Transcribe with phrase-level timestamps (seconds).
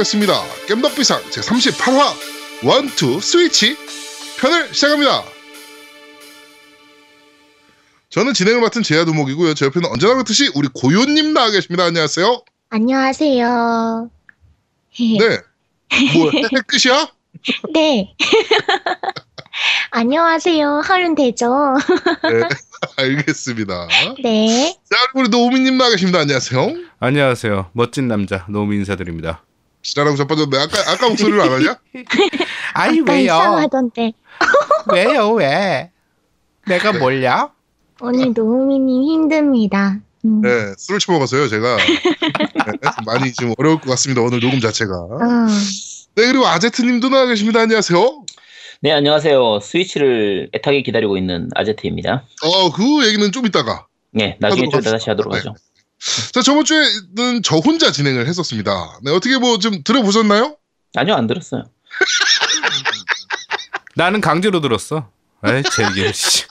[0.00, 0.32] 날아오겠습니다.
[0.66, 2.14] 겜덕비상 제38화
[2.64, 3.76] 원투 스위치
[4.38, 5.22] 편을 시작합니다.
[8.08, 9.54] 저는 진행을 맡은 제야두목이고요.
[9.54, 11.84] 제 옆에는 언제나 그렇듯이 우리 고요님 나와 계십니다.
[11.84, 12.42] 안녕하세요.
[12.70, 14.10] 안녕하세요.
[14.98, 15.18] 네.
[16.14, 17.06] 뭐, 해 끝이야?
[17.74, 18.14] 네.
[19.92, 20.80] 안녕하세요.
[20.84, 21.76] 하면 되죠.
[22.24, 22.40] 네.
[22.96, 23.88] 알겠습니다.
[24.22, 24.76] 네.
[24.90, 26.20] 자, 우리 노우미님 나와 계십니다.
[26.20, 26.74] 안녕하세요.
[26.98, 27.70] 안녕하세요.
[27.74, 29.44] 멋진 남자 노미 인사드립니다.
[29.82, 30.58] 지랄하고 자빠졌네.
[30.58, 31.78] 아까, 아까 목소리를 안 하냐?
[32.74, 34.12] 아니 아까 이상하던데.
[34.92, 35.90] 왜요 왜?
[36.66, 37.50] 내가 뭘야?
[38.00, 39.98] 오늘 노우미님 힘듭니다.
[40.24, 40.42] 음.
[40.42, 40.74] 네.
[40.76, 41.76] 술을 처먹어서요, 제가.
[41.76, 44.22] 네, 많이 좀 어려울 것 같습니다.
[44.22, 44.94] 오늘 녹음 자체가.
[44.94, 45.18] 어,
[46.14, 47.60] 네, 그리고 아제트님도 나와 계십니다.
[47.60, 48.24] 안녕하세요.
[48.82, 49.60] 네, 안녕하세요.
[49.60, 52.24] 스위치를 애타게 기다리고 있는 아제트입니다.
[52.42, 53.86] 어, 그 얘기는 좀 이따가.
[54.12, 54.80] 네, 나중에 좀.
[54.80, 55.38] 다시 하도록 네.
[55.38, 55.54] 하죠.
[56.32, 58.98] 자, 저번 주에는 저 혼자 진행을 했었습니다.
[59.02, 60.56] 네, 어떻게 뭐 좀 들어보셨나요?
[60.96, 61.64] 아니요, 안 들었어요.
[63.96, 65.10] 나는 강제로 들었어.
[65.46, 66.44] 에이 제게 씨.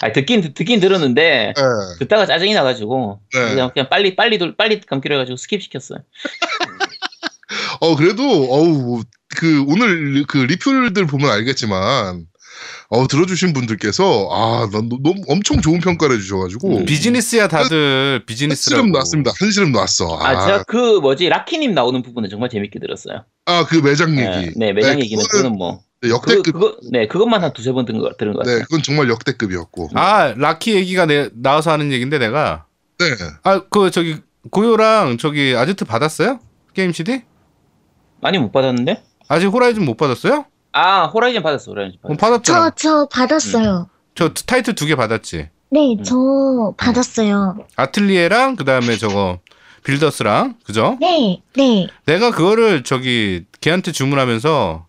[0.00, 1.62] 아, 듣긴 듣- 듣긴 들었는데 네.
[1.98, 3.48] 듣다가 짜증이 나가지고 네.
[3.50, 5.98] 그냥 그냥 빨리 빨리 돌- 빨리 감기로 해가지고 skip 시켰어요.
[7.80, 8.22] 어, 그래도,
[8.52, 9.02] 어우,
[9.36, 12.26] 그, 오늘 그 리플들 보면 알겠지만,
[12.88, 16.84] 어, 들어주신 분들께서, 아, 난 너- 너무 엄청 좋은 평가를 해주셔가지고, 음.
[16.86, 18.80] 비즈니스야 다들 비즈니스라고.
[18.82, 19.32] 한시름 놨습니다.
[19.38, 20.18] 한시름 놨어.
[20.20, 23.24] 아, 아, 제가 그 뭐지 라키님 나오는 부분은 정말 재밌게 들었어요.
[23.46, 24.52] 아, 그 매장 네, 얘기.
[24.58, 26.44] 네, 매장 네, 얘기는 그거는 그거는 뭐 네, 역대급.
[26.52, 28.58] 그거 네 그것만 한 두세 번 들은 거 들은 것 같아요.
[28.58, 29.90] 네, 그건 정말 역대급이었고.
[29.94, 32.66] 아 라키 얘기가 내, 나와서 하는 얘긴데 내가
[32.98, 33.06] 네.
[33.42, 34.16] 아 그 저기
[34.50, 36.38] 고요랑 저기 아제트 받았어요?
[36.72, 37.22] 게임 CD?
[38.20, 39.02] 많이 못 받았는데?
[39.28, 40.44] 아직 호라이즌 못 받았어요?
[40.80, 42.30] 아 호라이즌 받았어, 호라이즌 어, 받았어.
[42.30, 42.70] 받았잖아.
[42.70, 43.88] 저, 저 받았어요.
[44.14, 45.48] 저 타이틀 두 개 받았지.
[45.70, 46.02] 네, 음.
[46.04, 47.58] 저 받았어요.
[47.76, 49.40] 아틀리에랑 그다음에 저거
[49.84, 50.96] 빌더스랑 그죠?
[51.00, 51.88] 네, 네.
[52.06, 54.86] 내가 그거를 저기 걔한테 주문하면서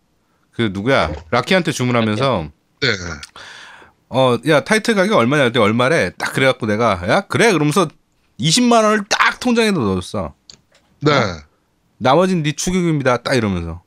[0.52, 2.48] 그 누구야 라키한테 주문하면서
[2.82, 2.88] 네.
[4.10, 7.88] 어 야 타이틀 가격 얼마냐 그때 얼마래 딱 그래갖고 내가 야 그래 그러면서
[8.40, 10.34] 20만 원을 딱 통장에 넣었어
[11.02, 11.12] 네.
[11.98, 13.82] 나머지는 네 축의금입니다 딱 이러면서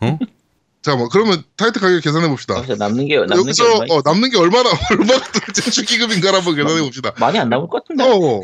[0.82, 2.54] 자, 뭐, 그러면 타이틀 가격 계산해 봅시다.
[2.56, 6.38] 여기서 남는 게 남는 게 여기서 얼마 있- 어, 남는 게 얼마나 얼마나 도대체 축의금인가를
[6.38, 7.12] 한번 계산해 봅시다.
[7.18, 8.40] 많이 안 남을 것 같은데 어,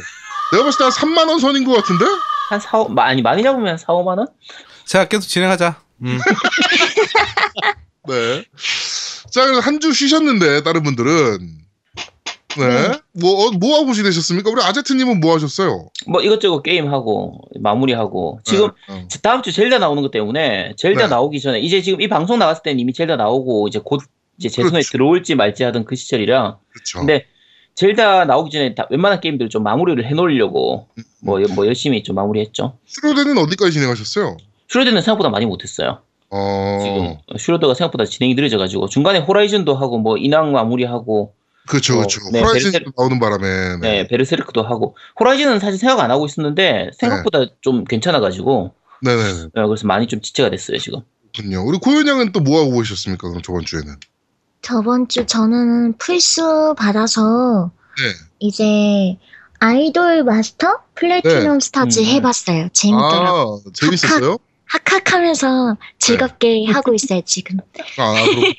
[0.52, 2.04] 내가 봤을 때 한 3만 원 선인 것 같은데?
[2.50, 4.26] 한 4, 5, 많이 많이 잡으면 4, 5만 원?
[4.84, 6.18] 자 계속 진행하자 음.
[8.08, 8.44] 네.
[9.32, 11.38] 자, 그래서 한주 쉬셨는데 다른 분들은
[12.58, 12.98] 네.
[13.12, 14.50] 뭐, 어, 뭐 하고 지내셨습니까?
[14.50, 15.88] 우리 아제트님은 뭐 하셨어요?
[16.06, 18.94] 뭐 이것저것 게임 하고 마무리하고 지금 네.
[18.94, 19.08] 어.
[19.22, 21.08] 다음 주 젤다 나오는 것 때문에 젤다 네.
[21.08, 24.02] 나오기 전에 이제 지금 이 방송 나갔을 때는 이미 젤다 나오고 이제 곧
[24.38, 24.92] 이제 제 손에 그렇죠.
[24.92, 26.98] 들어올지 말지 하던 그 시절이라 그렇죠.
[26.98, 27.26] 근데
[27.74, 31.04] 젤다 나오기 전에 다 웬만한 게임들 좀 마무리를 해놓으려고 음.
[31.22, 32.78] 뭐, 뭐 열심히 좀 마무리했죠.
[32.86, 34.36] 슈로대는 어디까지 진행하셨어요?
[34.68, 36.00] 슈로대는 생각보다 많이 못했어요.
[36.30, 41.34] 어, 지금 슈로대가 생각보다 진행이 느려져가지고 중간에 호라이즌도 하고 뭐 인왕 마무리하고
[41.66, 42.20] 그렇죠, 어, 그렇죠.
[42.32, 43.76] 네, 호라이즌 베르세르- 나오는 바람에.
[43.80, 49.60] 네, 베르세르크도 하고 호라이즌은 사실 생각 안 하고 있었는데 생각보다 좀 괜찮아가지고 네, 네, 네.
[49.60, 51.00] 어, 그래서 많이 좀 지체가 됐어요 지금.
[51.34, 51.64] 그렇군요.
[51.66, 53.28] 우리 고요 양은 또 뭐 하고 계셨습니까?
[53.28, 53.94] 그럼 저번 주에는.
[54.62, 56.40] 저번 주 저는 플스
[56.76, 58.04] 받아서 네.
[58.38, 59.18] 이제
[59.60, 62.04] 아이돌 마스터 플래티넘 스타즈 음.
[62.04, 62.68] 해봤어요.
[62.72, 63.60] 재밌더라고요.
[63.66, 64.38] 아, 재밌었어요?
[64.66, 67.58] 학학하면서 즐겁게 하고 있어요, 지금.
[67.98, 68.52] 아, 그렇군요.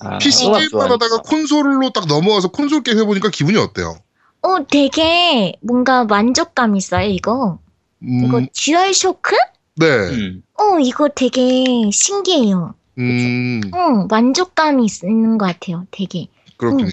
[0.00, 0.90] 아, PC 게임만.
[0.92, 3.98] 하다가 콘솔로 딱 넘어와서 콘솔 게임 해보니까 기분이 어때요?
[4.42, 7.58] 어, 되게 뭔가 만족감 있어요, 이거.
[8.02, 9.36] 음, 이거 듀얼 쇼크?
[9.76, 9.86] 네.
[9.86, 10.42] 음.
[10.54, 12.74] 어, 이거 되게 신기해요.
[12.98, 16.28] 음, 어, 만족감이 있는 것 같아요, 되게.
[16.56, 16.90] 그렇군요.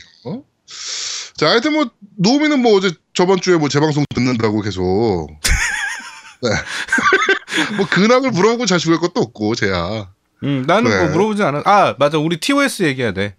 [1.35, 5.27] 자, 하여튼 뭐, 노미는 뭐 어제 저번 주에 뭐 재방송 듣는다고 계속.
[6.44, 6.50] 네.
[7.77, 10.09] 뭐 근황을 물어보고 자시고 할 것도 없고, 쟤야.
[10.44, 10.97] 음, 나는 네.
[11.03, 13.35] 뭐 물어보지 않아 아 맞아 우리 TOS 얘기해야 돼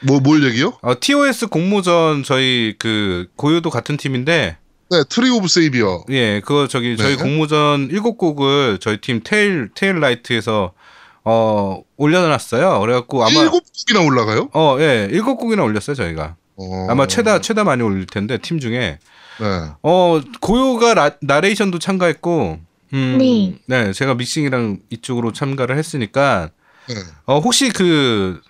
[0.00, 0.72] 뭐, 뭘 얘기요?
[0.80, 4.56] 어, TOS 공모전 저희 그 고요도 같은 팀인데
[4.90, 6.04] 네, 트리 오브 세이비어.
[6.10, 7.22] 예 그거 저기 저희 네.
[7.22, 10.72] 공모전 일곱 곡을 저희 팀 테일 테일 라이트에서
[11.24, 14.48] 어 올려놨어요 그래갖고 아마 일곱 곡이나 올라가요?
[14.54, 16.36] 어, 예, 일곱 곡이나 올렸어요, 저희가.
[16.56, 18.98] 어, 아마 최다, 최다 많이 올릴 텐데, 팀 중에.
[19.38, 19.46] 네.
[19.82, 22.58] 어, 고요가 라, 나레이션도 참가했고,
[22.94, 23.92] 음, 네.
[23.92, 26.50] 제가 믹싱이랑 이쪽으로 참가를 했으니까,
[26.88, 26.94] 네.
[27.26, 28.40] 어, 혹시 그,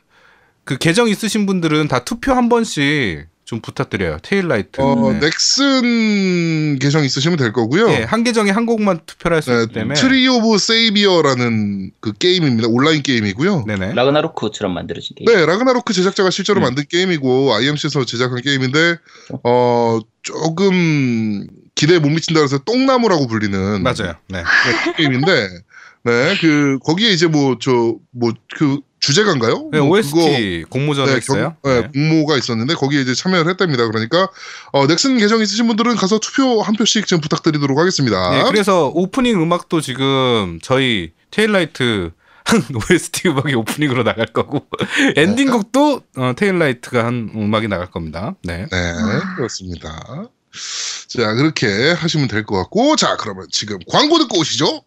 [0.65, 4.19] 그 계정 있으신 분들은 다 투표 한 번씩 좀 부탁드려요.
[4.23, 4.81] 테일라이트.
[4.81, 5.19] 어, 네.
[5.19, 7.91] 넥슨 계정 있으시면 될 거고요.
[7.91, 10.01] 예, 한 계정에 한 곡만 투표를 할수 네, 있기 때문에.
[10.01, 12.69] 트리 오브 세이비어라는 그 게임입니다.
[12.69, 13.65] 온라인 게임이고요.
[13.67, 13.95] 네네.
[13.95, 15.27] 라그나로크처럼 만들어진 게임.
[15.27, 16.63] 네, 라그나로크 제작자가 실제로 음.
[16.63, 18.99] 만든 게임이고 IMC에서 제작한 게임인데
[19.43, 21.49] 어 조금
[21.81, 24.15] 기대에 못 미친다 그래서 똥나무라고 불리는 맞아요.
[24.29, 24.43] 네.
[24.43, 25.49] 네, 게임인데
[26.05, 27.71] 네, 그 거기에 이제 뭐 저
[28.13, 29.71] 뭐 그 주제가인가요?
[29.73, 31.57] 네, 뭐 OST 공모전을 네, 했어요.
[31.63, 31.89] 경- 네, 네.
[31.95, 33.87] 공모가 있었는데 거기에 이제 참여를 했답니다.
[33.87, 34.29] 그러니까
[34.73, 38.31] 어, 넥슨 계정 있으신 분들은 가서 투표 한 표씩 좀 부탁드리도록 하겠습니다.
[38.31, 42.11] 네, 그래서 오프닝 음악도 지금 저희 테일라이트
[42.45, 44.67] 한 OST 음악이 오프닝으로 나갈 거고
[45.17, 48.35] 엔딩곡도 어, 테일라이트가 한 음악이 나갈 겁니다.
[48.45, 48.67] 네.
[48.71, 48.93] 네,
[49.37, 50.29] 그렇습니다.
[51.11, 54.85] 자, 그렇게 하시면 될 것 같고, 자, 그러면 지금 광고 듣고 오시죠.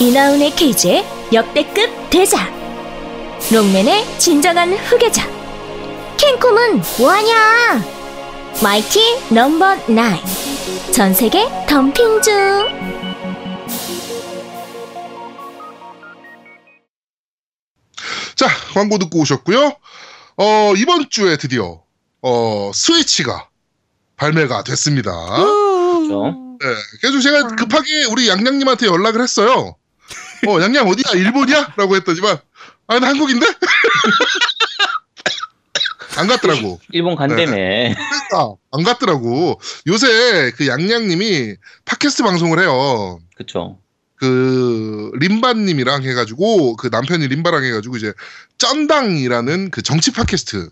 [0.00, 2.50] 이나운의 케이지의 역대급 대작
[3.52, 5.24] 롱맨의 진정한 후계자.
[6.18, 7.82] 캔콤은 뭐하냐?
[8.62, 9.00] 마이티
[9.32, 10.22] 넘버 나인.
[10.92, 12.32] 전 세계 덤핑 중.
[18.36, 19.76] 자, 광고 듣고 오셨고요.
[20.36, 21.82] 어, 이번 주에 드디어
[22.22, 23.48] 어, 스위치가
[24.16, 25.12] 발매가 됐습니다.
[25.12, 26.56] 그렇죠.
[26.60, 26.68] 네,
[27.00, 29.76] 그래서 제가 급하게 우리 양양님한테 연락을 했어요.
[30.46, 31.12] 어, 양양 어디야?
[31.14, 31.74] 일본이야?
[31.76, 32.38] 라고 했더니만,
[32.86, 33.46] 아, 나 한국인데?
[36.16, 36.78] 안 갔더라고.
[36.90, 37.46] 일본 간다며.
[37.46, 39.58] 그러니까 안 갔더라고.
[39.86, 43.18] 요새 그 양양님이 팟캐스트 방송을 해요.
[43.34, 43.78] 그쵸.
[44.16, 48.12] 그 림바님이랑 해가지고 그 남편이 림바랑 해가지고 이제
[48.58, 50.68] 쩐당이라는 그 정치 팟캐스트를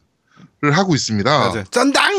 [0.62, 1.38] 하고 있습니다.
[1.38, 1.64] 맞아요.
[1.70, 2.12] 쩐당.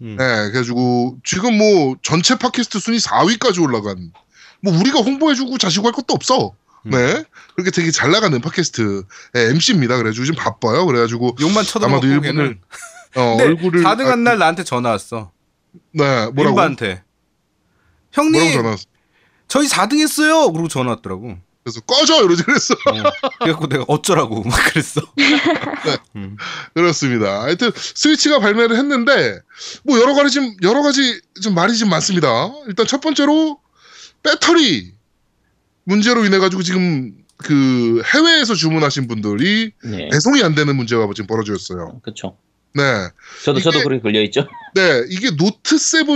[0.00, 0.16] 음.
[0.16, 4.12] 네, 그래가지고 지금 뭐 전체 팟캐스트 순위 4위까지 올라간
[4.60, 6.54] 뭐 우리가 홍보해주고 자시고 할 것도 없어.
[6.86, 6.90] 음.
[6.90, 9.04] 네, 그렇게 되게 잘 나가는 팟캐스트
[9.34, 9.96] MC입니다.
[9.96, 10.86] 그래가지고 지금 바빠요.
[10.86, 12.58] 그래가지고 욕만 쳐도 아마도 일본을.
[13.16, 15.32] 어, 근데 얼굴을 4등한 날 나한테 전화 왔어.
[15.92, 16.54] 네, 뭐라고.
[16.54, 16.76] 뭐라고
[18.12, 18.84] 형님, 전화 왔어?
[19.48, 20.50] 저희 4등 했어요.
[20.52, 21.38] 그러고 전화 왔더라고.
[21.68, 22.74] 그래서 꺼져 이러지 그랬어.
[22.74, 23.02] 어.
[23.40, 25.00] 그래갖고 내가 어쩌라고 막 그랬어.
[26.16, 26.36] 음.
[26.74, 27.42] 그렇습니다.
[27.42, 29.38] 하여튼 스위치가 발매를 했는데
[29.84, 32.50] 뭐 여러 가지 좀 여러 가지 좀 말이 좀 많습니다.
[32.68, 33.58] 일단 첫 번째로
[34.22, 34.92] 배터리
[35.84, 40.08] 문제로 인해 가지고 지금 그 해외에서 주문하신 분들이 네.
[40.10, 42.00] 배송이 안 되는 문제가 지금 벌어졌어요.
[42.02, 42.36] 그쵸.
[42.74, 42.82] 네,
[43.44, 44.46] 저도, 저도 이게- 그렇게 걸려 있죠.
[44.74, 46.06] 네 이게 노트 7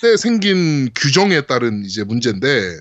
[0.00, 2.78] 때 생긴 규정에 따른 이제 문제인데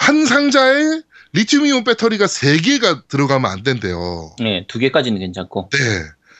[0.00, 1.02] 한 상자에
[1.32, 4.34] 리튬이온 배터리가 3개가 들어가면 안 된대요.
[4.40, 5.68] 네, 두 개까지는 괜찮고.
[5.72, 5.78] 네.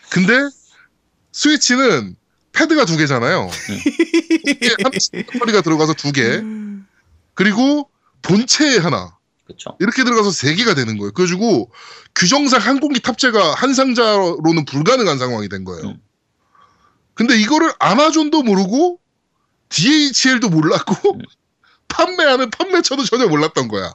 [0.09, 0.33] 근데
[1.33, 2.17] 스위치는
[2.53, 3.51] 패드가 두 개잖아요.
[4.47, 6.43] 이게 한 배터리가 들어가서 두 개.
[7.35, 7.91] 그리고
[8.23, 9.17] 본체에 하나.
[9.45, 9.77] 그쵸.
[9.79, 11.13] 이렇게 들어가서 세 개가 되는 거예요.
[11.13, 11.71] 그래가지고
[12.15, 15.91] 규정상 항공기 탑재가 한 상자로는 불가능한 상황이 된 거예요.
[15.91, 16.01] 음.
[17.13, 19.01] 근데 이거를 아마존도 모르고
[19.69, 21.21] DHL도 몰랐고 음.
[21.91, 23.93] 판매하는 판매처도 전혀 몰랐던 거야.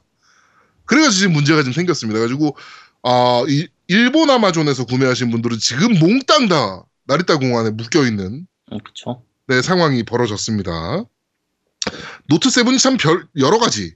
[0.85, 2.19] 그래가지고 지금 문제가 좀 생겼습니다.
[2.19, 2.55] 그래가지고
[3.03, 9.23] 아, 이- 일본 아마존에서 구매하신 분들은 지금 몽땅 다 나리타 공항에 묶여 있는 음, 그쵸.
[9.47, 11.03] 네, 상황이 벌어졌습니다.
[12.27, 13.93] 노트 7이 참 별, 여러 가지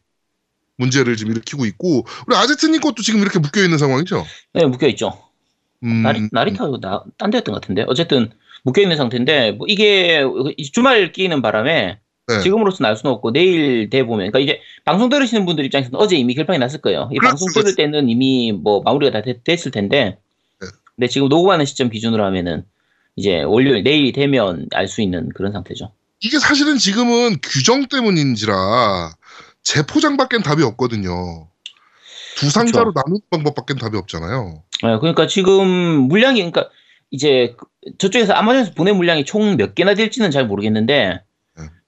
[0.77, 4.25] 문제를 지금 일으키고 있고, 우리 아제트님 것도 지금 이렇게 묶여 있는 상황이죠?
[4.53, 5.19] 네, 묶여 있죠.
[5.83, 7.83] 음, 나리, 나리타도 나, 딴 데였던 것 같은데.
[7.87, 8.31] 어쨌든,
[8.63, 10.23] 묶여 있는 상태인데, 뭐 이게
[10.55, 11.99] 이 주말 끼는 바람에,
[12.29, 12.41] 네.
[12.41, 16.35] 지금으로서는 알 수는 없고, 내일 돼 보면, 그러니까 이제 방송 들으시는 분들 입장에서는 어제 이미
[16.35, 17.09] 결판이 났을 거예요.
[17.11, 17.61] 이 그렇죠, 방송 그렇죠.
[17.65, 20.17] 들을 때는 이미 뭐 마무리가 다 됐, 됐을 텐데,
[20.61, 20.67] 네.
[20.95, 22.63] 근데 지금 녹음하는 시점 기준으로 하면은,
[23.15, 25.91] 이제 월요일, 내일이 되면 알 수 있는 그런 상태죠.
[26.21, 29.11] 이게 사실은 지금은 규정 때문인지라
[29.63, 31.47] 재포장밖엔 답이 없거든요.
[32.37, 34.63] 두 상자로 나누는 방법밖엔 답이 없잖아요.
[34.83, 35.67] 네, 그러니까 지금
[36.07, 36.69] 물량이 그러니까
[37.11, 37.65] 이제 그-
[37.97, 41.19] 저쪽에서 아마존에서 보낸 물량이 총 몇 개나 될지는 잘 모르겠는데 네.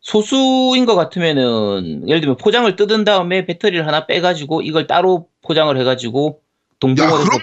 [0.01, 6.41] 소수인 것 같으면은 예를 들면 포장을 뜯은 다음에 배터리를 하나 빼가지고 이걸 따로 포장을 해가지고
[6.79, 6.95] 그럼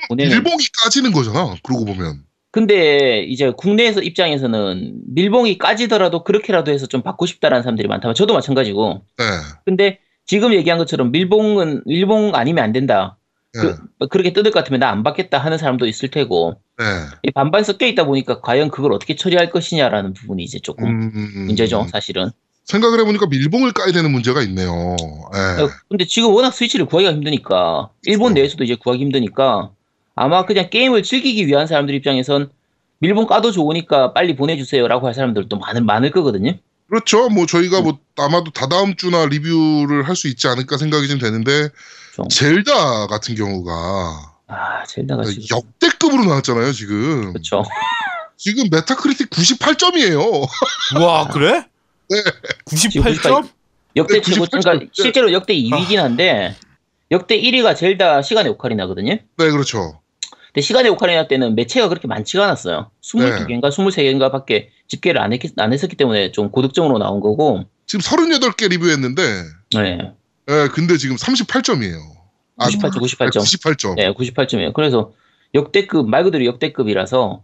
[0.08, 0.32] 보내는.
[0.32, 1.54] 일봉이 까지는 거잖아.
[1.62, 2.24] 그러고 보면.
[2.50, 9.02] 근데 이제 국내에서 입장에서는 밀봉이 까지더라도 그렇게라도 해서 좀 받고 싶다라는 사람들이 많다면 저도 마찬가지고.
[9.18, 9.24] 네.
[9.64, 13.16] 근데 지금 얘기한 것처럼 밀봉은 밀봉 아니면 안 된다.
[13.54, 13.60] 네.
[14.00, 16.54] 그, 그렇게 뜯을 것 같으면 나 안 받겠다 하는 사람도 있을 테고.
[16.78, 16.84] 네.
[17.22, 21.86] 이 반반 섞여 있다 보니까 과연 그걸 어떻게 처리할 것이냐라는 부분이 이제 조금 음, 문제죠,
[21.92, 22.30] 사실은.
[22.68, 24.70] 생각을 해보니까 밀봉을 까야 되는 문제가 있네요.
[25.32, 25.62] 네.
[25.62, 28.40] 어, 근데 지금 워낙 스위치를 구하기가 힘드니까 일본 그렇죠.
[28.42, 29.70] 내에서도 이제 구하기 힘드니까
[30.14, 32.50] 아마 그냥 게임을 즐기기 위한 사람들 입장에선
[33.00, 36.52] 밀봉 까도 좋으니까 빨리 보내주세요라고 할 사람들도 많을 많을 거거든요.
[36.90, 37.28] 그렇죠.
[37.30, 41.68] 뭐 저희가 뭐 아마도 다다음 주나 리뷰를 할 수 있지 않을까 생각이 좀 되는데
[42.14, 42.28] 좀.
[42.28, 43.72] 젤다 같은 경우가
[44.48, 46.72] 아, 젤다가 지금 역대급으로 나왔잖아요.
[46.72, 47.62] 지금 그렇죠.
[48.36, 50.48] 지금 메타크리틱 98점이에요.
[51.00, 51.64] 와 그래?
[52.08, 52.22] 네.
[52.66, 53.48] 98점?
[53.96, 54.90] 역대 네, 최고 98 그러니까 점.
[54.92, 56.54] 실제로 역대 2위긴 한데
[57.10, 59.12] 역대 1위가 젤다 시간의 오카리나거든요.
[59.12, 60.00] 네, 그렇죠.
[60.48, 62.90] 근데 시간의 오카리나 때는 매체가 그렇게 많지가 않았어요.
[63.02, 68.68] 22개인가 23개인가 밖에 집계를 안, 했, 안 했었기 때문에 좀 고득점으로 나온 거고, 지금 38개
[68.70, 69.22] 리뷰했는데,
[69.74, 69.98] 네.
[70.50, 71.98] 예, 근데 지금 38점이에요.
[72.58, 73.40] 98점, 98점.
[73.40, 73.94] 98점.
[73.96, 74.72] 네, 98점이에요.
[74.72, 75.12] 그래서
[75.54, 77.42] 역대급, 말 그대로 역대급이라서,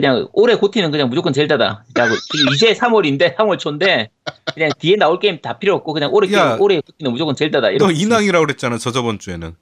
[0.00, 1.84] 그냥 올해 GOTY는 그냥 무조건 젤다다.
[2.32, 4.10] 지금 이제 3월인데, 3월 초인데,
[4.54, 6.50] 그냥 뒤에 나올 게임 다 필요 없고, 그냥 올해, 야.
[6.50, 7.70] 게임, 올해 GOTY는 무조건 젤다다.
[7.78, 9.54] 너 인왕이라고 그랬잖아 저 저번 주에는.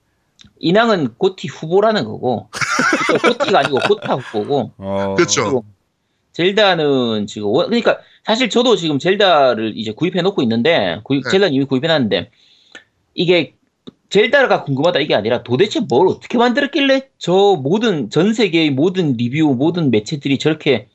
[0.61, 2.49] 인왕은 GOTY 후보라는 거고,
[3.23, 5.63] GOTY가 아니고 GOTY 후보고, 어, 그렇죠.
[6.33, 11.31] 젤다는 지금 원- 그러니까 사실 저도 지금 젤다를 이제 구입해 놓고 있는데 구입, 네.
[11.31, 12.31] 젤다는 이미 구입해 놨는데
[13.15, 13.55] 이게
[14.15, 19.91] 젤다가 궁금하다 이게 아니라 도대체 뭘 어떻게 만들었길래 저 모든 전 세계의 모든 리뷰 모든
[19.91, 20.87] 매체들이 저렇게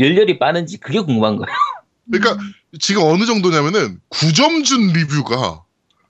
[0.00, 1.46] 열렬히 빠는지 그게 궁금한 거예요.
[2.10, 2.42] 그러니까
[2.80, 5.62] 지금 어느 정도냐면은 9점 준 리뷰가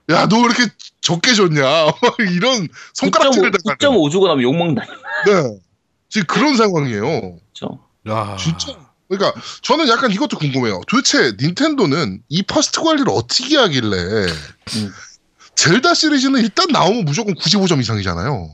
[0.09, 0.73] 야너왜 이렇게
[1.03, 1.63] 적게 줬냐
[2.35, 4.87] 이런 손가락질을 9.5, 당하는 9.5 주고 나면 욕먹는다.
[5.27, 5.61] 네.
[6.09, 7.81] 지금 그런 상황이에요 그렇죠.
[8.09, 8.75] 야, 진짜
[9.09, 14.93] 그러니까 저는 약간 이것도 궁금해요 도대체 닌텐도는 이 first 관리를 어떻게 하길래 음.
[15.57, 18.51] 젤다 시리즈는 일단 나오면 무조건 95점 이상이잖아요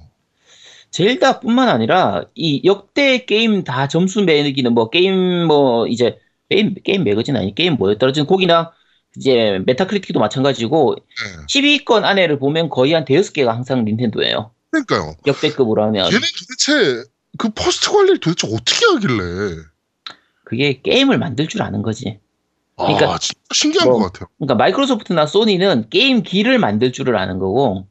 [0.91, 6.19] 젤다뿐만 아니라 이 역대 게임 다 점수 매기는 뭐 게임 뭐 이제
[6.49, 8.73] 게임 게임 매거진 아니 게임 떨어진 곡이나
[9.17, 11.47] 이제 메타크리틱도 마찬가지고 네.
[11.47, 14.53] 10위권 안에를 보면 거의 한 대여섯 개가 항상 닌텐도예요.
[14.71, 17.05] 그러니까요 역대급으로 하면 얘는 도대체
[17.39, 19.63] 그 first 관리를 도대체 어떻게 하길래
[20.45, 22.19] 그게 게임을 만들 줄 아는 거지.
[22.77, 27.39] 그러니까 아 진짜 신기한 뭐- 것 같아요 그러니까 마이크로소프트나 소니는 게임 기를 만들 줄을 아는
[27.39, 27.87] 거고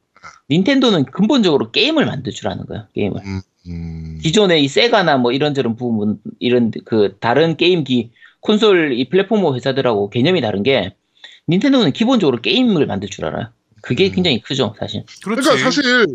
[0.50, 2.86] 닌텐도는 근본적으로 게임을 만들 줄 아는 거예요.
[2.94, 3.22] 게임을.
[3.68, 8.12] 음, 기존의 이 세가나 뭐 이런저런 부분 이런 그 다른 게임기
[8.42, 10.94] 콘솔 이 플랫폼 회사들하고 개념이 다른 게
[11.48, 13.48] 닌텐도는 기본적으로 게임을 만들 줄 알아요.
[13.82, 14.12] 그게 음.
[14.14, 15.04] 굉장히 크죠, 사실.
[15.24, 15.48] 그렇지.
[15.48, 16.08] 그러니까 사실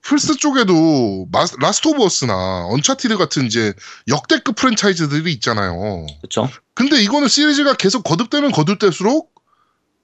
[0.00, 3.72] 플스 쪽에도 마스- 라스트 오브 어스나 언차티드 같은 이제
[4.08, 6.06] 역대급 프랜차이즈들이 있잖아요.
[6.20, 6.48] 그렇죠.
[6.74, 9.32] 근데 이거는 시리즈가 계속 거듭되면 거듭될수록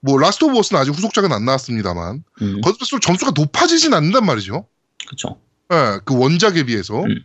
[0.01, 4.65] 뭐 라스트 오브 어스는 아직 후속작은 안 나왔습니다만 음, 거듭될수록 점수가 높아지진 않는단 말이죠.
[5.05, 5.39] 그렇죠.
[5.71, 7.01] 예, 그 원작에 비해서.
[7.03, 7.23] 음.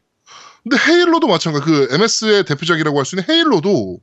[0.62, 1.64] 근데 헤일로도 마찬가지.
[1.64, 4.00] 그 MS의 대표작이라고 할 수 있는 헤일로도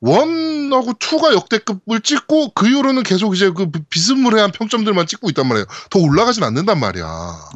[0.00, 5.66] one하고 two가 역대급을 찍고 그 이후로는 계속 이제 그 비스무리한 평점들만 찍고 있단 말이에요.
[5.90, 7.06] 더 올라가진 않는단 말이야.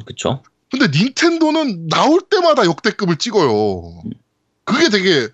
[0.06, 0.44] 그렇죠.
[0.70, 4.00] 근데 닌텐도는 나올 때마다 역대급을 찍어요.
[4.64, 5.28] 그게 되게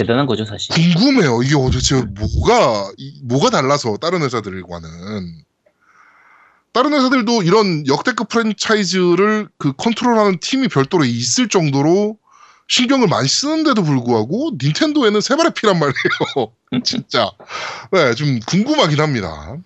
[0.00, 0.74] 대단한 거죠, 사실.
[0.74, 1.42] 궁금해요.
[1.42, 4.88] 이게 도대체 뭐가 이- 뭐가 달라서 다른 회사들과는
[6.72, 12.16] 다른 회사들도 이런 역대급 프랜차이즈를 그 컨트롤하는 팀이 별도로 있을 정도로
[12.68, 16.52] 신경을 많이 쓰는데도 불구하고 닌텐도에는 세 발의 피란 말이에요.
[16.84, 17.30] 진짜.
[17.90, 19.56] 네, 좀 궁금하긴 합니다.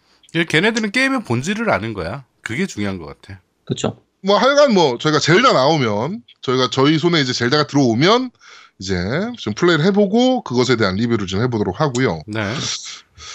[0.48, 2.24] 걔네들은 게임의 본질을 아는 거야.
[2.40, 3.40] 그게 중요한 것 같아.
[3.66, 4.00] 그렇죠.
[4.22, 8.30] 뭐 하여간 뭐 저희가 젤다 나오면 저희가 저희 손에 이제 젤다가 들어오면
[8.78, 8.96] 이제
[9.38, 12.20] 좀 플레이를 해보고 그것에 대한 리뷰를 좀 해보도록 하고요.
[12.26, 12.54] 네.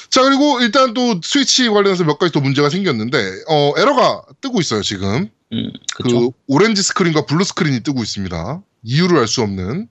[0.10, 3.18] 자 그리고 일단 또 스위치 관련해서 몇 가지 또 문제가 생겼는데
[3.48, 6.34] 어 에러가 뜨고 있어요 지금 음, 그 그렇죠.
[6.48, 9.88] 오렌지 스크린과 블루 스크린이 뜨고 있습니다 이유를 알 수 없는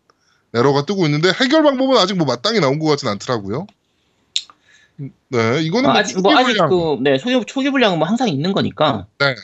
[0.54, 3.66] 에러가 뜨고 있는데 해결 방법은 아직 뭐 마땅히 나온 것 같진 않더라고요
[5.28, 6.68] 네 이거는 아, 뭐 아직 뭐 아직 초기 분량.
[6.68, 9.06] 그 네, 초기 초기 분량은 뭐 항상 있는 거니까.
[9.18, 9.34] 네.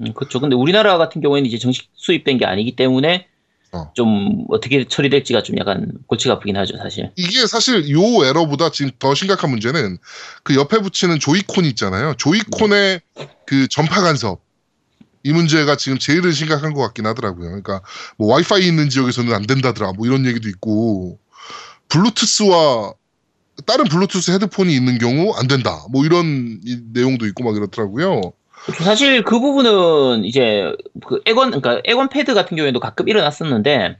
[0.00, 0.40] 음, 그렇죠.
[0.40, 3.28] 근데 우리나라 같은 경우에는 이제 정식 수입된 게 아니기 때문에
[3.72, 3.90] 어.
[3.94, 7.10] 좀 어떻게 처리될지가 좀 약간 골치가 아프긴 하죠, 사실.
[7.16, 9.98] 이게 사실 요 에러보다 지금 더 심각한 문제는
[10.42, 13.00] 그 옆에 붙이는 조이콘이 있잖아요 조이콘의
[13.46, 14.42] 그 전파 간섭
[15.24, 17.46] 이 문제가 지금 제일 심각한 것 같긴 하더라고요.
[17.46, 17.80] 그러니까
[18.18, 21.18] 뭐 와이파이 있는 지역에서는 안 된다더라 뭐 이런 얘기도 있고
[21.88, 22.92] 블루투스와
[23.66, 28.32] 다른 블루투스 헤드폰이 있는 경우 안 된다 뭐 이런 이 내용도 있고 막 이렇더라고요.
[28.64, 28.84] 그렇죠.
[28.84, 30.72] 사실 그 부분은 이제
[31.04, 33.96] 그 에건 그러니까 에건 패드 같은 경우에도 가끔 일어났었는데 네,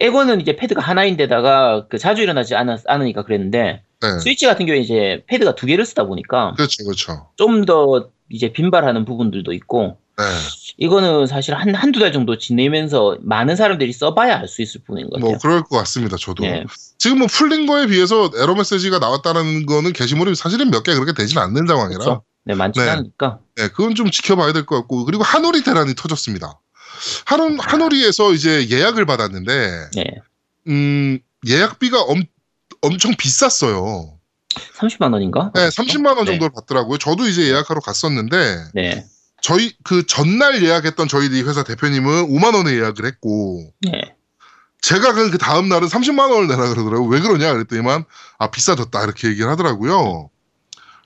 [0.00, 5.24] 에건은 이제 패드가 하나인데다가 그 자주 일어나지 않았, 않으니까 그랬는데 네, 스위치 같은 경우에 이제
[5.26, 7.28] 패드가 두 개를 쓰다 보니까 그렇죠, 그렇죠.
[7.36, 10.24] 좀 더 이제 빈발하는 부분들도 있고 네,
[10.76, 15.16] 이거는 사실 한 한두 달 정도 지내면서 많은 사람들이 써봐야 알 수 있을 부분인 것
[15.16, 15.30] 같아요.
[15.30, 16.16] 뭐 그럴 것 같습니다.
[16.16, 16.44] 저도.
[16.44, 16.64] 네.
[16.98, 21.38] 지금 뭐 풀린 거에 비해서 에러 메시지가 나왔다는 거는 게시물이 사실은 몇 개 그렇게 되진
[21.38, 22.22] 않는 상황이라 그렇죠.
[22.44, 22.88] 네, 많지 네.
[22.90, 23.38] 않으니까.
[23.56, 26.60] 네, 그건 좀 지켜봐야 될 것 같고 그리고 한오리 대란이 터졌습니다.
[27.26, 30.04] 한오, 한오리에서 이제 예약을 받았는데 네.
[30.68, 32.22] 음, 예약비가 엄,
[32.82, 34.12] 엄청 비쌌어요.
[34.78, 35.50] 30만 원인가?
[35.54, 36.32] 네, 30만 원 네.
[36.32, 36.98] 정도를 받더라고요.
[36.98, 39.04] 저도 이제 예약하러 갔었는데 네.
[39.44, 44.16] 저희 그 전날 예약했던 저희 회사 대표님은 5만 원에 예약을 했고 네.
[44.80, 47.06] 제가 그 다음 날은 30만 원을 내라 그러더라고요.
[47.10, 48.06] 왜 그러냐 그랬더니만
[48.38, 50.30] 아 비싸졌다 이렇게 얘기를 하더라고요.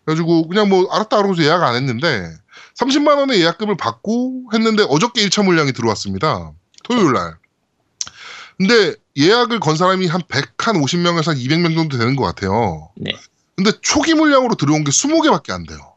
[0.05, 2.33] 그래가지고 그냥 뭐 알았다 그러고서 예약 안 했는데
[2.79, 6.53] 30만 원의 예약금을 받고 했는데 어저께 1차 물량이 들어왔습니다.
[6.85, 7.39] 토요일 날.
[8.57, 12.91] 근데 예약을 건 사람이 한 100, 한 50명에서 한 200명 정도 되는 것 같아요.
[12.95, 13.11] 네.
[13.57, 15.88] 근데 초기 물량으로 들어온 게 20개밖에 안 돼요.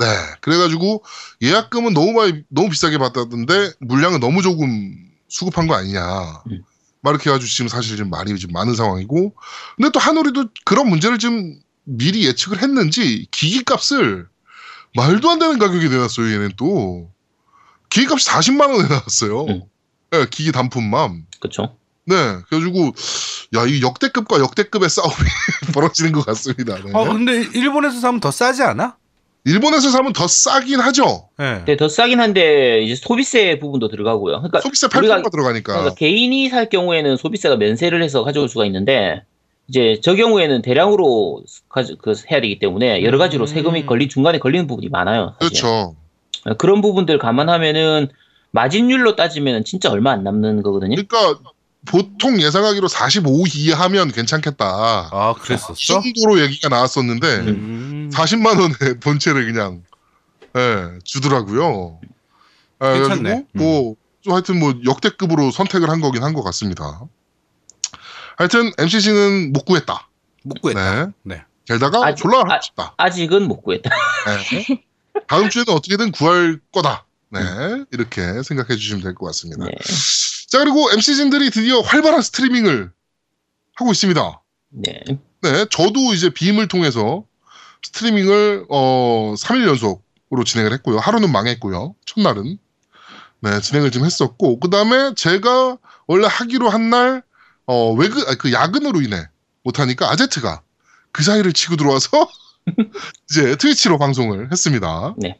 [0.00, 0.04] 음.
[0.04, 0.06] 네.
[0.40, 1.02] 그래가지고
[1.42, 4.94] 예약금은 너무 많이, 너무 비싸게 받았는데 물량은 너무 조금
[5.28, 6.42] 수급한 거 아니냐.
[6.50, 6.62] 음.
[7.02, 9.34] 막 이렇게 해가지고 지금 사실 좀 많이 좀 많은 상황이고.
[9.76, 14.26] 근데 또 한우리도 그런 문제를 좀 미리 예측을 했는지 기기 값을
[14.96, 17.10] 말도 안 되는 가격에 내놨어요, 얘는 또.
[17.90, 19.44] 기기 값이 40만원에 나왔어요.
[19.44, 19.62] 음.
[20.10, 21.26] 네, 기기 단품만.
[21.40, 21.76] 그렇죠.
[22.06, 22.14] 네,
[22.48, 22.94] 그래가지고
[23.56, 25.14] 야 이 역대급과 역대급의 싸움이
[25.74, 26.76] 벌어지는 것 같습니다.
[26.82, 26.90] 네.
[26.92, 28.96] 어 근데 일본에서 사면 더 싸지 않아?
[29.46, 31.28] 일본에서 사면 더 싸긴 하죠.
[31.40, 31.44] 예.
[31.58, 34.38] 근데 더 싸긴 한데 이제 소비세 부분도 들어가고요.
[34.38, 35.72] 그러니까, 소비세 우리가- 8%가 들어가니까.
[35.72, 39.22] 그러니까 개인이 살 경우에는 소비세가 면세를 해서 가져올 수가 있는데
[39.68, 43.46] 이제 저 경우에는 대량으로 가져, 그 해야 되기 때문에 여러 가지로 음.
[43.46, 45.34] 세금이 걸리 중간에 걸리는 부분이 많아요.
[45.40, 45.60] 사실.
[45.62, 45.96] 그렇죠.
[46.58, 48.08] 그런 부분들 감안하면은
[48.50, 50.94] 마진율로 따지면 진짜 얼마 안 남는 거거든요.
[50.96, 51.40] 그러니까
[51.86, 55.08] 보통 예상하기로 45 이하면 괜찮겠다.
[55.12, 55.74] 아이 그랬었어?
[55.74, 58.10] 정도로 얘기가 나왔었는데 음.
[58.12, 59.82] 40만 원의 본체를 그냥
[60.56, 62.00] 예, 주더라고요.
[62.78, 63.46] 아, 괜찮네.
[63.52, 67.00] 뭐좀 하여튼 뭐 역대급으로 선택을 한 거긴 한 것 같습니다.
[68.36, 70.08] 하여튼 MCC는 못 구했다.
[70.44, 71.06] 못 구했다.
[71.06, 71.12] 네.
[71.22, 71.42] 네.
[71.66, 72.94] 게다가 아, 졸라 하고 아, 싶다.
[72.96, 73.90] 아직은 못 구했다.
[74.26, 74.84] 네.
[75.26, 77.06] 다음 주에는 어떻게든 구할 거다.
[77.30, 77.40] 네.
[77.90, 79.64] 이렇게 생각해 주시면 될 것 같습니다.
[79.64, 79.72] 네.
[80.56, 82.90] 자, 그리고 MC진들이 드디어 활발한 스트리밍을
[83.74, 84.42] 하고 있습니다.
[84.70, 85.04] 네.
[85.42, 85.66] 네.
[85.70, 87.24] 저도 이제 빔을 통해서
[87.82, 90.98] 스트리밍을, 어, 3일 연속으로 진행을 했고요.
[90.98, 91.94] 하루는 망했고요.
[92.06, 92.56] 첫날은.
[93.40, 93.60] 네.
[93.60, 94.58] 진행을 좀 했었고.
[94.58, 97.22] 그 다음에 제가 원래 하기로 한 날,
[97.66, 99.28] 어, 외근, 아니, 그 야근으로 인해
[99.62, 100.62] 못 하니까 아제트가
[101.12, 102.30] 그 사이를 치고 들어와서
[103.28, 105.14] 이제 트위치로 방송을 했습니다.
[105.18, 105.38] 네.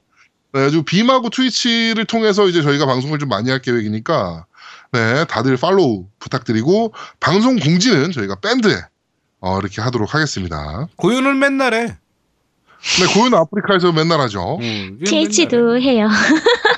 [0.52, 4.44] 그래가지고 빔하고 트위치를 통해서 이제 저희가 방송을 좀 많이 할 계획이니까
[4.92, 8.74] 네 다들 팔로우 부탁드리고 방송 공지는 저희가 밴드에
[9.40, 10.86] 어, 이렇게 하도록 하겠습니다.
[10.96, 11.86] 고윤을 맨날 해.
[11.86, 14.58] 네 고유는 아프리카에서 맨날 하죠.
[14.60, 16.08] 음, 트위치도 해요.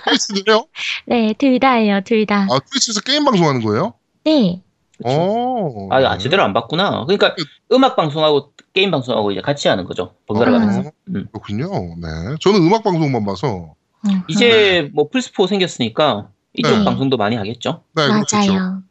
[0.06, 0.66] 트위치도 해요?
[1.06, 2.46] 네, 둘 다 해요, 둘 다.
[2.50, 3.94] 아 트위치에서 게임 방송하는 거예요?
[4.24, 4.62] 네.
[5.04, 5.88] 어.
[5.92, 7.04] 아, 아, 제대로 안 봤구나.
[7.06, 7.36] 그러니까
[7.72, 10.14] 음악 방송하고 게임 방송하고 이제 같이 하는 거죠.
[10.26, 10.80] 번갈아 가면서.
[10.80, 11.26] 어, 음.
[11.30, 11.68] 그렇군요.
[12.00, 12.08] 네.
[12.40, 13.74] 저는 음악 방송만 봐서.
[14.06, 16.84] 음, 이제 뭐 플스4 생겼으니까 이쪽 네.
[16.84, 17.84] 방송도 많이 하겠죠.
[17.94, 18.36] 네, 그렇죠.
[18.36, 18.82] 맞아요.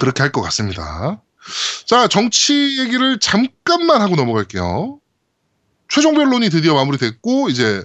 [0.00, 1.20] 그렇게 할 것 같습니다.
[1.86, 5.00] 자, 정치 얘기를 잠깐만 하고 넘어갈게요.
[5.88, 7.82] 최종 변론이 드디어 마무리됐고, 이제,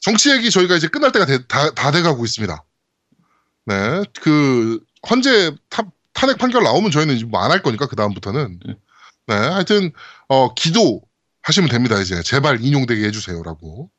[0.00, 2.64] 정치 얘기 저희가 이제 끝날 때가 돼- 다, 다 돼가고 있습니다.
[3.66, 4.02] 네.
[4.22, 8.60] 그, 헌재 타- 탄핵 판결 나오면 저희는 이제 뭐안 할 거니까, 그다음부터는.
[8.66, 8.74] 음.
[9.26, 9.34] 네.
[9.34, 9.92] 하여튼,
[10.28, 11.02] 어, 기도
[11.42, 12.22] 하시면 됩니다, 이제.
[12.22, 13.90] 제발 인용되게 해주세요라고.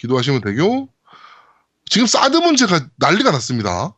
[0.00, 0.88] 기도하시면 되고,
[1.88, 3.94] 지금 사드 문제가 난리가 났습니다.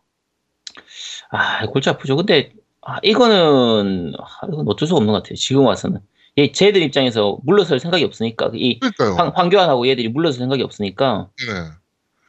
[1.30, 2.16] 아, 골치 아프죠.
[2.16, 5.36] 근데 아, 이거는 아, 이건 어쩔 수가 없는 것 같아요.
[5.36, 6.00] 지금 와서는.
[6.38, 9.14] 예, 쟤들 입장에서 물러설 생각이 없으니까 이 그러니까요.
[9.14, 11.52] 황, 황교안하고 얘들이 물러설 생각이 없으니까 네.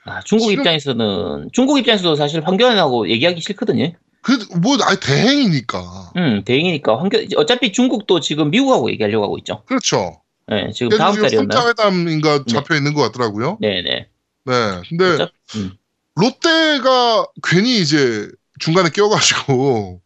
[0.05, 3.91] 아, 중국 지금- 입장에서는 중국 입장에서도 사실 황교안하고 얘기하기 싫거든요.
[4.21, 6.11] 그, 뭐, 아예 대행이니까.
[6.17, 9.63] 음, 대행이니까 황교 어차피 중국도 지금 미국하고 얘기하려고 하고 있죠.
[9.65, 10.21] 그렇죠.
[10.51, 11.59] 예, 지금 그래서 다음 지금 달이었나요?
[11.59, 13.57] 3차 회담인가 잡혀 있는 것 같더라고요.
[13.59, 14.07] 네, 네.
[14.47, 14.81] 네.
[14.89, 15.77] 근데 음.
[16.15, 18.29] 롯데가 괜히 이제
[18.59, 20.01] 중간에 끼어가지고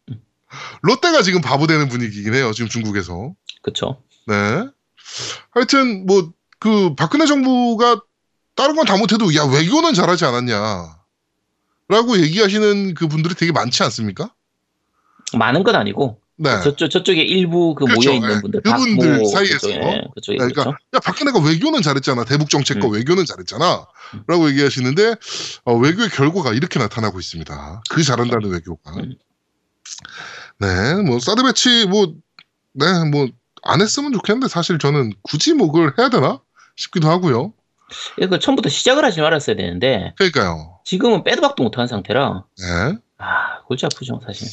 [0.82, 2.52] 롯데가 지금 바보 되는 분위기긴 해요.
[2.52, 3.34] 지금 중국에서.
[3.62, 4.02] 그쵸.
[4.26, 4.34] 네.
[5.54, 8.00] 하여튼 뭐 그 박근혜 정부가
[8.54, 10.96] 다른 건 다 못해도 야 외교는 잘하지 않았냐.
[11.88, 14.32] 라고 얘기하시는 그 분들이 되게 많지 않습니까?
[15.36, 16.60] 많은 건 아니고 네.
[16.62, 18.10] 저쪽 저쪽에 일부 그 그렇죠.
[18.10, 18.40] 모여 있는 예.
[18.40, 19.66] 분들 그분들 박모 사이에서.
[19.68, 20.78] 그쪽에, 그쪽에 그러니까 그렇죠.
[20.94, 22.92] 야 박근혜가 외교는 잘했잖아 대북 정책과 음.
[22.92, 24.24] 외교는 잘했잖아 음.
[24.26, 25.14] 라고 얘기하시는데
[25.64, 29.14] 어, 외교의 결과가 이렇게 나타나고 있습니다 그 잘한다는 외교가 음.
[30.58, 33.28] 네뭐 사드 배치 뭐네뭐
[33.62, 36.40] 안 했으면 좋겠는데 사실 저는 굳이 뭐 그걸 해야 되나
[36.76, 37.52] 싶기도 하고요
[38.20, 43.86] 이거 처음부터 시작을 하지 말았어야 되는데 그러니까요 지금은 빼도 박도 못하는 상태라 네 아 골치
[43.86, 44.48] 아프죠 사실.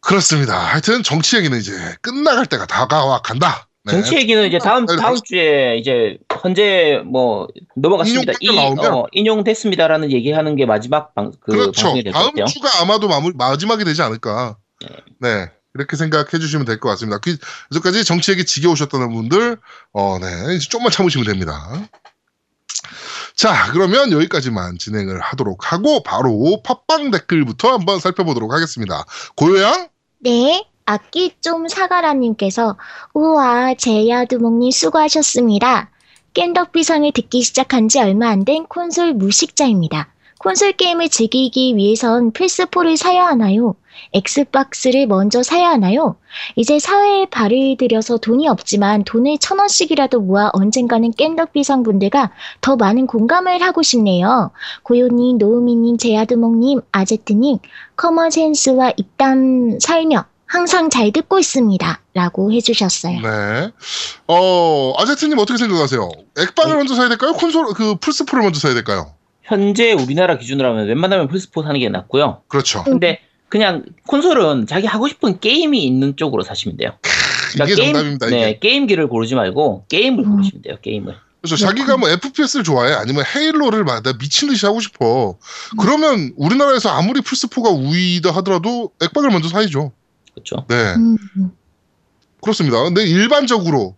[0.00, 3.92] 그렇습니다 하여튼 정치 얘기는 이제 끝나갈 때가 다가와 간다 네.
[3.92, 8.34] 정치 얘기는 이제 다음 네, 다음 주에 이제 현재 뭐 넘어갔습니다.
[8.40, 8.86] 인용 이?
[8.86, 12.44] 어, 인용됐습니다라는 얘기하는 게 마지막 방, 그 그렇죠 방송이 될것 다음 같아요.
[12.44, 14.56] 주가 아마도 마무, 마지막이 되지 않을까
[15.18, 15.48] 네.
[15.74, 17.18] 이렇게 생각해 주시면 될 것 같습니다.
[17.18, 17.36] 그,
[17.74, 19.56] 여기까지 정치 얘기 지겨우셨다는 분들,
[19.92, 20.56] 어, 네.
[20.56, 21.70] 이제 좀만 참으시면 됩니다.
[23.40, 29.04] 자, 그러면 여기까지만 진행을 하도록 하고, 바로 팟빵 댓글부터 한번 살펴보도록 하겠습니다.
[29.34, 29.88] 고요양?
[30.18, 30.66] 네.
[30.84, 32.76] 악기 좀 사가라님께서
[33.14, 35.88] 우와 제야두목님 수고하셨습니다.
[36.34, 40.12] 깬덕비상을 듣기 시작한 지 얼마 안 된 콘솔 무식자입니다.
[40.40, 43.74] 콘솔 게임을 즐기기 위해선 플스4를 사야 하나요?
[44.14, 46.16] 엑스박스를 먼저 사야 하나요?
[46.56, 52.30] 이제 사회에 발을 들여서 돈이 없지만 돈을 천 원씩이라도 모아 언젠가는 겜덕비상 분들과
[52.62, 54.50] 더 많은 공감을 하고 싶네요.
[54.82, 57.58] 고요님, 노우미님, 제아드몽님, 아제트님,
[57.96, 62.00] 유머센스와 입담 살며 항상 잘 듣고 있습니다.
[62.14, 63.20] 라고 해주셨어요.
[63.20, 63.70] 네.
[64.26, 66.08] 어, 아제트님 어떻게 생각하세요?
[66.38, 66.76] 액박을 네.
[66.78, 67.34] 먼저 사야 될까요?
[67.34, 69.12] 콘솔, 그, 플스4를 먼저 사야 될까요?
[69.54, 72.42] 현재 우리나라 기준으로 하면 웬만하면 플스4 사는 게 낫고요.
[72.46, 72.84] 그렇죠.
[72.84, 76.92] 근데 그냥 콘솔은 자기 하고 싶은 게임이 있는 쪽으로 사시면 돼요.
[77.52, 78.36] 이게 그러니까 게임- 정답입니다, 이게.
[78.36, 80.30] 네, 게임기를 고르지 말고 게임을 음.
[80.36, 80.76] 고르시면 돼요.
[80.80, 81.16] 게임을.
[81.42, 81.56] 그렇죠.
[81.56, 85.36] 자기가 뭐 FPS를 좋아해 아니면 헤일로를 막 내가 미친 듯이 하고 싶어.
[85.80, 89.90] 그러면 우리나라에서 아무리 플스4가 우위다 하더라도 액박을 먼저 사야죠.
[90.34, 90.64] 그렇죠.
[90.68, 90.94] 네.
[90.96, 91.16] 음,
[92.40, 92.80] 그렇습니다.
[92.84, 93.96] 근데 일반적으로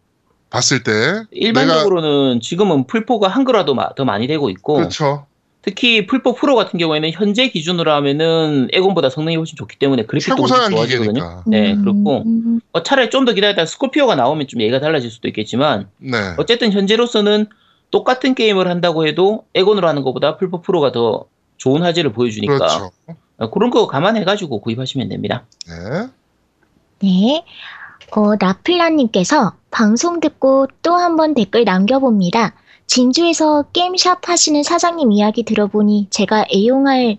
[0.49, 5.27] 봤을 때 일반적으로는 지금은 플포가 한글화도 마- 더 많이 되고 있고 그렇죠.
[5.63, 10.87] 특히 플포 프로 같은 경우에는 현재 기준으로 하면은 엑원보다 성능이 훨씬 좋기 때문에 그래픽도 좋아지거든요.
[10.87, 11.43] 기계니까.
[11.47, 15.29] 네, 음, 그렇고 음, 어, 차라리 좀 더 기다렸다 스코피오가 나오면 좀 얘기가 달라질 수도
[15.29, 16.17] 있겠지만 네.
[16.37, 17.47] 어쨌든 현재로서는
[17.93, 21.27] 똑같은 게임을 한다고 해도 엑원으로 하는 것보다 플포 프로가 더
[21.59, 22.91] 좋은 화질을 보여주니까 그렇죠.
[23.39, 25.45] 어, 그런 거 감안해가지고 구입하시면 됩니다.
[25.69, 26.09] 네.
[27.01, 27.45] 네.
[28.11, 32.55] 어, 나플라님께서 방송 듣고 또 한 번 댓글 남겨봅니다.
[32.93, 37.17] 진주에서 게임샵 하시는 사장님 이야기 들어보니 제가 애용할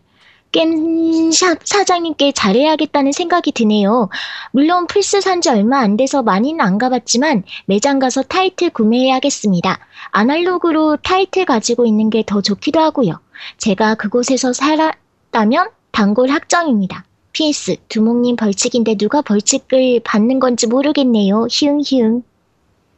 [0.51, 4.09] 게임샵 사장님께 잘해야겠다는 생각이 드네요.
[4.51, 9.79] 물론 플스 산지 얼마 안 돼서 많이는 안 가봤지만 매장 가서 타이틀 구매해야겠습니다.
[10.11, 13.19] 아날로그로 타이틀 가지고 있는 게 더 좋기도 하고요.
[13.57, 17.03] 제가 그곳에서 살았다면 단골 확정입니다.
[17.31, 21.47] PS 두목님 벌칙인데 누가 벌칙을 받는 건지 모르겠네요.
[21.49, 22.21] 히응히응.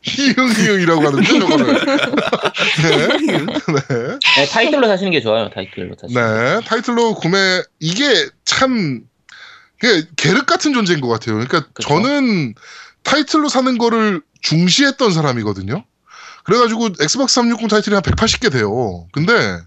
[0.05, 1.73] 희응희응이라고 하는데 저거를.
[2.83, 3.07] 네.
[3.07, 4.19] 네.
[4.37, 5.49] 네, 타이틀로 사시는 게 좋아요.
[5.49, 6.21] 타이틀로 사시는.
[6.21, 6.61] 네.
[6.65, 9.01] 타이틀로 구매 이게 참
[9.79, 11.35] 그게 계륵 같은 존재인 것 같아요.
[11.35, 11.89] 그러니까 그쵸.
[11.89, 12.53] 저는
[13.03, 15.83] 타이틀로 사는 거를 중시했던 사람이거든요.
[16.43, 19.07] 그래가지고 엑스박스 360 타이틀이 한 180개 돼요.
[19.11, 19.59] 근데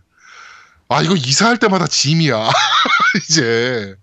[0.88, 2.48] 아 이거 이사할 때마다 짐이야.
[3.28, 3.94] 이제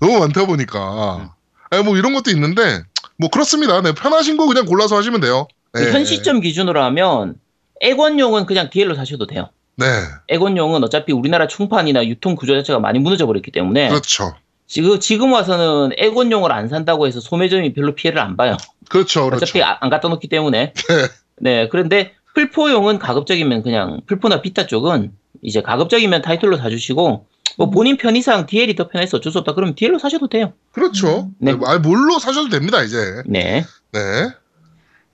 [0.00, 1.34] 너무 많다 보니까.
[1.70, 2.82] 아니 뭐 이런 것도 있는데
[3.16, 3.80] 뭐 그렇습니다.
[3.80, 5.46] 네, 편하신 거 그냥 골라서 하시면 돼요.
[5.74, 5.92] 네.
[5.92, 7.34] 현 시점 기준으로 하면
[7.80, 9.48] 엑원용은 그냥 DL로 사셔도 돼요.
[9.76, 9.86] 네,
[10.28, 14.34] 엑원용은 어차피 우리나라 총판이나 유통 구조 자체가 많이 무너져 버렸기 때문에 그렇죠.
[14.66, 18.56] 지금 지금 와서는 엑원용을 안 산다고 해서 소매점이 별로 피해를 안 봐요.
[18.88, 19.42] 그렇죠, 그렇죠.
[19.44, 20.72] 어차피 아- 안 갖다 놓기 때문에.
[20.74, 21.06] 네.
[21.40, 21.68] 네.
[21.68, 27.26] 그런데 풀포용은 가급적이면 그냥 풀포나 비타 쪽은 이제 가급적이면 타이틀로 사주시고
[27.58, 30.52] 뭐 본인 편의상 DL이 더 편해서 어쩔 수 없다 그러면 DL로 사셔도 돼요.
[30.72, 31.30] 그렇죠.
[31.38, 31.52] 네.
[31.52, 31.58] 네.
[31.66, 32.96] 아, 뭘로 사셔도 됩니다, 이제.
[33.26, 33.64] 네.
[33.92, 34.00] 네.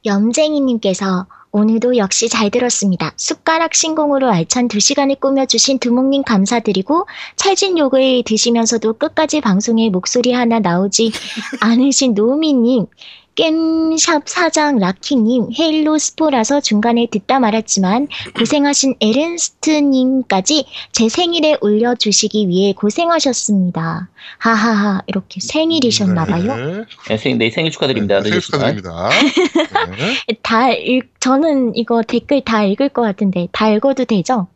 [0.05, 3.13] 염쟁이님께서 오늘도 역시 잘 들었습니다.
[3.17, 10.61] 숟가락 신공으로 알찬 두 시간을 꾸며주신 두목님 감사드리고 찰진 욕을 드시면서도 끝까지 방송에 목소리 하나
[10.61, 11.11] 나오지
[11.61, 12.87] 않으신 노우미님,
[13.37, 24.11] 겜샵 사장 라키님, 헤일로 스포라서 중간에 듣다 말았지만 고생하신 에른스트님까지 제 생일에 올려주시기 위해 고생하셨습니다.
[24.39, 26.57] 하하하 이렇게 생일이셨나봐요.
[26.57, 26.85] 네.
[27.09, 28.19] 네, 생, 네, 생일 축하드립니다.
[28.21, 28.41] 네, 생일.
[28.41, 29.09] 축하드립니다.
[29.97, 30.37] 네.
[30.43, 34.49] 다 읽, 저는 이거 댓글 다 읽을 것 같은데 다 읽어도 되죠?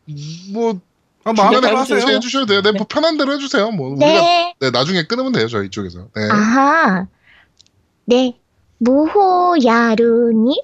[0.52, 0.78] 뭐,
[1.24, 2.06] 아, 마음에 하세요.
[2.06, 2.62] 해주셔도 돼요.
[2.62, 3.70] 네, 뭐 편한 대로 해주세요.
[3.70, 4.54] 뭐, 우리가 네.
[4.60, 6.08] 네, 나중에 끊으면 돼요, 저희 쪽에서.
[6.14, 6.28] 네.
[6.30, 7.06] 아하.
[8.04, 8.36] 네.
[8.84, 10.56] 모호야루님?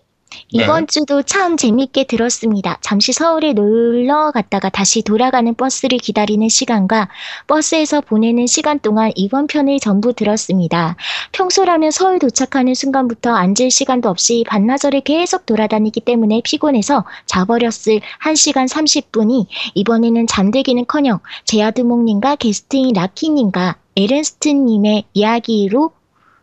[0.51, 2.77] 이번 주도 참 재밌게 들었습니다.
[2.83, 7.09] 잠시 서울에 놀러 갔다가 다시 돌아가는 버스를 기다리는 시간과
[7.47, 10.97] 버스에서 보내는 시간 동안 이번 편을 전부 들었습니다.
[11.33, 19.47] 평소라면 서울 도착하는 순간부터 앉을 시간도 없이 반나절을 계속 돌아다니기 때문에 피곤해서 자버렸을 1시간 30분이
[19.75, 25.93] 이번에는 잠들기는커녕 제아드몽님과 게스트인 라키님과 에른스트님의 이야기로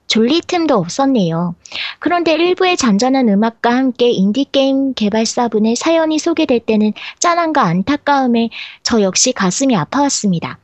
[0.08, 1.56] 졸릴 틈도 없었네요.
[2.00, 8.50] 그런데 일부의 잔잔한 음악과 함께 인디게임 개발사분의 사연이 소개될 때는 짠함과 안타까움에
[8.84, 10.60] 저 역시 가슴이 아파왔습니다.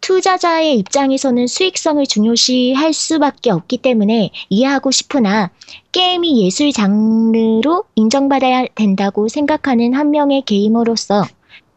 [0.00, 5.50] 투자자의 입장에서는 수익성을 중요시할 수밖에 없기 때문에 이해하고 싶으나
[5.90, 11.24] 게임이 예술 장르로 인정받아야 된다고 생각하는 한 명의 게이머로서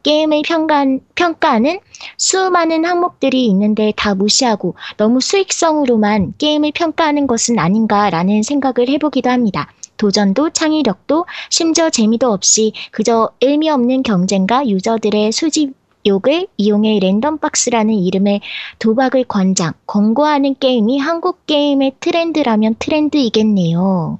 [0.04, 0.86] 게임을 평가,
[1.16, 1.80] 평가하는
[2.18, 9.72] 수많은 항목들이 있는데 다 무시하고 너무 수익성으로만 게임을 평가하는 것은 아닌가라는 생각을 해보기도 합니다.
[9.98, 15.74] 도전도 창의력도 심지어 재미도 없이 그저 의미 없는 경쟁과 유저들의 수집
[16.08, 18.40] 욕을 이용해 랜덤박스라는 이름의
[18.80, 24.20] 도박을 권장, 권고하는 게임이 한국 게임의 트렌드라면 트렌드이겠네요.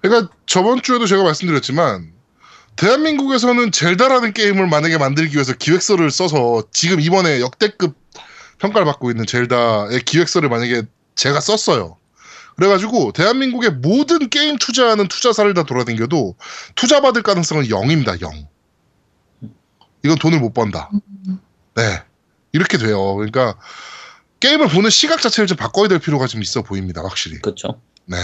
[0.00, 2.12] 그러니까 저번 주에도 제가 말씀드렸지만,
[2.80, 7.94] 대한민국에서는 젤다라는 게임을 만약에 만들기 위해서 기획서를 써서 지금 이번에 역대급
[8.58, 11.98] 평가를 받고 있는 젤다의 기획서를 만약에 제가 썼어요.
[12.56, 16.36] 그래가지고 대한민국의 모든 게임 투자하는 투자사를 다 돌아다녀도
[16.74, 18.18] 투자 받을 가능성은 0입니다.
[18.22, 18.48] 0.
[20.02, 20.90] 이건 돈을 못 번다.
[21.74, 22.02] 네.
[22.52, 23.14] 이렇게 돼요.
[23.16, 23.58] 그러니까
[24.40, 27.02] 게임을 보는 시각 자체를 좀 바꿔야 될 필요가 좀 있어 보입니다.
[27.02, 27.40] 확실히.
[27.42, 27.78] 그렇죠.
[28.06, 28.16] 네.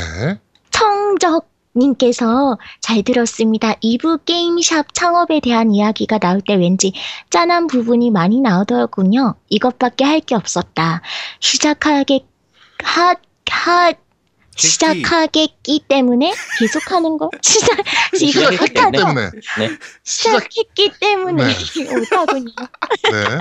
[0.71, 3.75] 청적 님께서 잘 들었습니다.
[3.75, 6.93] 2부 게임샵 창업에 대한 이야기가 나올 때 왠지
[7.31, 9.35] 짠한 부분이 많이 나오더군요.
[9.49, 11.03] 이것밖에 할 게 없었다.
[11.41, 12.21] 시작하게
[12.83, 13.15] 하,
[13.51, 13.93] 하,
[14.57, 17.79] 시작하겠기 때문에 계속하는 거 시작
[18.21, 18.91] 이거 못하죠.
[18.93, 19.31] 때문에.
[19.59, 19.69] 네.
[20.05, 20.49] 시작.
[20.51, 21.45] 시작했기 때문에
[21.93, 22.53] 못하군요.
[23.11, 23.39] 네.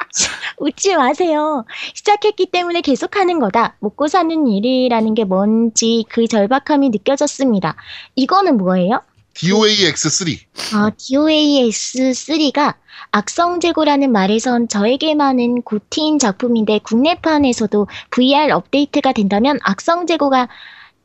[0.58, 1.64] 웃지 마세요.
[1.94, 3.76] 시작했기 때문에 계속하는 거다.
[3.80, 7.76] 먹고 사는 일이라는 게 뭔지 그 절박함이 느껴졌습니다.
[8.16, 9.02] 이거는 뭐예요?
[9.34, 10.38] DOAX3.
[10.74, 12.74] 아, DOAS3가
[13.12, 20.48] 악성재고라는 말에선 저에게만은 고티인 작품인데 국내판에서도 VR 업데이트가 된다면 악성재고가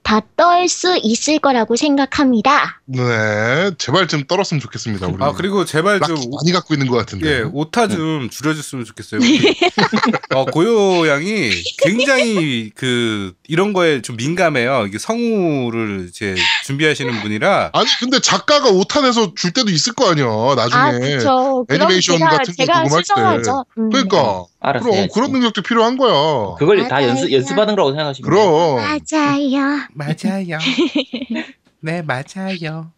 [0.03, 2.81] 다 떨 수 있을 거라고 생각합니다.
[2.85, 3.71] 네.
[3.77, 5.07] 제발 좀 떨었으면 좋겠습니다.
[5.07, 5.23] 우리.
[5.23, 7.39] 아 그리고 제발 좀 많이 갖고 있는 것 같은데.
[7.39, 9.19] 예, 오타 좀 줄여줬으면 좋겠어요.
[9.21, 9.39] 우리,
[10.35, 14.85] 어, 고요 양이 굉장히 그 이런 거에 좀 민감해요.
[14.87, 16.35] 이게 성우를 이제
[16.65, 22.29] 준비하시는 분이라 아니 근데 작가가 오탄에서 줄 때도 있을 거 아니야 나중에 아, 애니메이션 제가,
[22.31, 23.51] 같은 거 제가 녹음할 때.
[23.77, 23.89] 음.
[23.89, 24.89] 그러니까 알았어.
[24.89, 27.09] 그럼 그런 능력도 필요한 거야 그걸 다 맞아요.
[27.09, 28.41] 연습 연습하는 거라고 생각하시면 돼요.
[28.41, 29.79] 그럼 맞아요.
[29.93, 30.57] 맞아요.
[31.81, 32.91] 네 맞아요.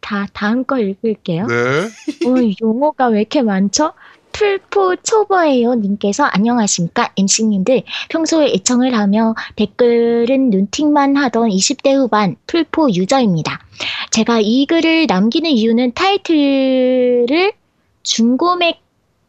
[0.00, 1.46] 다 다음 거 읽을게요.
[1.46, 3.94] 네 어, 용어가 왜 이렇게 많죠?
[4.32, 13.60] 풀포 초보예요 님께서 안녕하십니까 MC님들 평소에 애청을 하며 댓글은 눈팅만 하던 20대 후반 풀포 유저입니다.
[14.10, 17.54] 제가 이 글을 남기는 이유는 타이틀을
[18.02, 18.85] 중고맥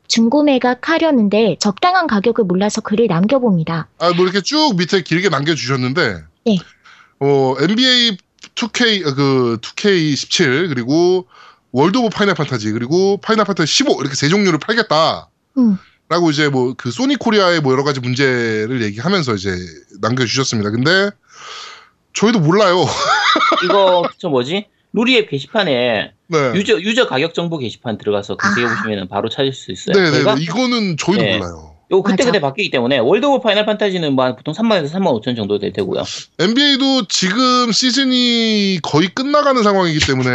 [0.07, 3.87] 중고매각 하려는데 적당한 가격을 몰라서 글을 남겨봅니다.
[3.99, 6.57] 아 뭐 이렇게 쭉 밑에 길게 남겨주셨는데 네.
[7.19, 8.17] 어 NBA
[8.55, 11.27] 2K 어, 그 2K17 그리고
[11.71, 15.29] 월드 오브 파이널 판타지 그리고 파이널 판타지 15 이렇게 세 종류를 팔겠다.
[15.57, 15.77] 음.
[16.09, 19.53] 라고 이제 뭐 그 소니 코리아의 뭐 여러 가지 문제를 얘기하면서 이제
[19.99, 20.71] 남겨주셨습니다.
[20.71, 21.09] 근데
[22.13, 22.85] 저희도 몰라요.
[23.65, 24.67] 이거 저 뭐지?
[24.97, 26.51] 루리웹 게시판에 네.
[26.55, 29.93] 유저 유저 가격 정보 게시판 들어가서 검색해 보시면 바로 찾을 수 있어요.
[29.93, 30.23] 네네네.
[30.23, 31.37] 저희가 이거는 저희도 네.
[31.37, 31.75] 몰라요.
[31.89, 32.31] 요 그때 맞아.
[32.31, 36.03] 그때 바뀌기 때문에 월드 오브 파이널 판타지는 뭐 보통 3만에서 3만 5천 정도 될 테고요.
[36.39, 40.29] NBA도 지금 시즌이 거의 끝나가는 상황이기 때문에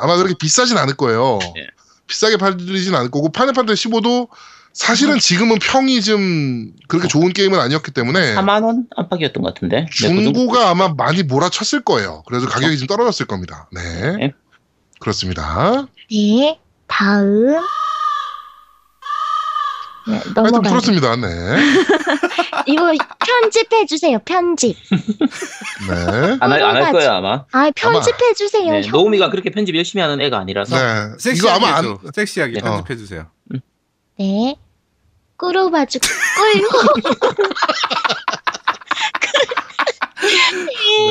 [0.00, 1.38] 아마 그렇게 비싸진 않을 거예요.
[1.54, 1.66] 네.
[2.08, 4.28] 비싸게 팔리진 않을 거고 파이널 판타지 15도
[4.78, 9.80] 사실은 지금은 평이 좀 그렇게 좋은 게임은 아니었기 때문에 4만 원 안팎이었던 것 같은데.
[9.80, 9.86] 네.
[9.90, 12.22] 중고가 아마 많이 몰아쳤을 거예요.
[12.26, 13.68] 그래서 가격이 좀 떨어졌을 겁니다.
[13.72, 14.16] 네.
[14.16, 14.32] 네.
[15.00, 15.88] 그렇습니다.
[16.10, 17.56] 네, 다음
[20.06, 20.70] 네, 하여튼 넘어가요.
[20.70, 21.16] 그렇습니다.
[21.16, 21.26] 네.
[22.66, 24.20] 이거 편집해 주세요.
[24.24, 24.76] 편집.
[25.88, 26.36] 네.
[26.38, 27.44] 안할안할 거예요 아마.
[27.50, 28.72] 아, 편집해 주세요.
[28.72, 30.76] 네, 노우미가 그렇게 편집 열심히 하는 애가 아니라서.
[30.76, 31.04] 네.
[31.08, 32.60] 이거 섹시하게 아마 안, 좀, 섹시하게 네.
[32.60, 33.26] 편집해 주세요.
[34.18, 34.56] 네.
[35.38, 35.54] 꿀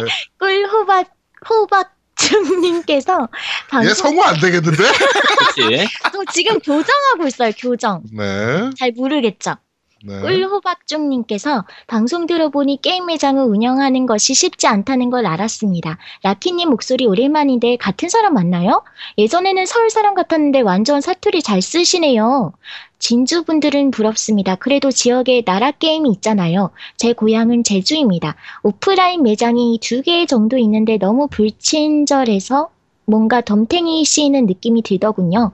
[0.01, 0.07] 네.
[0.37, 1.07] 꿀호박
[1.49, 4.83] 호박증님께서 얘 방송 성우 안 되겠는데?
[6.11, 7.51] 저 지금 교정하고 있어요.
[7.57, 8.03] 교정.
[8.11, 8.69] 네.
[8.77, 9.55] 잘 모르겠죠.
[10.03, 10.21] 네.
[10.21, 15.97] 꿀호박중님께서 방송 들어보니 게임 매장을 운영하는 것이 쉽지 않다는 걸 알았습니다.
[16.23, 18.83] 라키님 목소리 오랜만인데 같은 사람 맞나요?
[19.17, 22.53] 예전에는 서울 사람 같았는데 완전 사투리 잘 쓰시네요.
[22.99, 24.55] 진주 분들은 부럽습니다.
[24.55, 26.71] 그래도 지역에 나라 게임이 있잖아요.
[26.95, 28.35] 제 고향은 제주입니다.
[28.63, 32.69] 오프라인 매장이 두 개 정도 있는데 너무 불친절해서
[33.05, 35.51] 뭔가 덤탱이 씌이는 느낌이 들더군요.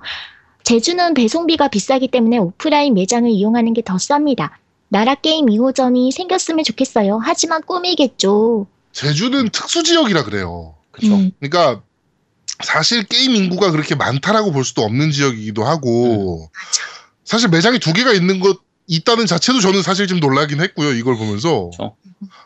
[0.64, 4.52] 제주는 배송비가 비싸기 때문에 오프라인 매장을 이용하는 게 더 쌉니다.
[4.88, 7.20] 나라 게임 2호점이 생겼으면 좋겠어요.
[7.22, 8.68] 하지만 꿈이겠죠.
[8.94, 10.76] 제주는 특수 지역이라 그래요.
[10.92, 11.16] 그렇죠.
[11.16, 11.82] 음, 그러니까
[12.64, 16.50] 사실 게임 인구가 그렇게 많다라고 볼 수도 없는 지역이기도 하고
[17.26, 20.94] 사실 매장이 두 개가 있는 것 있다는 자체도 저는 사실 좀 놀라긴 했고요.
[20.94, 21.72] 이걸 보면서.
[21.72, 21.96] 그렇죠.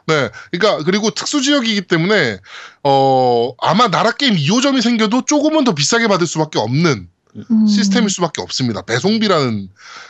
[0.08, 0.30] 네.
[0.51, 2.39] 그러니까 그리고 특수 지역이기 때문에
[2.84, 7.10] 어 아마 나라 게임 2호점이 생겨도 조금은 더 비싸게 받을 수밖에 없는
[7.52, 8.82] 음, 시스템일 수밖에 없습니다.
[8.82, 9.69] 배송비라는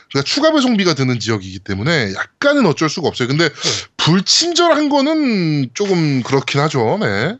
[0.09, 3.27] 그러니까 추가 배송비가 드는 지역이기 때문에 약간은 어쩔 수가 없어요.
[3.27, 3.49] 근데
[3.97, 6.97] 불친절한 거는 조금 그렇긴 하죠.
[6.99, 7.37] 네.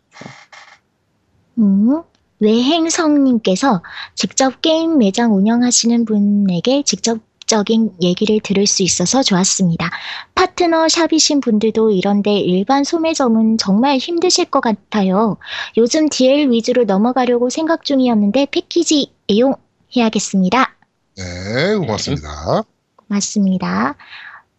[1.60, 2.02] 음,
[2.40, 3.82] 외행성님께서
[4.16, 9.90] 직접 게임 매장 운영하시는 분에게 직접 매력적인 얘기를 들을 수 있어서 좋았습니다.
[10.36, 15.38] 파트너 샵이신 분들도 이런데 일반 소매점은 정말 힘드실 것 같아요.
[15.78, 19.56] 요즘 DL 위주로 넘어가려고 생각 중이었는데 패키지 애용
[19.96, 20.76] 해야겠습니다.
[21.18, 22.64] 네, 고맙습니다.
[23.08, 23.96] 맞습니다.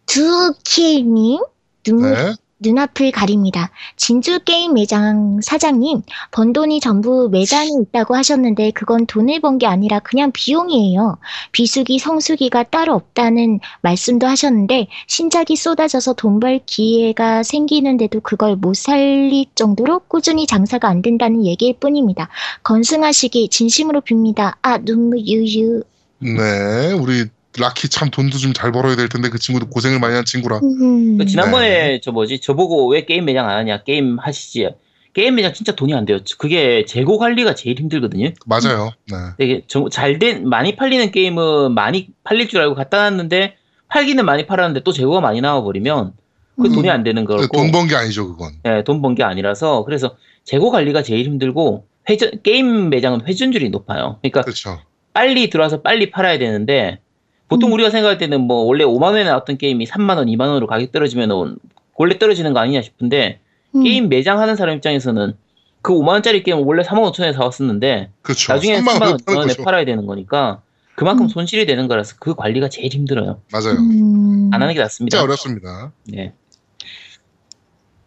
[0.06, 1.42] 두킬님
[1.84, 2.34] 눈물 네.
[2.60, 3.70] 눈앞을 가립니다.
[3.96, 9.98] 진주 게임 매장 사장님, 번 돈이 전부 매장에 있다고 하셨는데 그건 돈을 번 게 아니라
[10.00, 11.18] 그냥 비용이에요.
[11.52, 19.46] 비수기, 성수기가 따로 없다는 말씀도 하셨는데 신작이 쏟아져서 돈 벌 기회가 생기는데도 그걸 못 살릴
[19.56, 22.28] 정도로 꾸준히 장사가 안 된다는 얘기일 뿐입니다.
[22.62, 24.54] 건승하시기 진심으로 빕니다.
[24.62, 25.82] 아, 눈물 유유.
[26.20, 27.24] 네, 우리
[27.58, 30.58] 라키 참 돈도 좀 잘 벌어야 될 텐데 그 친구도 고생을 많이 한 친구라.
[30.62, 31.18] 음.
[31.18, 34.68] 그 지난번에 저 뭐지 저보고 왜 게임 매장 안 하냐 게임 하시지
[35.14, 38.90] 게임 매장 진짜 돈이 안 돼요 그게 재고 관리가 제일 힘들거든요 맞아요.
[39.10, 39.16] 네.
[39.38, 43.56] 되게 잘된 많이 팔리는 게임은 많이 팔릴 줄 알고 갖다 놨는데
[43.88, 46.12] 팔기는 많이 팔았는데 또 재고가 많이 나와 버리면
[46.60, 46.72] 그 음.
[46.74, 48.52] 돈이 안 되는 거고 돈 번 게 아니죠, 그건.
[48.66, 54.42] 예, 돈번 게 아니라서 그래서 재고 관리가 제일 힘들고 회전 게임 매장은 회전율이 높아요 그러니까
[54.42, 54.80] 그렇죠.
[55.14, 57.00] 빨리 들어와서 빨리 팔아야 되는데
[57.48, 57.74] 보통 음.
[57.74, 61.58] 우리가 생각할 때는 뭐 원래 5만 원에 나왔던 게임이 3만 원, 2만 원으로 가격 떨어지면
[61.96, 63.40] 원래 떨어지는 거 아니냐 싶은데
[63.74, 63.82] 음.
[63.82, 65.34] 게임 매장 하는 사람 입장에서는
[65.82, 68.52] 그 5만 원짜리 게임 원래 3만 5천 원에 사왔었는데 그렇죠.
[68.52, 69.62] 나중에 3만 3만 원원 파는 원에 거죠.
[69.64, 70.60] 팔아야 되는 거니까
[70.94, 71.28] 그만큼 음.
[71.28, 73.40] 손실이 되는 거라서 그 관리가 제일 힘들어요.
[73.52, 73.76] 맞아요.
[73.78, 74.50] 음.
[74.52, 75.16] 안 하는 게 낫습니다.
[75.16, 75.92] 진짜 어렵습니다.
[76.04, 76.32] 네.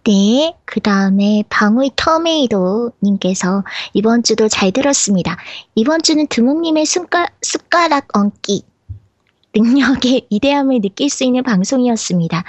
[0.04, 5.38] 네, 그 다음에 방울 터메이도님께서 이번 주도 잘 들었습니다.
[5.76, 8.64] 이번 주는 두목님의 숟가, 숟가락 얹기
[9.56, 12.44] 능력의 위대함을 느낄 수 있는 방송이었습니다.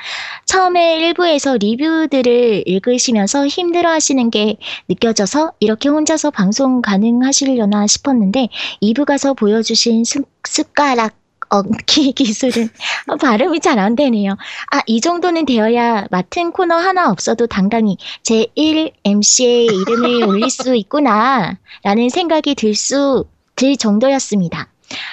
[0.47, 4.57] 처음에 일부에서 리뷰들을 읽으시면서 힘들어 하시는 게
[4.89, 8.49] 느껴져서 이렇게 혼자서 방송 가능하시려나 싶었는데
[8.83, 11.15] 2부 가서 보여주신 숟, 숟가락
[11.53, 12.71] 얹기 기술은
[13.09, 14.37] 어, 발음이 잘 안 되네요.
[14.71, 21.59] 아, 이 정도는 되어야 맡은 코너 하나 없어도 당당히 제1 MC의 이름을 올릴 수 있구나,
[21.83, 24.72] 라는 생각이 들 수, 들 정도였습니다.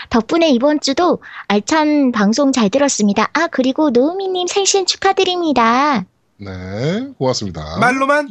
[0.10, 3.30] 덕분에 이번 주도 알찬 방송 잘 들었습니다.
[3.34, 6.06] 아, 그리고 노우미님 생신 축하드립니다.
[6.38, 7.78] 네, 고맙습니다.
[7.80, 8.28] 말로만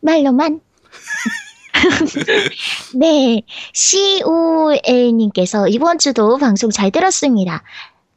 [0.00, 0.60] 말로만.
[2.94, 3.42] 네,
[3.72, 7.62] COL님께서 이번 주도 방송 잘 들었습니다.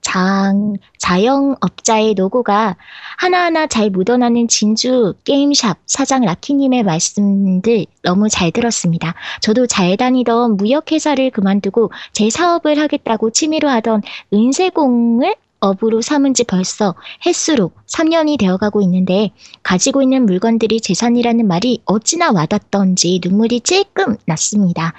[0.05, 2.77] 장, 자영업자의 노고가
[3.17, 9.15] 하나하나 잘 묻어나는 진주 게임샵 사장 라키님의 말씀들 너무 잘 들었습니다.
[9.41, 16.95] 저도 잘 다니던 무역회사를 그만두고 제 사업을 하겠다고 취미로 하던 은세공을 업으로 삼은 지 벌써
[17.25, 19.31] 횟수로 3년이 되어가고 있는데
[19.63, 24.93] 가지고 있는 물건들이 재산이라는 말이 어찌나 와닿던지 눈물이 찔끔 났습니다.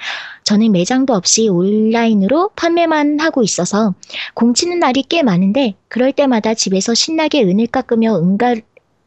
[0.44, 3.94] 저는 매장도 없이 온라인으로 판매만 하고 있어서
[4.34, 8.54] 공치는 날이 꽤 많은데 그럴 때마다 집에서 신나게 은을 깎으며 은가,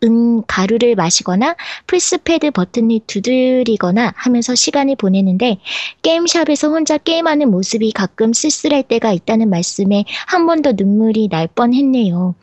[0.03, 1.55] 은 가루를 마시거나
[1.87, 5.57] 플스패드 버튼을 두드리거나 하면서 시간을 보내는데
[6.01, 12.35] 게임샵에서 혼자 게임하는 모습이 가끔 쓸쓸할 때가 있다는 말씀에 한 번 더 눈물이 날 뻔했네요.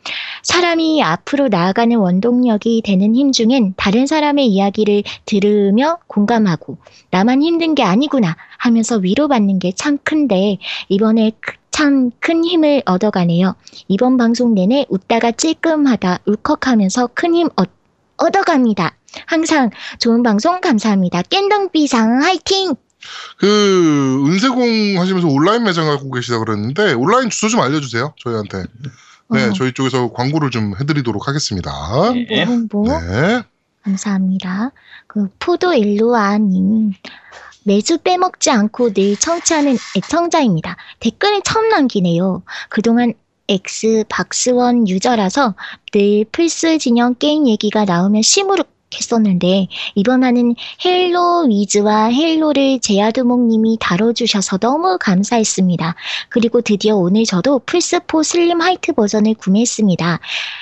[0.43, 6.77] 사람이 앞으로 나아가는 원동력이 되는 힘 중엔 다른 사람의 이야기를 들으며 공감하고
[7.11, 10.57] 나만 힘든 게 아니구나 하면서 위로받는 게 참 큰데
[10.89, 11.31] 이번에
[11.77, 13.55] 참 큰 힘을 얻어가네요.
[13.87, 17.49] 이번 방송 내내 웃다가 찔끔하다 울컥하면서 큰 힘
[18.17, 18.95] 얻어갑니다.
[19.27, 19.69] 항상
[19.99, 21.21] 좋은 방송 감사합니다.
[21.21, 22.73] 깬덩비상 화이팅!
[23.37, 28.15] 그 은세공 하시면서 온라인 매장 갖고 계시다 그랬는데 온라인 주소 좀 알려주세요.
[28.17, 28.63] 저희한테.
[29.29, 29.53] 네, 어.
[29.53, 31.71] 저희 쪽에서 광고를 좀 해드리도록 하겠습니다.
[32.27, 32.43] 네.
[32.43, 33.43] 홍보 네.
[33.83, 34.71] 감사합니다.
[35.05, 36.93] 그 포도 일루아님
[37.67, 40.77] 매주 빼먹지 않고 늘 청취하는 애청자입니다.
[41.01, 42.41] 댓글을 처음 남기네요.
[42.69, 43.13] 그동안
[43.49, 45.53] X 박스원 유저라서
[45.91, 50.55] 늘 플스 진영 게임 얘기가 나오면 시무룩했었는데 이번화는
[50.85, 55.95] 헤일로 워즈와 헤일로를 제아두목님이 다뤄주셔서 너무 감사했습니다.
[56.29, 60.21] 그리고 드디어 오늘 저도 플스4 슬림 화이트 버전을 구매했습니다.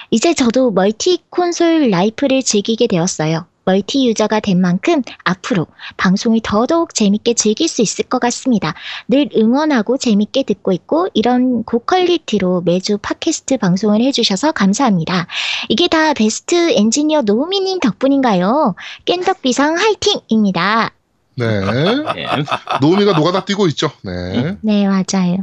[0.10, 3.46] 이제 저도 멀티 콘솔 라이프를 즐기게 되었어요.
[3.66, 8.74] 멀티 유저가 된 만큼 앞으로 방송을 더더욱 재밌게 즐길 수 있을 것 같습니다.
[9.08, 15.28] 늘 응원하고 재밌게 듣고 있고 이런 고퀄리티로 매주 팟캐스트 방송을 해주셔서 감사합니다.
[15.70, 18.76] 이게 다 베스트 엔지니어 노우미님 덕분인가요?
[19.06, 20.92] 겜덕비상 화이팅입니다.
[21.38, 21.60] 네.
[21.60, 22.26] 네.
[22.82, 23.92] 노우미가 노가다 뛰고 있죠.
[24.04, 24.58] 네.
[24.62, 25.38] 네, 맞아요.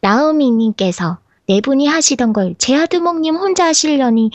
[0.00, 4.30] 나우미님께서 네 분이 하시던 걸 제아두목님 혼자 하시려니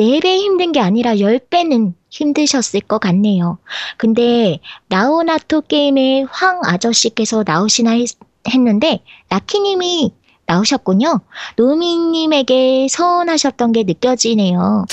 [0.00, 3.58] 네배 힘든 게 아니라 열 배는 힘드셨을 것 같네요.
[3.98, 8.08] 근데 나우나토 게임의 황 아저씨께서 나오시나 했,
[8.48, 10.14] 했는데 라키님이
[10.46, 11.20] 나오셨군요.
[11.56, 14.86] 노미님에게 서운하셨던 게 느껴지네요.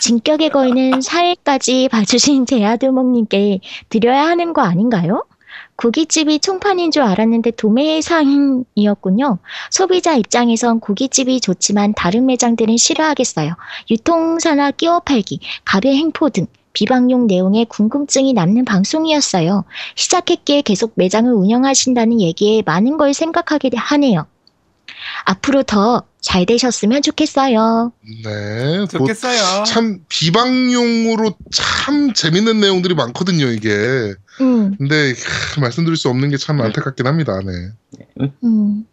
[0.00, 5.24] 진격의 거인은 사회까지 봐주신 제아두목님께 드려야 하는 거 아닌가요?
[5.78, 9.38] 고깃집이 총판인 줄 알았는데 도매상이었군요.
[9.70, 13.54] 소비자 입장에선 고깃집이 좋지만 다른 매장들은 싫어하겠어요.
[13.88, 19.64] 유통사나 끼워 팔기, 갑의 행포 등 비방용 내용에 궁금증이 남는 방송이었어요.
[19.94, 24.26] 시작했기에 계속 매장을 운영하신다는 얘기에 많은 걸 생각하게 하네요.
[25.26, 27.92] 앞으로 더 잘 되셨으면 좋겠어요.
[28.24, 28.76] 네.
[28.78, 29.64] 뭐 좋겠어요.
[29.64, 34.14] 참 비방용으로 참 재밌는 내용들이 많거든요, 이게.
[34.40, 35.12] 음, 근데
[35.54, 37.38] 하, 말씀드릴 수 없는 게 참 안타깝긴 합니다.
[37.44, 38.28] 네.
[38.44, 38.86] 음.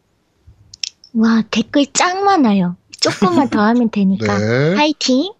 [1.14, 2.76] 와, 댓글 짱 많아요.
[3.00, 4.38] 조금만 더 하면 되니까.
[4.38, 4.74] 네.
[4.76, 5.32] 화이팅!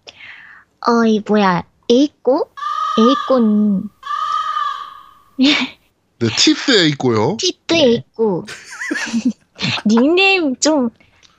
[0.86, 2.48] 어, 이 뭐야, 에이꼬?
[2.98, 3.88] 에이꼬는
[5.38, 7.36] 네, 티스에 있고요.
[7.38, 8.46] 티트 에이꼬.
[9.86, 10.90] 닉네임 좀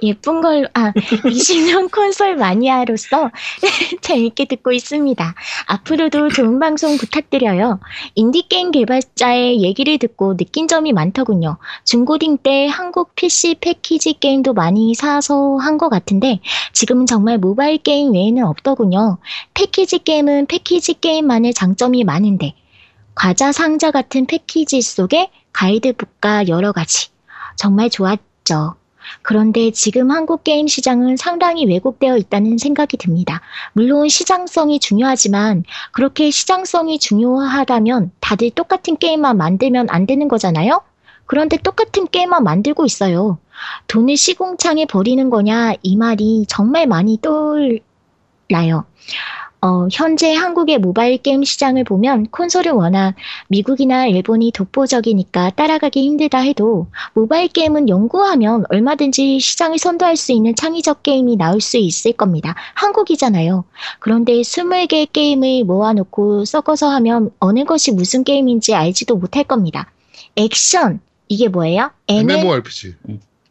[0.04, 0.92] 예쁜 걸로, 아,
[1.26, 3.32] 20년 콘솔 마니아로서
[4.02, 5.34] 재밌게 듣고 있습니다.
[5.66, 7.80] 앞으로도 좋은 방송 부탁드려요.
[8.16, 11.58] 인디게임 개발자의 얘기를 듣고 느낀 점이 많더군요.
[11.86, 16.40] 중고딩 때 한국 PC 패키지 게임도 많이 사서 한 것 같은데
[16.74, 19.20] 지금은 정말 모바일 게임 외에는 없더군요.
[19.54, 22.54] 패키지 게임은 패키지 게임만의 장점이 많은데
[23.14, 27.10] 과자 상자 같은 패키지 속에 가이드북과 여러 가지
[27.56, 28.76] 정말 좋았죠.
[29.22, 33.42] 그런데 지금 한국 게임 시장은 상당히 왜곡되어 있다는 생각이 듭니다.
[33.74, 40.82] 물론 시장성이 중요하지만 그렇게 시장성이 중요하다면 다들 똑같은 게임만 만들면 안 되는 거잖아요?
[41.26, 43.38] 그런데 똑같은 게임만 만들고 있어요.
[43.88, 48.86] 돈을 시공창에 버리는 거냐 이 말이 정말 많이 떠올라요.
[49.60, 53.16] 어, 현재 한국의 모바일 게임 시장을 보면 콘솔은 워낙
[53.48, 61.02] 미국이나 일본이 독보적이니까 따라가기 힘들다 해도 모바일 게임은 연구하면 얼마든지 시장을 선도할 수 있는 창의적
[61.02, 62.56] 게임이 나올 수 있을 겁니다.
[62.76, 63.66] 한국이잖아요.
[64.00, 69.92] 그런데 20개의 게임을 모아놓고 섞어서 하면 어느 것이 무슨 게임인지 알지도 못할 겁니다.
[70.36, 71.00] 액션!
[71.30, 71.92] 이게 뭐예요?
[72.08, 72.96] MMORPG.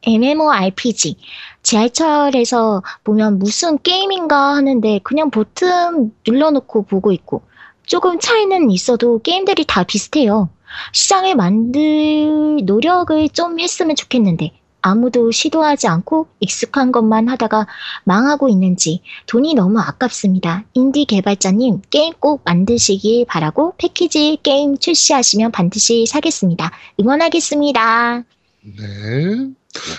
[0.06, 1.16] MMORPG.
[1.62, 7.42] 지하철에서 보면 무슨 게임인가 하는데 그냥 버튼 눌러놓고 보고 있고
[7.84, 10.48] 조금 차이는 있어도 게임들이 다 비슷해요.
[10.92, 14.52] 시장을 만들 노력을 좀 했으면 좋겠는데
[14.82, 17.66] 아무도 시도하지 않고 익숙한 것만 하다가
[18.04, 20.64] 망하고 있는지 돈이 너무 아깝습니다.
[20.74, 26.70] 인디 개발자님 게임 꼭 만드시길 바라고 패키지 게임 출시하시면 반드시 사겠습니다.
[27.00, 28.22] 응원하겠습니다.
[28.62, 29.50] 네.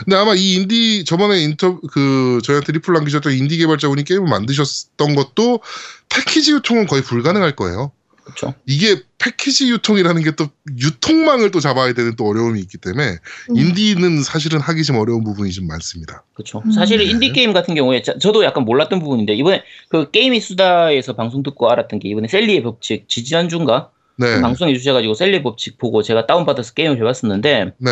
[0.06, 5.62] 근데 아마 이 인디 저번에 인터 그 저희한테 리플 남기셨던 인디 개발자분이 게임을 만드셨던 것도
[6.10, 7.92] 패키지 유통은 거의 불가능할 거예요.
[8.28, 8.54] 그렇죠.
[8.66, 13.18] 이게 패키지 유통이라는 게 또 유통망을 또 잡아야 되는 또 어려움이 있기 때문에
[13.50, 13.58] 음.
[13.58, 16.24] 인디는 사실은 하기 좀 어려운 부분이 좀 많습니다.
[16.34, 16.62] 그렇죠.
[16.66, 16.72] 음.
[16.72, 17.06] 사실 네.
[17.06, 21.70] 인디 게임 같은 경우에 저, 저도 약간 몰랐던 부분인데 이번에 그 게임이 수다에서 방송 듣고
[21.72, 24.42] 알았던 게 이번에 샐리의 법칙 지지난주인가 네.
[24.42, 27.92] 방송해 주셔가지고 샐리의 법칙 보고 제가 다운받아서 게임을 해봤었는데 네.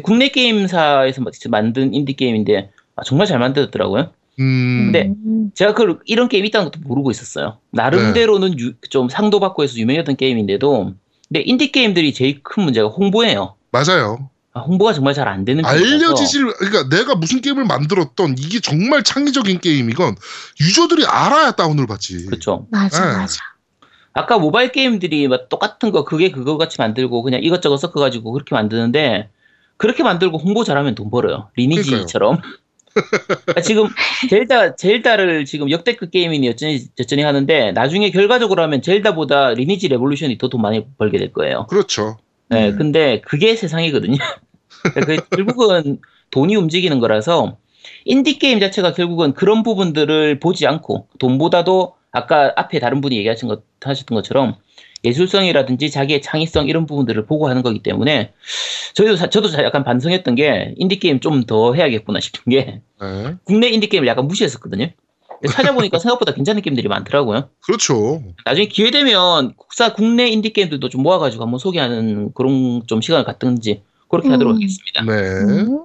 [0.00, 4.10] 국내 게임사에서 마- 만든 인디 게임인데 아, 정말 잘 만들었더라고요.
[4.40, 4.90] 음.
[4.92, 5.50] 근데 음.
[5.54, 7.58] 제가 그 이런 게임 있다는 것도 모르고 있었어요.
[7.70, 10.94] 나름대로는 유- 좀 상도 받고 해서 유명했던 게임인데도
[11.28, 13.56] 근데 인디 게임들이 제일 큰 문제가 홍보예요.
[13.70, 14.30] 맞아요.
[14.54, 19.60] 아, 홍보가 정말 잘 안 되는 알려지질 그러니까 내가 무슨 게임을 만들었던 이게 정말 창의적인
[19.60, 20.14] 게임이건
[20.60, 22.26] 유저들이 알아야 다운을 받지.
[22.26, 22.66] 그렇죠.
[22.70, 23.16] 맞아, 네.
[23.16, 23.40] 맞아.
[24.14, 29.30] 아까 모바일 게임들이 막 똑같은 거 그게 그거 같이 만들고 그냥 이것저것 섞어가지고 그렇게 만드는데
[29.82, 31.48] 그렇게 만들고 홍보 잘하면 돈 벌어요.
[31.56, 32.38] 리니지처럼.
[32.94, 33.88] 그러니까 지금
[34.30, 40.46] 젤다 젤다를 지금 역대급 게임이니 여전히 여전히 하는데 나중에 결과적으로 하면 젤다보다 리니지 레볼루션이 더
[40.46, 41.66] 돈 많이 벌게 될 거예요.
[41.68, 42.18] 그렇죠.
[42.48, 42.78] 네, 음.
[42.78, 44.18] 근데 그게 세상이거든요.
[44.94, 45.98] 그러니까 그 결국은
[46.30, 47.56] 돈이 움직이는 거라서
[48.04, 53.64] 인디 게임 자체가 결국은 그런 부분들을 보지 않고 돈보다도 아까 앞에 다른 분이 얘기하신 것
[53.80, 54.54] 하셨던 것처럼
[55.04, 58.32] 예술성이라든지 자기의 창의성 이런 부분들을 보고 하는 거기 때문에
[58.94, 63.34] 저희도 사- 저도 약간 반성했던 게 인디 게임 좀 더 해야겠구나 싶은 게 네.
[63.44, 64.88] 국내 인디 게임을 약간 무시했었거든요.
[65.50, 67.48] 찾아보니까 생각보다 괜찮은 게임들이 많더라고요.
[67.64, 68.22] 그렇죠.
[68.44, 73.82] 나중에 기회 되면 국사 국내 인디 게임들도 좀 모아가지고 한번 소개하는 그런 좀 시간을 갖든지
[74.08, 74.56] 그렇게 하도록 음.
[74.56, 75.02] 하겠습니다.
[75.04, 75.12] 네.
[75.62, 75.84] 음.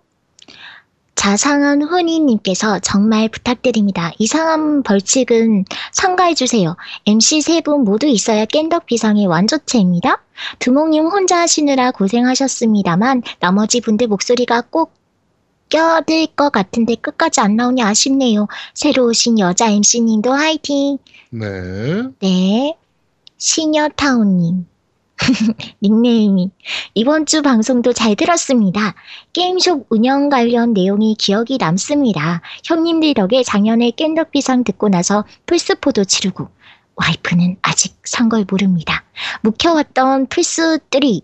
[1.18, 4.11] 자상한 훈이님께서 정말 부탁드립니다.
[4.20, 6.78] 이상한 벌칙은 삼가해주세요.
[7.07, 10.22] MC 세 분 모두 있어야 깬덕 비상의 완조체입니다.
[10.59, 14.93] 두목님 혼자 하시느라 고생하셨습니다만 나머지 분들 목소리가 꼭
[15.70, 18.47] 껴들 것 같은데 끝까지 안 나오니 아쉽네요.
[18.76, 20.99] 새로 오신 여자 MC님도 화이팅!
[21.32, 22.03] 네.
[22.22, 22.78] 네.
[23.39, 24.68] 시녀타운님.
[25.82, 26.51] 닉네임이
[26.93, 28.93] 이번 주 방송도 잘 들었습니다.
[29.34, 32.41] 게임숍 운영 관련 내용이 기억이 남습니다.
[32.63, 36.49] 형님들 덕에 작년에 겜덕비상 듣고 나서 플스4도 지르고
[36.95, 39.03] 와이프는 아직 산 걸 모릅니다.
[39.41, 41.22] 묵혀왔던 플스3,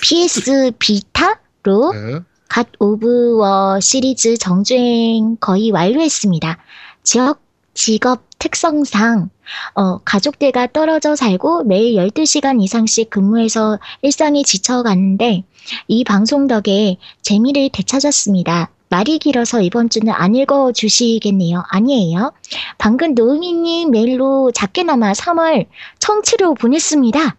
[0.00, 2.20] PS 비타로 네.
[2.48, 6.58] 갓 오브 워 시리즈 정주행 거의 완료했습니다.
[7.02, 7.40] 지역,
[7.74, 9.30] 직업 특성상
[9.74, 15.44] 어, 가족들과 떨어져 살고 매일 12시간 이상씩 근무해서 일상에 지쳐가는데
[15.88, 18.70] 이 방송 덕에 재미를 되찾았습니다.
[18.90, 21.64] 말이 길어서 이번 주는 안 읽어 주시겠네요.
[21.70, 22.32] 아니에요.
[22.76, 25.66] 방금 노미님 메일로 작게나마 3월
[25.98, 27.36] 청취로 보냈습니다.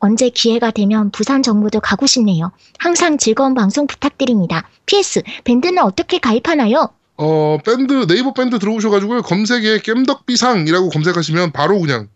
[0.00, 2.52] 언제 기회가 되면 부산 정부도 가고 싶네요.
[2.78, 4.68] 항상 즐거운 방송 부탁드립니다.
[4.84, 6.90] PS, 밴드는 어떻게 가입하나요?
[7.16, 12.08] 어, 밴드, 네이버 밴드 들어오셔가지고 검색에 겜덕비상이라고 검색하시면 바로 그냥,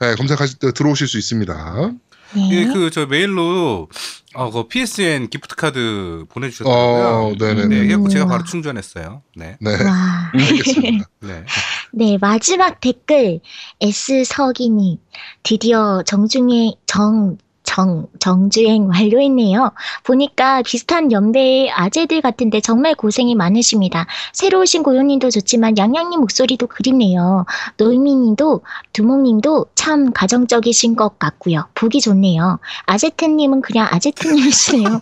[0.00, 1.92] 네, 검색하실 때 들어오실 수 있습니다.
[2.36, 2.50] 네.
[2.50, 3.88] 예, 그 저 메일로
[4.34, 7.06] 어, 그 PSN 기프트 카드 보내주셨더라고요.
[7.06, 7.66] 어, 네네네.
[7.68, 8.32] 네, 그래갖고 제가 우와.
[8.32, 9.22] 바로 충전했어요.
[9.36, 10.30] 네, 네, 와.
[10.34, 11.06] 알겠습니다.
[11.20, 11.44] 네.
[11.92, 13.38] 네, 마지막 댓글
[13.80, 14.98] S석이님
[15.44, 19.72] 드디어 정중행 정 정, 정주행 완료했네요.
[20.04, 24.06] 보니까 비슷한 연배의 아재들 같은데 정말 고생이 많으십니다.
[24.32, 27.46] 새로 오신 고요님도 좋지만 양양님 목소리도 그립네요.
[27.78, 28.62] 노이미님도
[28.92, 31.66] 두목님도 참 가정적이신 것 같고요.
[31.74, 32.60] 보기 좋네요.
[32.86, 35.00] 아제트님은 그냥 아제트님이시네요.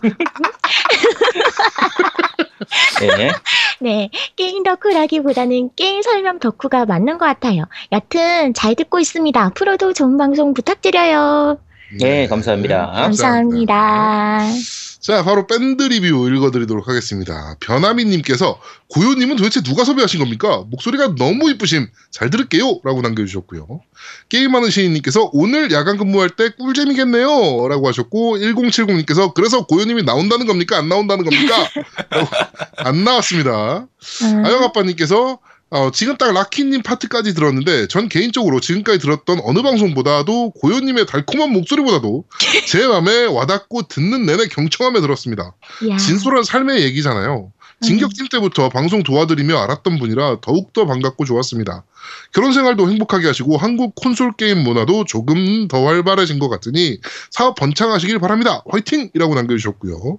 [3.01, 3.31] 네.
[3.79, 7.65] 네, 게임 덕후라기보다는 게임 설명 덕후가 맞는 것 같아요.
[7.91, 9.41] 여튼 잘 듣고 있습니다.
[9.41, 11.57] 앞으로도 좋은 방송 부탁드려요.
[11.99, 12.91] 네, 감사합니다.
[12.91, 14.39] 감사합니다.
[15.03, 17.57] 자, 바로 밴드 리뷰 읽어드리도록 하겠습니다.
[17.59, 20.63] 변하미님께서 고요님은 도대체 누가 섭외하신 겁니까?
[20.69, 21.87] 목소리가 너무 이쁘심.
[22.09, 22.79] 잘 들을게요.
[22.85, 23.81] 라고 남겨주셨고요.
[24.29, 27.67] 게임하는 시인님께서 오늘 야간 근무할 때 꿀잼이겠네요.
[27.67, 30.77] 라고 하셨고, 1070님께서 그래서 고요님이 나온다는 겁니까?
[30.77, 31.67] 안 나온다는 겁니까?
[32.77, 33.87] 안 나왔습니다.
[34.23, 35.39] 음, 아영아빠님께서
[35.73, 42.25] 어, 지금 딱 라키님 파트까지 들었는데 전 개인적으로 지금까지 들었던 어느 방송보다도 고요님의 달콤한 목소리보다도
[42.69, 45.55] 제 마음에 와닿고 듣는 내내 경청함에 들었습니다.
[45.89, 47.51] 야, 진솔한 삶의 얘기잖아요.
[47.81, 51.83] 진격팀 때부터 방송 도와드리며 알았던 분이라 더욱더 반갑고 좋았습니다.
[52.33, 56.99] 결혼 생활도 행복하게 하시고 한국 콘솔 게임 문화도 조금 더 활발해진 것 같으니
[57.31, 58.63] 사업 번창하시길 바랍니다.
[58.69, 59.09] 화이팅!
[59.15, 60.17] 이라고 남겨주셨고요.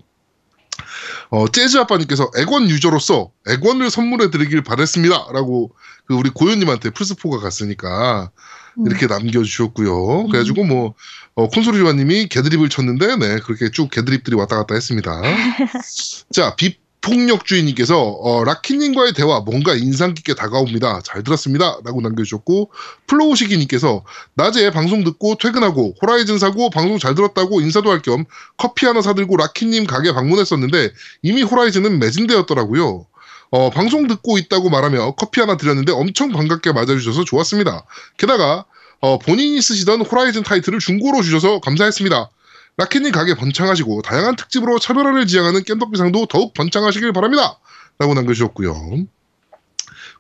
[1.31, 5.27] 어, 재즈 아빠님께서 액원 유저로서 액원을 선물해 드리길 바랬습니다.
[5.33, 5.73] 라고
[6.07, 8.31] 그 우리 고현님한테 플스4가 갔으니까
[8.79, 8.87] 음.
[8.87, 10.27] 이렇게 남겨주셨고요.
[10.29, 10.95] 그래가지고 뭐
[11.35, 15.21] 어, 콘솔 조아님이 개드립을 쳤는데 네 그렇게 쭉 개드립들이 왔다 갔다 했습니다.
[16.33, 21.03] 자 비 폭력 주인님께서 어, 라키님과의 대화 뭔가 인상 깊게 다가옵니다.
[21.05, 22.71] 잘 들었습니다.라고 남겨주셨고
[23.07, 28.25] 플로우시기님께서 낮에 방송 듣고 퇴근하고 호라이즌 사고 방송 잘 들었다고 인사도 할 겸
[28.57, 30.93] 커피 하나 사들고 라키님 가게 방문했었는데
[31.23, 33.07] 이미 호라이즌은 매진되었더라고요.
[33.51, 37.85] 어, 방송 듣고 있다고 말하며 커피 하나 드렸는데 엄청 반갑게 맞아주셔서 좋았습니다.
[38.17, 38.65] 게다가
[39.01, 42.31] 어, 본인이 쓰시던 호라이즌 타이틀을 중고로 주셔서 감사했습니다.
[42.77, 47.59] 라키님 가게 번창하시고 다양한 특집으로 차별화를 지향하는 겜덕비상도 더욱 번창하시길 바랍니다.
[47.99, 49.07] 라고 남겨주셨고요.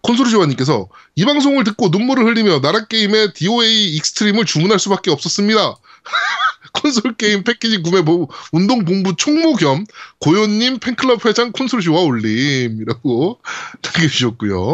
[0.03, 5.77] 콘솔쇼와님께서 이 방송을 듣고 눈물을 흘리며 나라게임의 DOA 익스트림을 주문할 수밖에 없었습니다.
[6.75, 9.87] 콘솔 게임 패키지 구매 보, 운동 본부 총무 겸
[10.19, 13.41] 고요님 팬클럽 회장 콘솔쇼와 올림이라고
[13.83, 14.73] 남겨주셨고요.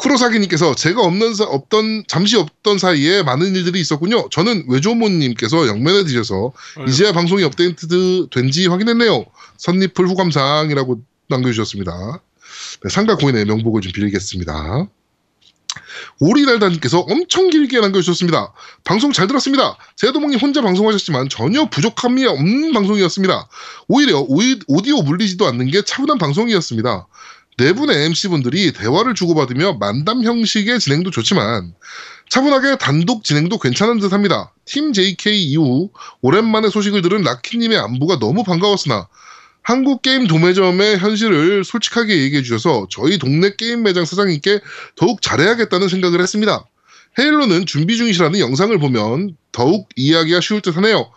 [0.00, 4.28] 쿠로사기님께서 제가 없는 사, 없던 잠시 없던 사이에 많은 일들이 있었군요.
[4.30, 6.52] 저는 외조모님께서 영면에 드셔서
[6.88, 9.24] 이제야 방송이 업데이트 된지 확인했네요.
[9.58, 12.22] 선니풀 후감상이라고 남겨주셨습니다.
[12.82, 14.88] 네, 상가 고인의 명복을 좀 빌리겠습니다.
[16.18, 18.52] 오리달다님께서 엄청 길게 남겨주셨습니다.
[18.84, 19.76] 방송 잘 들었습니다.
[19.96, 23.48] 제도몽님 혼자 방송하셨지만 전혀 부족함이 없는 방송이었습니다.
[23.88, 27.06] 오히려 오이, 오디오 물리지도 않는 게 차분한 방송이었습니다.
[27.60, 31.74] 네 분의 MC분들이 대화를 주고받으며 만담 형식의 진행도 좋지만
[32.30, 34.54] 차분하게 단독 진행도 괜찮은 듯 합니다.
[34.64, 35.90] 팀 JK 이후
[36.22, 39.08] 오랜만에 소식을 들은 라키님의 안부가 너무 반가웠으나
[39.62, 44.60] 한국 게임 도매점의 현실을 솔직하게 얘기해 주셔서 저희 동네 게임 매장 사장님께
[44.96, 46.64] 더욱 잘해야겠다는 생각을 했습니다.
[47.18, 51.10] 헤일로는 준비 중이시라는 영상을 보면 더욱 이해하기가 쉬울 듯 하네요.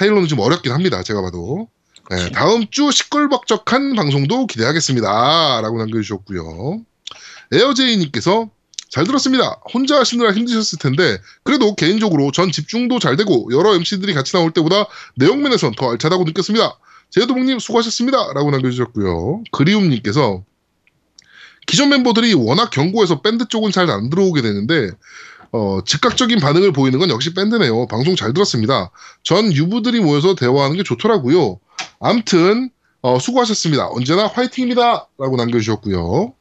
[0.00, 1.02] 헤일로는 좀 어렵긴 합니다.
[1.02, 1.68] 제가 봐도.
[2.10, 5.60] 네, 다음 주 시끌벅적한 방송도 기대하겠습니다.
[5.60, 6.80] 라고 남겨주셨고요.
[7.52, 8.48] 에어제이님께서
[8.90, 9.60] 잘 들었습니다.
[9.74, 14.86] 혼자 하시느라 힘드셨을 텐데 그래도 개인적으로 전 집중도 잘 되고 여러 MC들이 같이 나올 때보다
[15.16, 16.78] 내용면에선 더 알차다고 느꼈습니다.
[17.10, 18.32] 제도봉님 수고하셨습니다.
[18.32, 19.44] 라고 남겨주셨고요.
[19.52, 20.42] 그리움님께서
[21.66, 24.90] 기존 멤버들이 워낙 경고해서 밴드 쪽은 잘 안 들어오게 되는데
[25.52, 27.86] 어, 즉각적인 반응을 보이는 건 역시 밴드네요.
[27.88, 28.90] 방송 잘 들었습니다.
[29.22, 31.60] 전 유부들이 모여서 대화하는 게 좋더라고요.
[32.00, 32.70] 암튼
[33.00, 33.88] 어, 수고하셨습니다.
[33.90, 35.06] 언제나 화이팅입니다.
[35.18, 36.34] 라고 남겨주셨고요.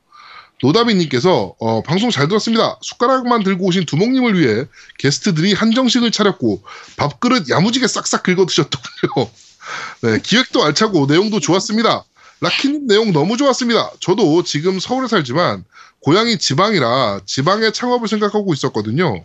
[0.61, 2.77] 노다비님께서 어, 방송 잘 들었습니다.
[2.81, 4.65] 숟가락만 들고 오신 두목님을 위해
[4.97, 6.63] 게스트들이 한정식을 차렸고
[6.97, 9.29] 밥그릇 야무지게 싹싹 긁어 드셨더군요.
[10.01, 12.03] 네, 기획도 알차고 내용도 좋았습니다.
[12.39, 13.91] 라키님 내용 너무 좋았습니다.
[13.99, 15.63] 저도 지금 서울에 살지만
[16.01, 19.23] 고향이 지방이라 지방의 창업을 생각하고 있었거든요.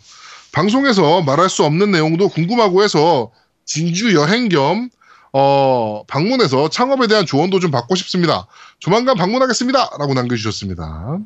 [0.52, 3.30] 방송에서 말할 수 없는 내용도 궁금하고 해서
[3.64, 4.90] 진주 여행 겸
[5.32, 8.46] 어, 방문해서 창업에 대한 조언도 좀 받고 싶습니다.
[8.78, 9.90] 조만간 방문하겠습니다.
[9.98, 11.18] 라고 남겨주셨습니다.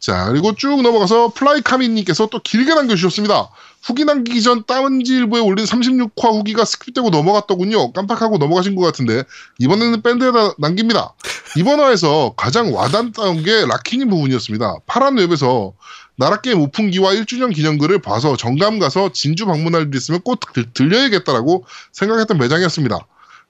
[0.00, 3.50] 자, 그리고 쭉 넘어가서 플라이카미님께서 또 길게 남겨주셨습니다.
[3.82, 7.92] 후기 남기기 전 딴지일보에 올린 36화 후기가 스킵되고 넘어갔더군요.
[7.92, 9.22] 깜빡하고 넘어가신 것 같은데
[9.58, 11.14] 이번에는 밴드에다 남깁니다.
[11.56, 14.78] 이번 화에서 가장 와닿았던 게 라키님 부분이었습니다.
[14.86, 15.74] 파란 웹에서
[16.16, 22.38] 나라게임 오픈기와 1주년 기념글을 봐서 정감 가서 진주 방문할 일 있으면 꼭 들, 들려야겠다라고 생각했던
[22.38, 22.98] 매장이었습니다.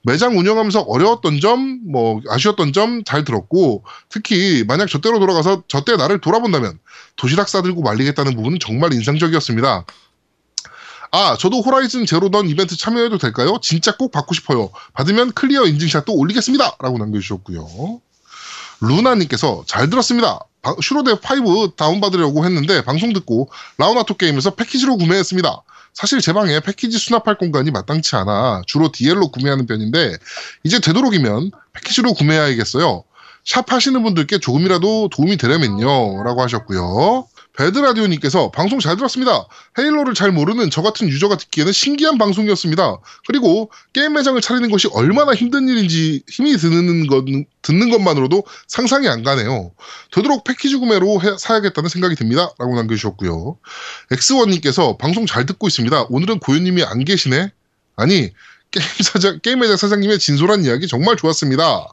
[0.03, 6.19] 매장 운영하면서 어려웠던 점, 뭐 아쉬웠던 점 잘 들었고 특히 만약 저때로 돌아가서 저때 나를
[6.19, 6.77] 돌아본다면
[7.15, 9.85] 도시락 싸들고 말리겠다는 부분은 정말 인상적이었습니다.
[11.11, 13.59] 아, 저도 호라이즌 제로 던 이벤트 참여해도 될까요?
[13.61, 14.71] 진짜 꼭 받고 싶어요.
[14.93, 16.77] 받으면 클리어 인증샷도 올리겠습니다.
[16.79, 18.01] 라고 남겨주셨고요.
[18.81, 20.39] 루나님께서 잘 들었습니다.
[20.61, 25.61] 바- 슈로데 5 다운받으려고 했는데 방송 듣고 라우나토 게임에서 패키지로 구매했습니다.
[25.93, 30.17] 사실 제 방에 패키지 수납할 공간이 마땅치 않아 주로 DL로 구매하는 편인데
[30.63, 33.03] 이제 되도록이면 패키지로 구매해야겠어요.
[33.45, 36.23] 샵 하시는 분들께 조금이라도 도움이 되려면요.
[36.23, 37.27] 라고 하셨고요.
[37.57, 39.45] 배드라디오님께서 방송 잘 들었습니다.
[39.77, 42.97] 헤일로를 잘 모르는 저 같은 유저가 듣기에는 신기한 방송이었습니다.
[43.27, 47.25] 그리고 게임 매장을 차리는 것이 얼마나 힘든 일인지 힘이 드는 것,
[47.61, 49.71] 듣는 것만으로도 상상이 안 가네요.
[50.11, 52.49] 되도록 패키지 구매로 해- 사야겠다는 생각이 듭니다.
[52.57, 53.57] 라고 남겨주셨고요.
[54.11, 56.07] 엑스원님께서 방송 잘 듣고 있습니다.
[56.09, 57.51] 오늘은 고유님이 안 계시네?
[57.95, 58.31] 아니,
[58.71, 61.87] 게임 사장, 게임 매장 사장님의 진솔한 이야기 정말 좋았습니다.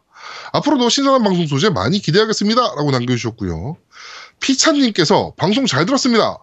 [0.53, 2.61] 앞으로도 신선한 방송 소재 많이 기대하겠습니다.
[2.61, 3.77] 라고 남겨주셨고요.
[4.41, 6.38] 피찬님께서 방송 잘 들었습니다.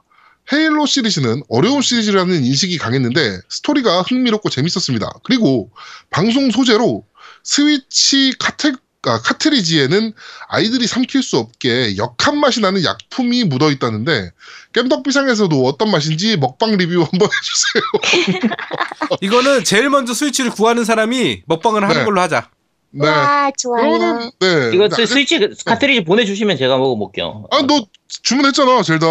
[0.52, 5.10] 헤일로 시리즈는 어려운 시리즈라는 인식이 강했는데 스토리가 흥미롭고 재밌었습니다.
[5.24, 5.72] 그리고
[6.10, 7.04] 방송 소재로
[7.44, 8.74] 스위치 카테,
[9.04, 10.14] 아, 카트리지에는
[10.48, 14.32] 아이들이 삼킬 수 없게 역한 맛이 나는 약품이 묻어 있다는데
[14.74, 17.28] 깸덕비상에서도 어떤 맛인지 먹방 리뷰 한번
[18.08, 18.50] 해주세요.
[19.22, 22.06] 이거는 제일 먼저 스위치를 구하는 사람이 먹방을 하는 네.
[22.06, 22.50] 걸로 하자.
[22.92, 23.08] 네.
[23.08, 23.98] 와, 좋아요.
[23.98, 24.72] 그러면 네.
[24.74, 27.46] 이거 네, 스위치 카트리지 보내주시면 제가 먹어볼게요.
[27.52, 27.86] 아, 너
[28.24, 29.06] 주문했잖아, 젤다.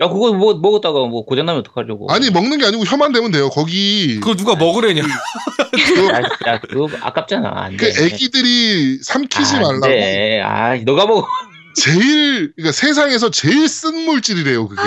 [0.00, 2.10] 야, 그거 뭐, 먹었다가 뭐 고장나면 어떡하려고.
[2.10, 3.48] 아니, 먹는 게 아니고 혀만 대면 돼요.
[3.48, 5.02] 거기 그거 누가 먹으래냐?
[5.02, 7.50] 야, 야, 그거 아깝잖아.
[7.54, 8.04] 안그 돼.
[8.04, 10.40] 애기들이 삼키지 아, 안 말라고 돼.
[10.42, 11.26] 아, 너가 먹어.
[11.76, 14.82] 제일 그러니까 세상에서 제일 쓴 물질이래요, 그게.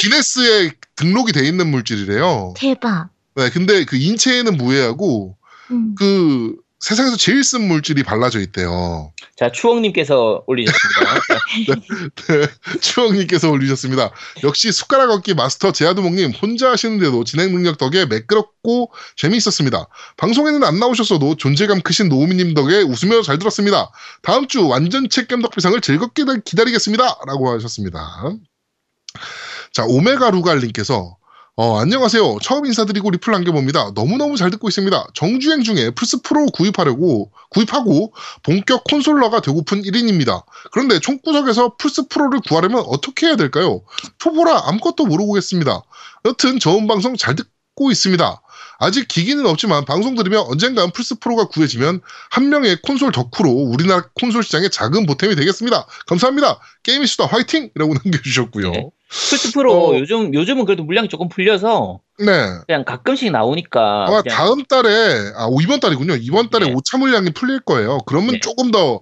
[0.00, 2.54] 기네스에 등록이 돼 있는 물질이래요.
[2.56, 3.08] 대박.
[3.34, 5.36] 네, 근데 그 인체에는 무해하고
[5.70, 5.94] 음.
[5.96, 9.12] 그 세상에서 제일 쓴 물질이 발라져 있대요.
[9.36, 11.20] 자, 추억님께서 올리셨습니다.
[12.80, 14.10] 추억님께서 올리셨습니다.
[14.44, 19.88] 역시 숟가락 얻기 마스터 제아두목님 혼자 하시는데도 진행 능력 덕에 매끄럽고 재미있었습니다.
[20.16, 23.90] 방송에는 안 나오셨어도 존재감 크신 노우미님 덕에 웃으며 잘 들었습니다.
[24.22, 27.04] 다음 주 완전체 깸덕비상을 즐겁게 기다리겠습니다.
[27.26, 28.00] 라고 하셨습니다.
[29.72, 31.19] 자, 오메가 루갈님께서
[31.62, 32.38] 어, 안녕하세요.
[32.40, 33.90] 처음 인사드리고 리플 남겨봅니다.
[33.94, 35.08] 너무너무 잘 듣고 있습니다.
[35.12, 40.42] 정주행 중에 플스 프로 구입하려고, 구입하고 본격 콘솔러가 되고픈 1인입니다.
[40.72, 43.82] 그런데 총구석에서 플스 프로를 구하려면 어떻게 해야 될까요?
[44.16, 45.82] 초보라 아무것도 모르겠습니다.
[46.24, 48.40] 여튼 좋은 방송 잘 듣고 있습니다.
[48.78, 52.00] 아직 기기는 없지만 방송 들으면 언젠간 플스 프로가 구해지면
[52.30, 55.86] 한 명의 콘솔 덕후로 우리나라 콘솔 시장에 작은 보탬이 되겠습니다.
[56.06, 56.58] 감사합니다.
[56.84, 57.68] 게임이 수다 화이팅!
[57.76, 58.70] 이라고 남겨주셨고요.
[58.70, 58.90] 네.
[59.10, 59.98] 플스 프로 어.
[59.98, 62.24] 요즘, 요즘은 그래도 물량이 조금 풀려서 네.
[62.66, 64.06] 그냥 가끔씩 나오니까.
[64.06, 66.14] 아마 그냥 다음 달에 아 이번 달이군요.
[66.14, 66.72] 이번 달에 네.
[66.72, 67.98] 오차 물량이 풀릴 거예요.
[68.06, 68.40] 그러면 네.
[68.40, 69.00] 조금 더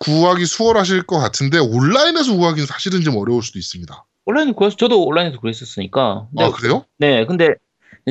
[0.00, 4.04] 구하기 수월하실 것 같은데 온라인에서 구하기는 사실은 좀 어려울 수도 있습니다.
[4.24, 6.28] 온라인 구해서 저도 온라인에서 그랬었으니까.
[6.30, 6.84] 근데 아 그래요?
[6.96, 7.54] 네, 근데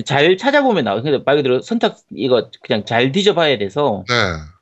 [0.05, 1.01] 잘 찾아보면 나와요.
[1.01, 4.13] 근데 말 그대로 선택 이거 그냥 잘 뒤져봐야 돼서 네.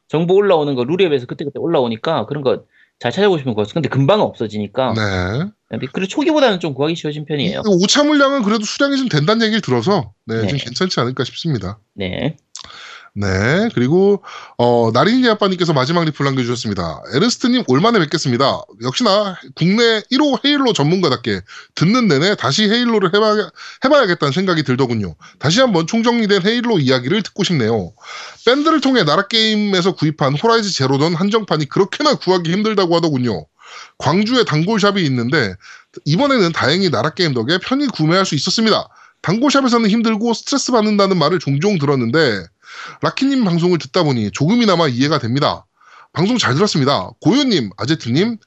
[0.07, 2.63] 정보 올라오는 거 루리앱에서 그때그때 올라오니까 그런 거
[2.99, 5.51] 잘 찾아보시면 그거 근데 금방 없어지니까 네.
[5.69, 7.63] 근데 그리고 초기보다는 좀 구하기 쉬워진 편이에요.
[7.65, 10.63] 오차 물량은 그래도 수량이 좀 된다는 얘기를 들어서 네, 좀 네.
[10.63, 11.79] 괜찮지 않을까 싶습니다.
[11.95, 12.37] 네.
[13.15, 13.69] 네.
[13.75, 14.23] 그리고
[14.57, 17.03] 어 나린이 아빠님께서 마지막 리플 남겨주셨습니다.
[17.13, 18.61] 에르스트님 올만에 뵙겠습니다.
[18.81, 21.41] 역시나 국내 1호 헤일로 전문가답게
[21.75, 23.51] 듣는 내내 다시 헤일로를 해봐,
[23.85, 25.15] 해봐야겠다는 생각이 들더군요.
[25.37, 27.93] 다시 한번 총정리된 헤일로 이야기를 듣고 싶네요.
[28.47, 33.45] 밴드를 통해 나라 게임에서 구입한 호라이즌 제로 던 한정판이 그렇게나 구하기 힘들다고 하더군요.
[33.99, 35.53] 광주에 단골샵이 있는데
[36.05, 38.89] 이번에는 다행히 나라게임 덕에 편히 구매할 수 있었습니다.
[39.21, 42.45] 단골샵에서는 힘들고 스트레스 받는다는 말을 종종 들었는데
[43.01, 45.65] 라키님 방송을 듣다 보니 조금이나마 이해가 됩니다.
[46.13, 47.09] 방송 잘 들었습니다.
[47.21, 48.37] 고요님, 아제트님,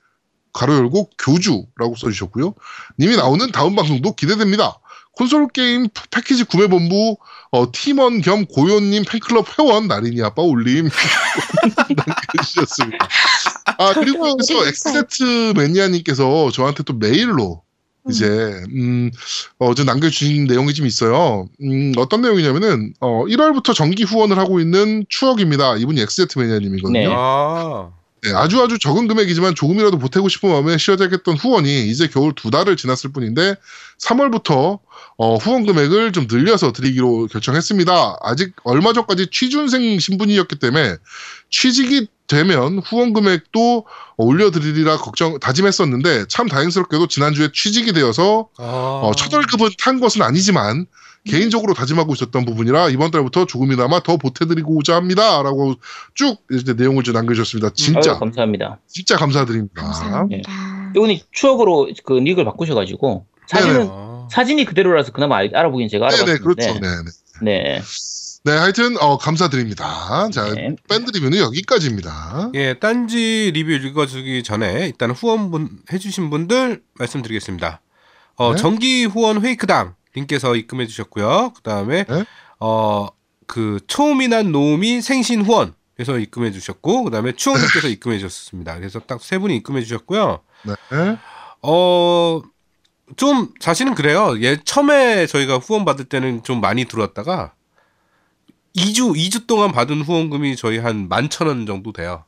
[0.53, 2.55] 가로 열고 교주라고 써주셨고요.
[2.99, 4.79] 님이 나오는 다음 방송도 기대됩니다.
[5.13, 7.17] 콘솔 게임 패키지 구매 본부
[7.51, 10.89] 어, 팀원 겸 고요님 팬클럽 회원 나린이 아빠 올림
[11.97, 13.09] 남겨주셨습니다.
[13.79, 14.97] 아 그리고 우리 또 햇살.
[14.97, 17.63] 엑스세트 매니아님께서 저한테 또 메일로
[18.09, 18.27] 이제
[18.75, 19.11] 음,
[19.59, 21.49] 어, 좀 남겨주신 내용이 좀 있어요.
[21.63, 25.77] 음, 어떤 내용이냐면은 어, 1월부터 정기 후원을 하고 있는 추억입니다.
[25.77, 26.99] 이분이 엑스세트 매니아님이거든요.
[26.99, 27.07] 네.
[27.11, 27.91] 아.
[28.23, 32.77] 네, 아주 아주 적은 금액이지만 조금이라도 보태고 싶은 마음에 쉬어야겠던 후원이 이제 겨울 두 달을
[32.77, 33.55] 지났을 뿐인데
[34.01, 34.81] 3월부터
[35.19, 38.19] 어, 후원 금액을 좀 늘려서 드리기로 결정했습니다.
[38.23, 40.97] 아직 얼마 전까지 취준생 신분이었기 때문에
[41.51, 49.01] 취직이 되면 후원 금액도 올려드리리라 걱정 다짐했었는데 참 다행스럽게도 지난주에 취직이 되어서 아.
[49.05, 50.87] 어, 첫 월급은 탄 것은 아니지만
[51.25, 55.75] 개인적으로 다짐하고 있었던 부분이라 이번 달부터 조금이나마 더 보태드리고자 합니다라고
[56.15, 57.71] 쭉 이제 내용을 좀 남겨주셨습니다.
[57.75, 58.79] 진짜 아유, 감사합니다.
[58.87, 59.83] 진짜 감사드립니다.
[59.83, 60.53] 감사합니다.
[60.95, 64.29] 이분이 추억으로 그 닉을 바꾸셔가지고 사진은 아.
[64.31, 66.43] 사진이 그대로라서 그나마 알, 알아보긴 제가 네네 알아봤는데.
[66.43, 66.81] 그렇죠.
[66.81, 67.11] 네네.
[67.43, 67.83] 네.
[68.47, 70.31] 네 하여튼 어, 감사드립니다.
[70.31, 70.77] 자 네.
[70.89, 72.53] 밴드 리뷰는 여기까지입니다.
[72.55, 77.81] 예, 딴지 리뷰 읽어주기 전에 일단 후원 분 해주신 분들 말씀드리겠습니다.
[78.37, 78.57] 어, 네.
[78.57, 81.55] 정기 후원 회이크당 님께서 입금해 주셨고요.
[81.57, 82.25] 그 다음에 네.
[82.61, 83.09] 어,
[83.49, 88.77] 그 초미난 노미 생신 후원 그래서 입금해 주셨고 그 다음에 추억 님께서 입금해 주셨습니다.
[88.79, 90.39] 그래서 딱 세 분이 입금해 주셨고요.
[90.63, 91.19] 네.
[91.63, 92.43] 어,
[93.17, 94.37] 좀 사실은 그래요.
[94.41, 97.55] 예, 처음에 저희가 후원 받을 때는 좀 많이 들어왔다가
[98.77, 102.25] 2주 2주 동안 받은 후원금이 저희 한 11,000원 정도 돼요.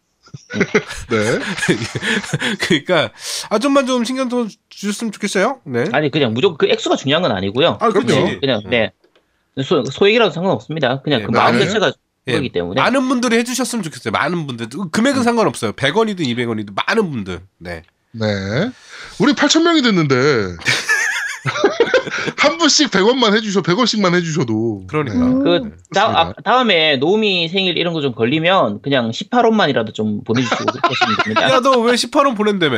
[1.11, 1.39] 네.
[2.61, 3.11] 그러니까
[3.49, 5.61] 아 좀만 좀 신경 좀 주셨으면 좋겠어요.
[5.65, 5.87] 네.
[5.93, 7.79] 아니 그냥 무조건 그 액수가 중요한 건 아니고요.
[7.81, 8.07] 아, 그럼요.
[8.07, 8.93] 그냥, 그냥 네.
[9.63, 11.03] 소, 소액이라도 상관없습니다.
[11.03, 11.67] 그냥 네, 그 마음 네.
[11.67, 11.93] 자체가
[12.29, 12.81] 예, 그거기 때문에.
[12.81, 14.13] 많은 분들이 해주셨으면 좋겠어요.
[14.13, 15.73] 많은 분들 금액은 상관없어요.
[15.73, 17.41] 100원이든 200원이든 많은 분들.
[17.59, 17.83] 네.
[18.13, 18.27] 네.
[19.19, 20.15] 우리 8천 명이 됐는데
[22.39, 25.17] 한 분씩 100원만 해주셔 100원씩만 해주셔도 그러니까.
[25.19, 25.43] 음.
[25.45, 26.07] 그 다.
[26.19, 31.51] 아, 다음에 노미 생일 이런 거 좀 걸리면 그냥 18원만이라도 좀 보내주시고 그러시면 됩니다.
[31.51, 32.77] 야 너 왜 18원 보낸다며?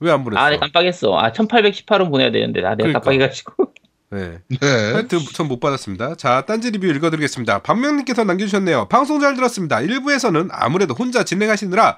[0.00, 0.40] 왜 안 보냈어?
[0.42, 1.16] 아, 네, 깜빡했어.
[1.16, 3.00] 아, 1818원 보내야 되는데, 아, 내가 그러니까.
[3.00, 3.52] 깜빡해가지고.
[4.10, 4.38] 네.
[4.48, 4.92] 네.
[4.92, 6.16] 하여튼 전 못 받았습니다.
[6.16, 7.60] 자, 딴지 리뷰 읽어드리겠습니다.
[7.62, 8.88] 박명님께서 남겨주셨네요.
[8.88, 9.78] 방송 잘 들었습니다.
[9.78, 11.96] 1부에서는 아무래도 혼자 진행하시느라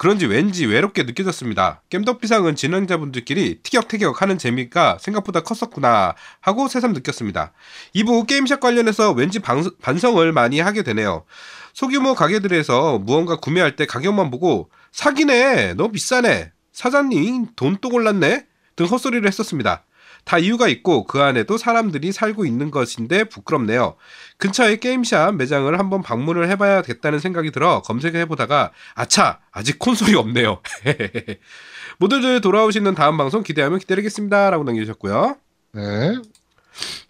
[0.00, 1.82] 그런지 왠지 외롭게 느껴졌습니다.
[1.90, 7.52] 겜덕비상은 진행자분들끼리 티격태격 하는 재미가 생각보다 컸었구나 하고 새삼 느꼈습니다.
[7.96, 11.26] 2부 게임샵 관련해서 왠지 방- 반성을 많이 하게 되네요.
[11.74, 18.46] 소규모 가게들에서 무언가 구매할 때 가격만 보고 사기네, 너 비싸네, 사장님 돈 또 골랐네
[18.76, 19.84] 등 헛소리를 했었습니다.
[20.24, 23.96] 다 이유가 있고 그 안에도 사람들이 살고 있는 것인데 부끄럽네요.
[24.38, 30.60] 근처에 게임샵 매장을 한번 방문을 해봐야겠다는 생각이 들어 검색을 해보다가 아차 아직 콘솔이 없네요.
[31.98, 35.36] 모두들 돌아오시는 다음 방송 기대하며 기다리겠습니다 라고 남겨주셨고요.
[35.72, 36.18] 네.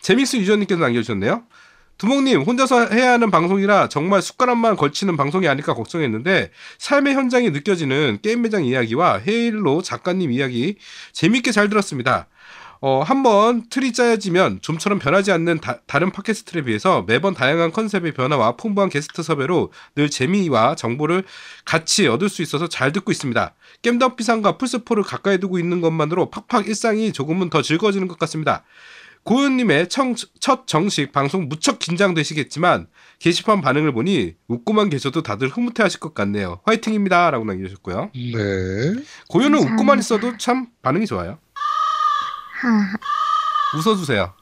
[0.01, 1.45] 제믹스 유저님께서 남겨주셨네요.
[2.01, 8.41] 두목님 혼자서 해야 하는 방송이라 정말 숟가락만 걸치는 방송이 아닐까 걱정했는데 삶의 현장이 느껴지는 게임
[8.41, 10.77] 매장 이야기와 헤일로 작가님 이야기
[11.13, 12.27] 재밌게 잘 들었습니다.
[12.83, 18.57] 어, 한번 틀이 짜여지면 좀처럼 변하지 않는 다, 른 팟캐스트에 비해서 매번 다양한 컨셉의 변화와
[18.57, 21.25] 풍부한 게스트 섭외로 늘 재미와 정보를
[21.67, 23.55] 같이 얻을 수 있어서 잘 듣고 있습니다.
[23.83, 28.65] 겜덕 비상과 플스4를 가까이 두고 있는 것만으로 팍팍 일상이 조금은 더 즐거워지는 것 같습니다.
[29.25, 32.87] 고은님의 청- 첫 정식 방송 무척 긴장되시겠지만
[33.19, 36.61] 게시판 반응을 보니 웃고만 계셔도 다들 흐뭇해하실 것 같네요.
[36.65, 38.11] 화이팅입니다 라고 남겨주셨고요.
[38.15, 38.33] 네.
[39.29, 39.73] 고은은 감사합니다.
[39.75, 41.39] 웃고만 있어도 참 반응이 좋아요.
[42.61, 42.97] 하하.
[43.77, 44.33] 웃어주세요.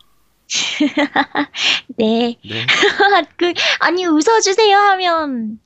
[1.97, 2.39] 네.
[2.45, 2.67] 네.
[3.37, 5.59] 그, 아니, 웃어주세요 하면,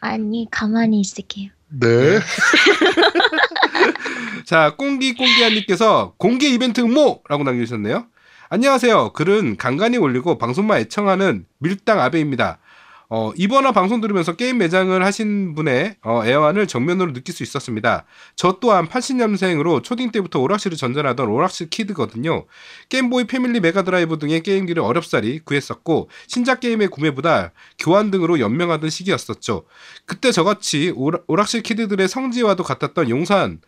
[0.00, 1.50] 아니, 가만히 있을게요.
[1.68, 2.20] 네.
[4.44, 8.06] 자, 꽁기꽁기한님께서 공개 이벤트 응모라고 남겨주셨네요.
[8.48, 9.12] 안녕하세요.
[9.12, 12.58] 글은 간간히 올리고 방송만 애청하는 밀당 아베입니다.
[13.12, 18.04] 어, 이번화 방송 들으면서 게임 매장을 하신 분의 어, 애환을 정면으로 느낄 수 있었습니다.
[18.36, 22.46] 저 또한 80년생으로 초딩 때부터 오락실을 전전하던 오락실 키드거든요.
[22.88, 27.50] 게임보이 패밀리 메가드라이브 등의 게임기를 어렵사리 구했었고 신작 게임의 구매보다
[27.80, 29.64] 교환 등으로 연명하던 시기였었죠.
[30.06, 33.60] 그때 저같이 오라- 오락실 키드들의 성지와도 같았던 용산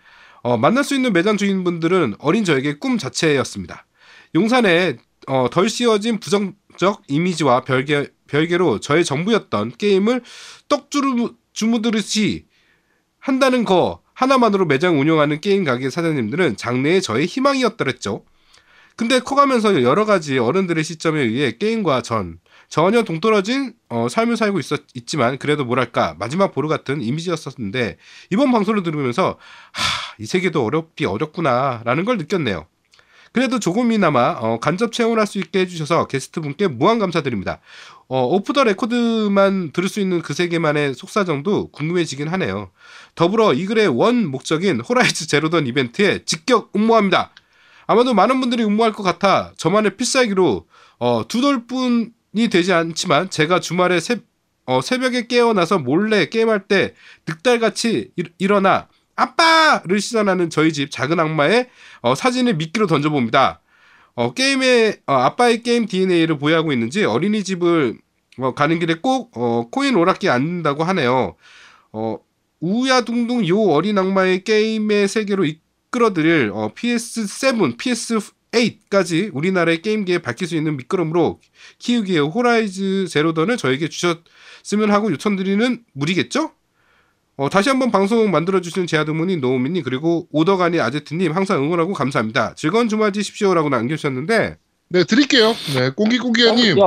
[0.45, 3.87] 어, 만날 수 있는 매장 주인분들은 어린 저에게 꿈 자체였습니다.
[4.37, 10.23] 용산에 어, 덜 씌워진 부정적 이미지와 별개, 별개로 저의 전부였던 게임을
[10.69, 12.47] 떡 주무, 주무듯이
[13.19, 18.25] 한다는 거 하나만으로 매장 운영하는 게임 가게 사장님들은 장래의 저의 희망이었더랬죠.
[18.97, 24.81] 근데 커가면서 여러 가지 어른들의 시점에 의해 게임과 전 전혀 동떨어진 어, 삶을 살고 있었,
[24.95, 27.99] 있지만 그래도 뭐랄까 마지막 보루 같은 이미지였었는데
[28.31, 29.39] 이번 방송을 들으면서
[29.73, 32.67] 하, 이 세계도 어렵기 어렵구나라는 걸 느꼈네요.
[33.33, 37.61] 그래도 조금이나마 어, 간접 체험을 할 수 있게 해주셔서 게스트 분께 무한 감사드립니다.
[38.15, 42.71] 어, 오프 더 레코드만 들을 수 있는 그 세계만의 속사정도 궁금해지긴 하네요.
[43.15, 47.31] 더불어 이 글의 원 목적인 호라이즌 제로 던 이벤트에 직격 응모합니다.
[47.87, 50.67] 아마도 많은 분들이 응모할 것 같아 저만의 필살기로
[50.99, 54.19] 어, 두 돌뿐이 되지 않지만 제가 주말에 새,
[54.67, 56.93] 어, 새벽에 깨어나서 몰래 게임할 때
[57.27, 61.71] 늑달같이 일, 일어나 아빠를 시전하는 저희 집 작은 악마의
[62.03, 63.63] 어, 사진을 미끼로 던져봅니다.
[64.15, 67.99] 어, 게임의 어, 아빠의 게임 DNA를 보유하고 있는지 어린이집을
[68.39, 71.37] 어, 가는 길에 꼭 어, 코인 오락기 앉는다고 하네요.
[71.93, 72.19] 어,
[72.61, 80.77] 우야둥둥 요 어린 악마의 게임의 세계로 이끌어드릴 어, PS7, PS8까지 우리나라의 게임계에 밝힐 수 있는
[80.77, 81.41] 미끄럼으로
[81.79, 86.53] 키우기에 호라이즈 제로던을 저에게 주셨으면 하고 요청드리는 무리겠죠?
[87.37, 92.55] 어, 다시 한번 방송 만들어주신 제아드문이 노우미님 그리고 오더가니 아제트님 항상 응원하고 감사합니다.
[92.55, 94.57] 즐거운 주말 되십시오라고 남겨주셨는데
[94.89, 95.55] 네, 드릴게요.
[95.75, 96.79] 네, 꽁기꽁기야님.
[96.79, 96.85] 야,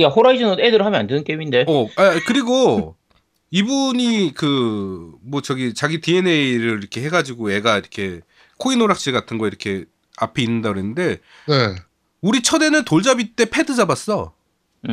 [0.00, 1.66] 야 호라이즌은 애들 하면 안 되는 게임인데.
[1.68, 2.96] 어, 아, 그리고
[3.50, 8.20] 이분이 그 뭐 저기 자기 DNA를 이렇게 해가지고 애가 이렇게
[8.58, 9.84] 코인 오락실 같은 거 이렇게
[10.18, 11.18] 앞에 있는다 그랬는데
[11.48, 11.74] 네.
[12.20, 14.34] 우리 첫애는 돌잡이 때 패드 잡았어.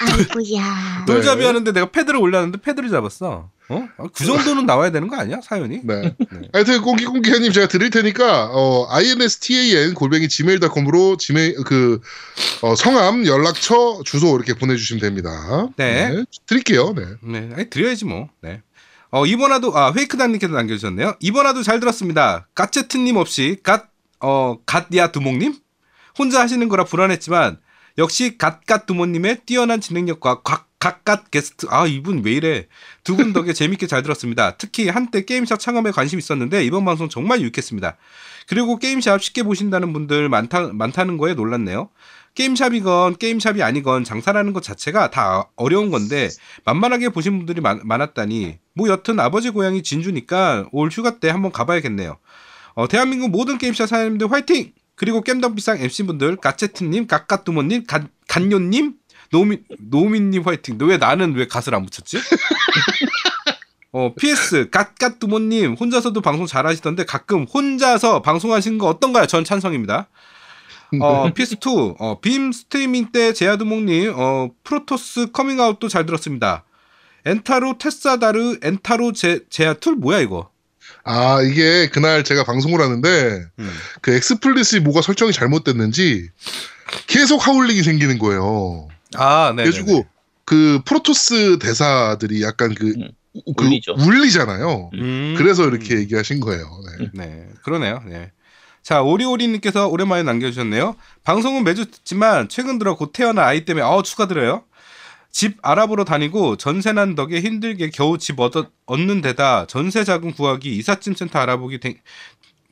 [0.00, 1.04] 아이고야.
[1.06, 1.12] 네.
[1.12, 3.50] 돌잡이 하는데 내가 패드를 올렸는데 패드를 잡았어.
[3.70, 3.88] 어?
[3.98, 5.80] 아, 그 정도는 나와야 되는 거 아니야 사연이?
[5.84, 6.14] 네.
[6.52, 12.00] 하여튼 꽁기꽁기야님 제가 드릴 테니까 어, instan 골뱅이 gmail.com으로 지메일 그
[12.62, 15.68] 어, 성함, 연락처, 주소 이렇게 보내주시면 됩니다.
[15.76, 16.24] 네.
[16.46, 16.94] 드릴게요.
[16.94, 17.04] 네.
[17.22, 18.28] 네, 아니, 드려야지 뭐.
[18.40, 18.62] 네.
[19.10, 21.14] 어, 이번화도, 아, 페이크단님께서 남겨주셨네요.
[21.20, 22.46] 이번화도 잘 들었습니다.
[22.54, 23.86] 갓제트님 없이, 갓,
[24.20, 25.54] 어, 갓야 두목님?
[26.18, 27.58] 혼자 하시는 거라 불안했지만,
[27.96, 30.42] 역시 갓갓 두모님의 뛰어난 진행력과
[30.78, 32.66] 각, 각갓 게스트, 아, 이분 왜 이래.
[33.04, 34.56] 두 분 덕에 재밌게 잘 들었습니다.
[34.56, 37.96] 특히 한때 게임샵 창업에 관심 있었는데, 이번 방송 정말 유익했습니다.
[38.48, 41.90] 그리고 게임샵 쉽게 보신다는 분들 많다, 많다는 거에 놀랐네요.
[42.34, 46.28] 게임샵이건 게임샵이 아니건 장사라는 것 자체가 다 어려운 건데
[46.64, 52.16] 만만하게 보신 분들이 많, 많았다니 뭐 여튼 아버지 고향이 진주니까 올 휴가 때 한번 가봐야겠네요.
[52.74, 54.72] 어, 대한민국 모든 게임샵 사장님들 화이팅!
[54.94, 57.84] 그리고 겜덕비상 MC분들 까체트님, 깍까뚜모님,
[58.28, 58.94] 간요님,
[59.30, 60.78] 노미, 노미님 화이팅.
[60.78, 62.18] 너 왜 나는 왜 갓을 안 붙였지?
[63.92, 69.26] 어, PS, 갓갓뚜모님, 혼자서도 방송 잘하시던데 가끔 혼자서 방송하시는 거 어떤가요?
[69.26, 70.08] 전 찬성입니다.
[71.00, 76.64] 어, PS2, 어, 빔 스트리밍 때 제아드몽님, 어, 프로토스 커밍아웃도 잘 들었습니다.
[77.26, 80.50] 엔타로 테사다르 엔타로 제, 제아툴 뭐야 이거?
[81.04, 83.70] 아 이게 그날 제가 방송을 하는데 음.
[84.00, 86.28] 그 XSplit이 뭐가 설정이 잘못됐는지
[87.06, 88.88] 계속 하울링이 생기는 거예요.
[89.16, 89.64] 아, 네.
[89.64, 90.06] 그래가지고
[90.44, 93.08] 그 프로토스 대사들이 약간 그, 음,
[93.56, 93.94] 그 울리죠.
[93.98, 94.90] 울리잖아요.
[94.94, 95.34] 음.
[95.36, 96.66] 그래서 이렇게 얘기하신 거예요.
[96.98, 97.10] 네.
[97.14, 98.02] 네, 그러네요.
[98.06, 98.30] 네.
[98.82, 100.96] 자, 오리오리님께서 오랜만에 남겨주셨네요.
[101.24, 104.64] 방송은 매주 듣지만 최근 들어 곧 태어난 아이 때문에 어 축하드려요.
[105.30, 110.74] 집 알아보러 다니고 전세 난 덕에 힘들게 겨우 집 얻어, 얻는 데다 전세 자금 구하기
[110.76, 111.98] 이삿짐 센터 알아보기 댕-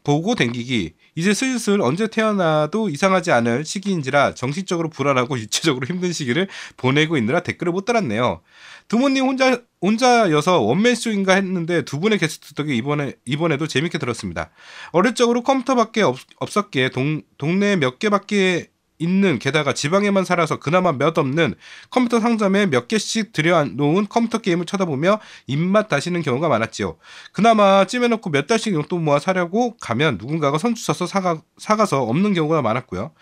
[0.06, 6.46] 보고 댕기기 이제 슬슬 언제 태어나도 이상하지 않을 시기인지라 정신적으로 불안하고 육체적으로 힘든 시기를
[6.76, 8.40] 보내고 있느라 댓글을 못 달았네요.
[8.86, 14.50] 두모님 혼자 혼자여서 원맨쇼인가 했는데 두 분의 게스트 덕에 이번에 이번에도 재밌게 들었습니다.
[14.92, 18.68] 어릴 적으로 컴퓨터밖에 없, 없었기에 동, 동네에 몇 개밖에
[18.98, 21.54] 있는 게다가 지방에만 살아서 그나마 몇 없는
[21.90, 26.96] 컴퓨터 상점에 몇 개씩 들여놓은 컴퓨터 게임을 쳐다보며 입맛 다시는 경우가 많았지요.
[27.32, 33.12] 그나마 찜해놓고 몇 달씩 용돈 모아 사려고 가면 누군가가 선주쳐서 사가, 사가서 없는 경우가 많았고요.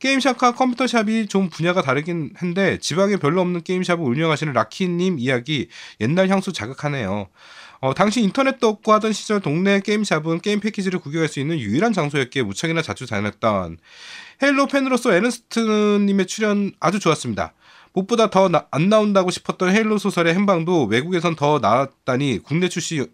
[0.00, 5.68] 게임샵과 컴퓨터샵이 좀 분야가 다르긴 한데 지방에 별로 없는 게임샵을 운영하시는 라키님 이야기
[6.00, 7.28] 옛날 향수 자극하네요.
[7.82, 12.42] 어, 당시 인터넷도 없고 하던 시절 동네 게임샵은 게임 패키지를 구경할 수 있는 유일한 장소였기에
[12.42, 13.78] 무척이나 자주 다녔던
[14.42, 17.52] 헤일로 팬으로서 에너스트님의 출연 아주 좋았습니다.
[17.92, 23.04] 무엇보다 더 안 나온다고 싶었던 헤일로 소설의 행방도 외국에선 더 나았다니 국내 출시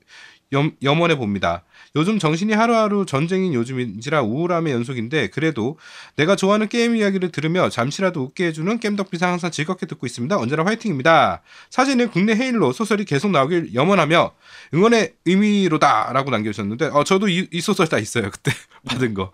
[0.52, 1.64] 염, 염원해 봅니다.
[1.96, 5.78] 요즘 정신이 하루하루 전쟁인 요즘인지라 우울함의 연속인데 그래도
[6.14, 10.36] 내가 좋아하는 게임 이야기를 들으며 잠시라도 웃게 해주는 겜덕비상 항상 즐겁게 듣고 있습니다.
[10.38, 11.42] 언제나 화이팅입니다.
[11.70, 14.32] 사진은 국내 헤일로 소설이 계속 나오길 염원하며
[14.74, 18.30] 응원의 의미로다라고 남겨주셨는데 어, 저도 이, 이 소설 다 있어요.
[18.30, 18.52] 그때
[18.86, 19.32] 받은 거.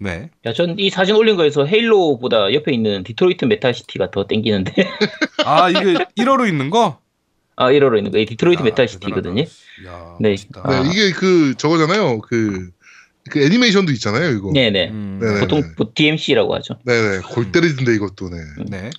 [0.00, 0.30] 네.
[0.46, 4.72] 야, 전 이 사진 올린 거에서 헤일로보다 옆에 있는 디트로이트 메탈시티가 더 땡기는데.
[5.44, 6.98] 아 이게 1호로 있는 거?
[7.56, 9.44] 아 1호로 있는 거 디트로이트 야, 메탈 시티거든요.
[9.44, 9.88] 대단하다.
[9.88, 10.30] 야, 네.
[10.30, 10.62] 멋있다.
[10.68, 10.80] 네, 아.
[10.82, 12.20] 이게 그 저거잖아요.
[12.22, 12.70] 그,
[13.30, 14.50] 그 애니메이션도 있잖아요, 이거.
[14.54, 14.88] 네네.
[14.88, 15.40] 음, 네네.
[15.40, 16.78] 보통 뭐 DMC라고 하죠.
[16.84, 17.18] 네네.
[17.34, 18.36] 골 때리던데 이것도 네.
[18.70, 18.90] 네.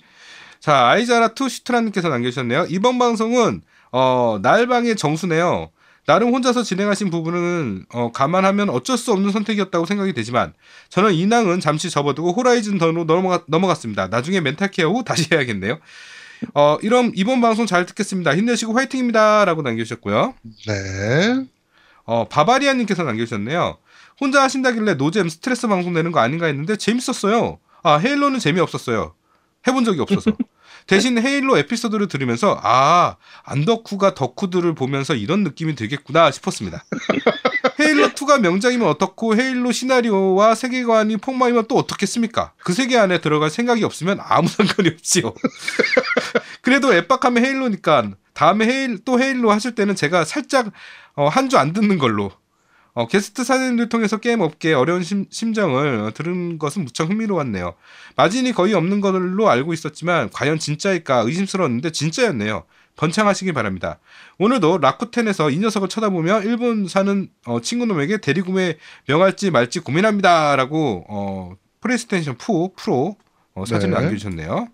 [0.60, 2.66] 자, 아이자라 투 슈트라님께서 남겨주셨네요.
[2.68, 5.70] 이번 방송은, 어, 날방의 정수네요.
[6.06, 10.52] 나름 혼자서 진행하신 부분은, 어, 감안하면 어쩔 수 없는 선택이었다고 생각이 되지만,
[10.88, 14.08] 저는 인왕은 잠시 접어두고 호라이즌 더로 넘어가, 넘어갔습니다.
[14.08, 15.78] 나중에 멘탈 케어 후 다시 해야겠네요.
[16.54, 18.36] 어, 이런, 이번 방송 잘 듣겠습니다.
[18.36, 19.44] 힘내시고 화이팅입니다.
[19.44, 20.34] 라고 남겨주셨고요.
[20.66, 21.46] 네.
[22.04, 23.78] 어, 바바리아님께서 남겨주셨네요.
[24.20, 27.58] 혼자 하신다길래 노잼 스트레스 방송 내는 거 아닌가 했는데 재밌었어요.
[27.84, 29.14] 아, 헤일로는 재미없었어요.
[29.66, 30.32] 해본 적이 없어서.
[30.86, 36.84] 대신 헤일로 에피소드를 들으면서 아, 안덕후가 덕후들을 보면서 이런 느낌이 들겠구나 싶었습니다.
[37.80, 42.52] 헤일로 2가 명작이면 어떻고 헤일로 시나리오와 세계관이 폭망이면 또 어떻겠습니까?
[42.58, 45.32] 그 세계 안에 들어갈 생각이 없으면 아무 상관이 없지요.
[46.60, 50.70] 그래도 앱박하면 헤일로니까 다음에 헤일 또 헤일로 하실 때는 제가 살짝
[51.14, 52.32] 어, 한 주 안 듣는 걸로
[52.94, 57.74] 어, 게스트 사진을 통해서 게임 업계의 어려운 심, 심정을 어, 들은 것은 무척 흥미로웠네요.
[58.16, 62.64] 마진이 거의 없는 걸로 알고 있었지만 과연 진짜일까 의심스러웠는데 진짜였네요.
[62.96, 63.98] 번창하시기 바랍니다.
[64.38, 68.76] 오늘도 라쿠텐에서 이 녀석을 쳐다보며 일본 사는 어, 친구놈에게 대리구매
[69.08, 73.16] 명할지 말지 고민합니다라고 어, 플레이스테이션 4 프로
[73.54, 74.00] 어, 사진을 네.
[74.02, 74.68] 남겨주셨네요.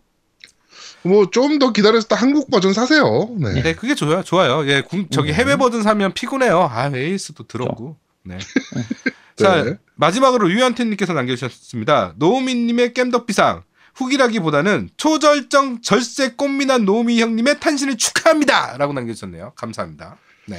[1.05, 3.29] 뭐 좀 더 기다려서 딱 한국 버전 사세요.
[3.39, 3.63] 네.
[3.63, 4.25] 네, 그게 좋아요.
[4.25, 4.67] 좋아요.
[4.69, 5.35] 예, 군- 저기 음.
[5.35, 6.69] 해외 버전 사면 피곤해요.
[6.73, 7.97] 아, AS도 들었고.
[8.29, 8.39] 네.
[9.37, 9.79] 자, 네.
[9.95, 12.15] 마지막으로 유현태님께서 남겨주셨습니다.
[12.17, 13.63] 노우미님의 겜덕비상.
[13.95, 18.77] 후기라기보다는 초절정 절세 꽃미남 노우미 형님의 탄신을 축하합니다!
[18.79, 19.55] 라고 남겨주셨네요.
[19.57, 20.19] 감사합니다.
[20.47, 20.57] 네.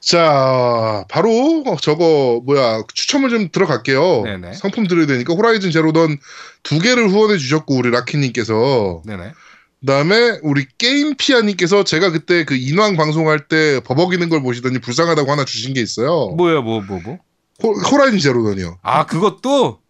[0.00, 4.22] 자, 바로 저거 뭐야 추첨을 좀 들어갈게요.
[4.22, 4.54] 네네.
[4.54, 6.18] 상품 드려야 되니까 호라이즌 제로던
[6.62, 9.32] 두 개를 후원해 주셨고 우리 라키님께서 네네.
[9.80, 15.44] 그다음에 우리 게임 피아님께서 제가 그때 그 인왕 방송할 때 버벅이는 걸 보시더니 불쌍하다고 하나
[15.44, 16.28] 주신 게 있어요.
[16.36, 17.18] 뭐야, 뭐, 뭐, 뭐?
[17.62, 18.78] 호, 호라이즌 제로던이요.
[18.82, 19.80] 아, 그것도?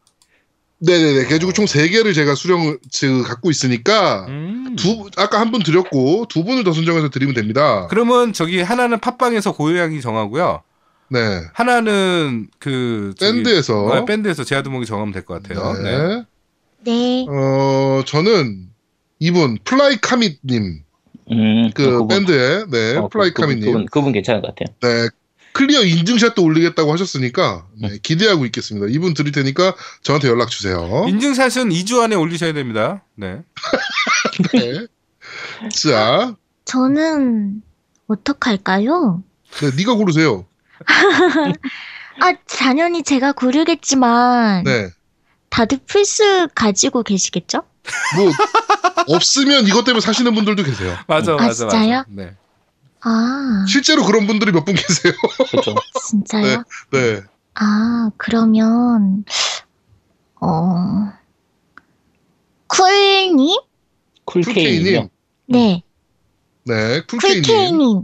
[0.82, 1.24] 네네네.
[1.24, 4.76] 그래가지고 총 세 개를 제가 수령을 지금 갖고 있으니까 음.
[4.78, 7.86] 두 아까 한 분 드렸고 두 분을 더 선정해서 드리면 됩니다.
[7.90, 10.62] 그러면 저기 하나는 팟빵에서 고요양이 정하고요.
[11.10, 11.42] 네.
[11.52, 13.12] 하나는 그.
[13.18, 15.74] 저기- 밴드에서 어, 밴드에서 제아두목이 정하면 될 것 같아요.
[15.82, 15.98] 네.
[15.98, 16.24] 네.
[16.84, 17.26] 네.
[17.28, 18.69] 어 저는
[19.20, 20.82] 이분 플라이 카밋님
[21.32, 24.74] 음, 그 그분, 밴드의 네 어, 그- 플라이 그분, 카밋님 그분, 그분 괜찮은 것 같아요.
[24.80, 25.08] 네
[25.52, 28.86] 클리어 인증샷도 올리겠다고 하셨으니까 네, 기대하고 있겠습니다.
[28.88, 31.04] 이분 드릴 테니까 저한테 연락 주세요.
[31.08, 33.04] 인증샷은 2주 안에 올리셔야 됩니다.
[33.16, 33.42] 네.
[34.54, 34.86] 네.
[35.74, 37.62] 자, 저는
[38.06, 39.22] 어떡할까요?
[39.60, 40.46] 네, 네가 고르세요.
[42.20, 44.90] 아, 당연히 제가 고르겠지만 네.
[45.48, 47.64] 다들 플스 가지고 계시겠죠?
[48.16, 50.96] 뭐 없으면 이것 때문에 사시는 분들도 계세요.
[51.08, 51.96] 맞아, 아, 맞아, 진짜요?
[51.98, 52.04] 맞아.
[52.08, 52.36] 네.
[53.02, 55.12] 아, 실제로 그런 분들이 몇 분 계세요.
[55.50, 55.74] 그렇죠.
[56.06, 56.64] 진짜요?
[56.92, 57.22] 네.
[57.54, 59.24] 아, 그러면
[60.40, 61.12] 어
[62.68, 63.56] 쿨님?
[64.24, 65.08] 쿨케이님.
[65.46, 65.82] 네,
[66.64, 67.42] 네, 쿨케이님.
[67.42, 68.02] 쿨케이님.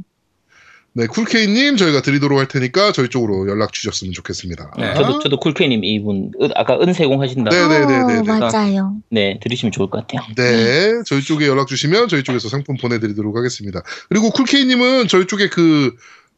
[0.99, 4.71] 네, 쿨케이님 저희가 드리도록 할 테니까 저희 쪽으로 연락 주셨으면 좋겠습니다.
[4.79, 4.95] 네.
[4.95, 7.51] 저도 저도 쿨케이님 이분 은- 아까 은세공 하신다.
[7.51, 8.23] 네, 네, 네, 네.
[8.23, 8.97] 맞아요.
[9.11, 10.27] 네, 들으시면 좋을 것 같아요.
[10.37, 13.83] 네, 저희 쪽에 연락 주시면 저희 쪽에서 상품 보내드리도록 하겠습니다.
[14.09, 15.95] 그리고 쿨케이님은 저희 쪽에 그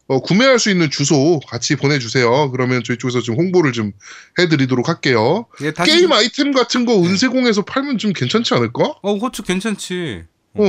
[0.09, 2.51] 어, 구매할 수 있는 주소 같이 보내주세요.
[2.51, 3.93] 그러면 저희 쪽에서 좀 홍보를 좀
[4.41, 5.47] 해드리도록 할게요.
[5.61, 8.95] 이게 다시 게임 아이템 같은 거 은세공에서 팔면 좀 괜찮지 않을까?
[9.03, 10.25] 어, 호주 괜찮지.
[10.55, 10.65] 어.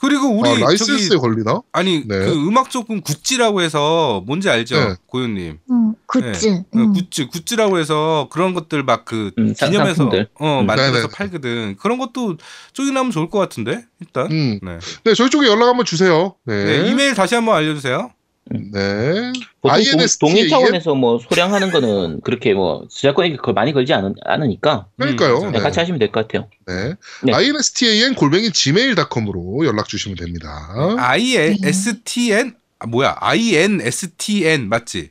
[0.00, 1.60] 그리고 우리 아, 저기 라이센스에 걸리나?
[1.72, 2.18] 아니 네.
[2.18, 4.94] 그 음악 쪽은 굿즈라고 해서 뭔지 알죠, 네.
[5.06, 5.58] 고윤님?
[5.70, 6.46] 음, 굿즈.
[6.46, 6.64] 네.
[6.74, 6.92] 음.
[6.94, 10.28] 굿즈, 굿즈라고 해서 그런 것들 막그 음, 상- 기념해서 상품들.
[10.38, 10.66] 어 음.
[10.66, 11.08] 만들어서 네네.
[11.12, 11.76] 팔거든.
[11.78, 12.38] 그런 것도
[12.72, 14.30] 쪽이 나면 좋을 것 같은데 일단.
[14.32, 14.58] 음.
[14.62, 14.78] 네.
[15.04, 16.34] 네, 저희 쪽에 연락 한번 주세요.
[16.44, 16.64] 네.
[16.82, 18.10] 네, 이메일 다시 한번 알려주세요.
[18.50, 19.32] 네.
[19.60, 23.92] 보통 INST 동, 독립 에 차원에서 뭐 소량하는 거는 그렇게 뭐 저작권이 그 많이 걸지
[23.94, 25.38] 않, 않으니까 그러니까요.
[25.38, 25.60] 음, 네, 네.
[25.60, 26.48] 같이 하시면 될 것 같아요.
[26.66, 26.94] 네.
[27.22, 27.32] 네.
[27.32, 30.68] instan 골뱅이 gmail.com으로 연락 주시면 됩니다.
[30.98, 35.10] I N S T N 아 뭐야 I N S T N 맞지?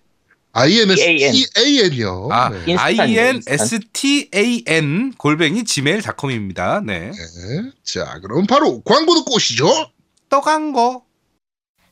[0.57, 2.29] instan이요.
[2.31, 2.57] 아 네.
[2.67, 3.53] 인스탄, I N 인스탄.
[3.53, 6.81] S T A N 골뱅이 gmail.com입니다.
[6.85, 7.11] 네.
[7.11, 7.71] 네.
[7.83, 9.67] 자, 그럼 바로 광고 듣고 오시죠.
[10.27, 11.03] 떠간 거.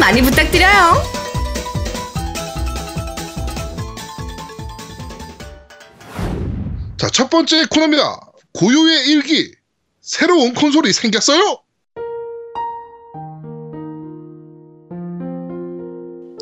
[0.00, 1.18] 많이 부탁드려요.
[6.96, 8.20] 자, 첫 번째 코너입니다.
[8.52, 9.52] 고요의 일기.
[10.00, 11.62] 새로운 콘솔이 생겼어요.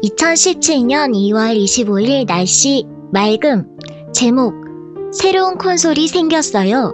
[0.03, 3.67] 2017년 2월 25일 날씨 맑음
[4.13, 4.55] 제목
[5.13, 6.93] 새로운 콘솔이 생겼어요.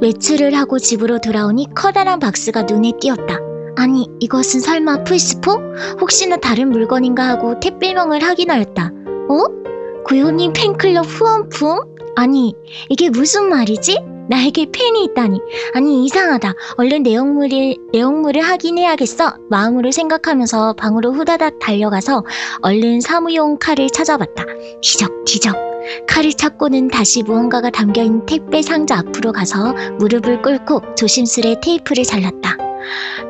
[0.00, 3.49] 외출을 하고 집으로 돌아오니 커다란 박스가 눈에 띄었다.
[3.76, 5.52] 아니 이것은 설마 플스포?
[6.00, 8.92] 혹시나 다른 물건인가 하고 택배명을 확인하였다.
[9.28, 10.04] 어?
[10.04, 11.80] 구요님 팬클럽 후원품?
[12.16, 12.54] 아니
[12.88, 13.98] 이게 무슨 말이지?
[14.28, 15.40] 나에게 팬이 있다니.
[15.74, 16.54] 아니 이상하다.
[16.76, 19.34] 얼른 내용물을 내용물을 확인해야겠어.
[19.48, 22.24] 마음으로 생각하면서 방으로 후다닥 달려가서
[22.62, 24.44] 얼른 사무용 칼을 찾아봤다.
[24.82, 25.69] 뒤적 뒤적.
[26.06, 32.56] 칼을 찾고는 다시 무언가가 담겨있는 택배 상자 앞으로 가서 무릎을 꿇고 조심스레 테이프를 잘랐다.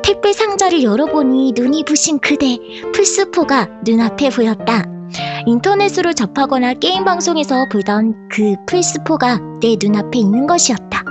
[0.03, 2.57] 택배 상자를 열어보니 눈이 부신 그대
[2.93, 4.83] 플스4가 눈앞에 보였다.
[5.45, 11.03] 인터넷으로 접하거나 게임 방송에서 보던 그 플스4가 내 눈앞에 있는 것이었다.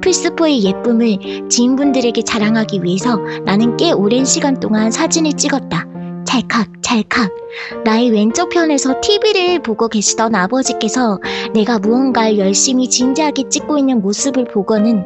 [0.00, 5.86] 플스4의 예쁨을 지인분들에게 자랑하기 위해서 나는 꽤 오랜 시간 동안 사진을 찍었다.
[6.32, 7.30] 찰칵, 찰칵.
[7.84, 11.20] 나의 왼쪽 편에서 TV를 보고 계시던 아버지께서
[11.52, 15.04] 내가 무언가를 열심히 진지하게 찍고 있는 모습을 보고는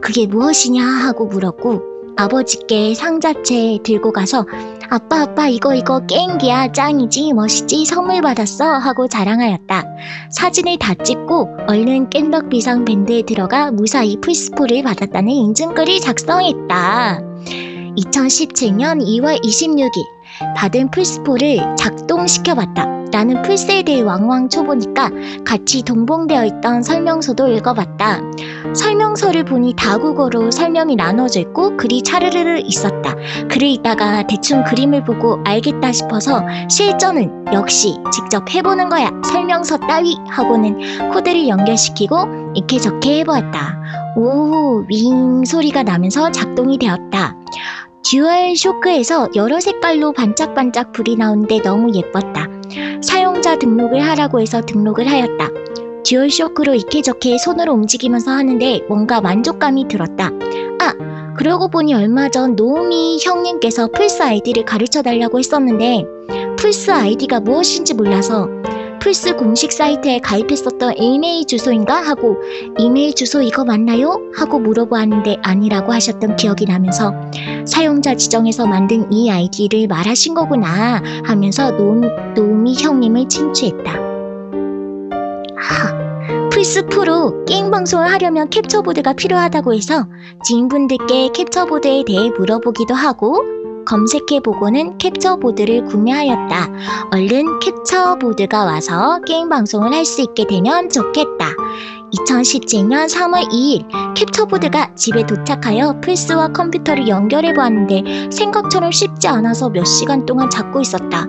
[0.00, 1.82] 그게 무엇이냐 하고 물었고
[2.16, 4.46] 아버지께 상자채 들고 가서
[4.88, 9.84] 아빠 아빠 이거 이거 게임기야 짱이지 멋있지 선물 받았어 하고 자랑하였다.
[10.30, 17.20] 사진을 다 찍고 얼른 깻덕 비상 밴드에 들어가 무사히 플스4를 받았다는 인증글을 작성했다.
[17.96, 20.17] 2017년 2월 26일
[20.56, 22.98] 받은 플스4를 작동시켜봤다.
[23.10, 25.10] 나는 플스에 대해 왕왕 쳐보니까
[25.44, 28.20] 같이 동봉되어 있던 설명서도 읽어봤다.
[28.74, 33.14] 설명서를 보니 다국어로 설명이 나눠져 있고 글이 차르르르 있었다.
[33.48, 39.10] 글을 읽다가 대충 그림을 보고 알겠다 싶어서 실전은 역시 직접 해보는 거야.
[39.24, 43.78] 설명서 따위 하고는 코드를 연결시키고 이렇게 저렇게 해보았다.
[44.16, 47.36] 오, 윙 소리가 나면서 작동이 되었다.
[48.04, 52.48] DualShock에서 여러 색깔로 반짝반짝 불이 나오는데 너무 예뻤다.
[53.02, 55.48] 사용자 등록을 하라고 해서 등록을 하였다.
[56.04, 60.30] DualShock로 이케저케 손으로 움직이면서 하는데 뭔가 만족감이 들었다.
[60.80, 66.04] 아, 그러고 보니 얼마 전 노우미 형님께서 플스 아이디를 가르쳐 달라고 했었는데
[66.56, 68.48] 플스 아이디가 무엇인지 몰라서
[69.00, 72.36] 플스 공식 사이트에 가입했었던 이메일 주소인가 하고
[72.78, 74.20] 이메일 주소 이거 맞나요?
[74.34, 77.14] 하고 물어보았는데 아니라고 하셨던 기억이 나면서
[77.64, 83.92] 사용자 지정에서 만든 이 아이디를 말하신 거구나 하면서 노미, 노미 형님을 친추했다.
[85.56, 90.06] 하, 플스 프로 게임 방송을 하려면 캡처보드가 필요하다고 해서
[90.44, 93.57] 지인분들께 캡처보드에 대해 물어보기도 하고
[93.88, 96.68] 검색해보고는 캡처보드를 구매하였다.
[97.10, 101.52] 얼른 캡처보드가 와서 게임 방송을 할 수 있게 되면 좋겠다.
[102.12, 110.24] 2017년 3월 2일 캡처보드가 집에 도착하여 플스와 컴퓨터를 연결해 보았는데 생각처럼 쉽지 않아서 몇 시간
[110.24, 111.26] 동안 잡고 있었다.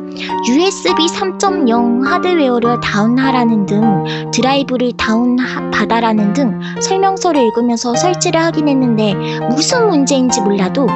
[0.47, 9.13] USB 3.0 하드웨어를 다운하라는 등 드라이브를 다운받아라는 등 설명서를 읽으면서 설치를 하긴 했는데
[9.49, 10.87] 무슨 문제인지 몰라도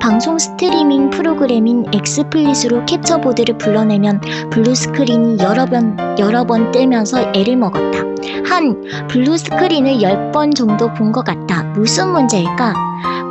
[0.00, 4.20] 방송 스트리밍 프로그램인 XSplit으로 캡처보드를 불러내면
[4.50, 8.12] 블루 스크린이 여러 번 여러 번 뜨면서 애를 먹었다.
[8.44, 11.62] 한 블루 스크린을 10번 정도 본 것 같다.
[11.74, 12.74] 무슨 문제일까?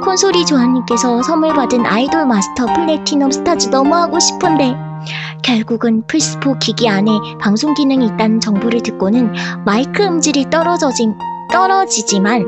[0.04, 4.76] 콘솔이 조아님께서 선물 받은 아이돌 마스터 플래티넘 스타즈 너무 하고 싶은데
[5.44, 9.34] 결국은 플스4 기기 안에 방송 기능이 있다는 정보를 듣고는
[9.66, 11.08] 마이크 음질이 떨어져지,
[11.52, 12.46] 떨어지지만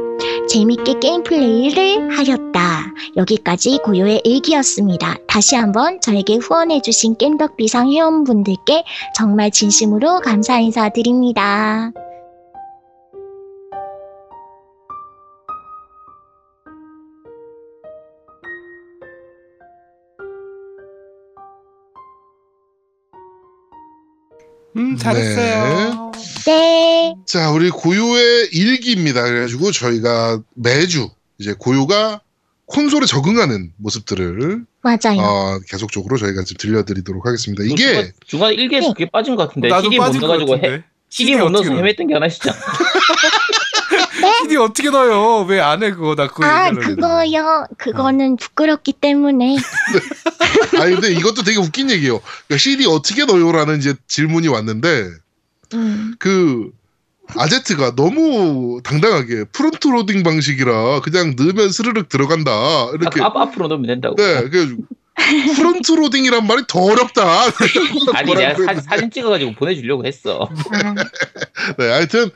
[0.47, 2.61] 재밌게 게임 플레이를 하였다.
[3.17, 5.15] 여기까지 고요의 일기였습니다.
[5.27, 8.83] 다시 한번 저에게 후원해주신 겜덕비상 회원분들께
[9.15, 11.91] 정말 진심으로 감사 인사드립니다.
[24.75, 26.11] 음, 잘했어요.
[26.45, 27.15] 네.
[27.25, 29.23] 자, 우리 고요의 일기입니다.
[29.23, 32.21] 그래가지고 저희가 매주 이제 고요가
[32.65, 35.19] 콘솔에 적응하는 모습들을 맞아요.
[35.19, 37.63] 어, 계속적으로 저희가 지금 들려드리도록 하겠습니다.
[37.63, 40.83] 이게 중간, 중간에 1기에서 그게 빠진 것 같은데 나도 CD 못 빠진 것 같은데.
[41.09, 41.69] CD 못 넣어서?
[41.71, 42.57] 헤맸던 게 하나 있잖아.
[44.43, 45.45] CD 어떻게 넣어요?
[45.47, 47.65] 왜 안 해 그거 나 그거 아, 그거요.
[47.77, 49.57] 그거는 부끄럽기 때문에.
[50.79, 52.19] 아니 근데 이것도 되게 웃긴 얘기예요.
[52.47, 55.09] 그러니까 CD 어떻게 넣어요라는 이제 질문이 왔는데
[55.73, 56.15] 음.
[56.19, 56.69] 그
[57.35, 62.51] 아제트가 너무 당당하게 front loading 방식이라 그냥 넣으면 스르륵 들어간다
[62.93, 64.15] 이렇게 앞, 앞으로 넣으면 된다고.
[64.15, 64.83] 네 그래가지고
[65.55, 67.45] front loading이란 말이 더 어렵다.
[68.13, 70.49] 아니 내가 사, 사진 찍어가지고 보내주려고 했어.
[70.71, 70.93] 아,
[71.77, 72.29] 네, 하여튼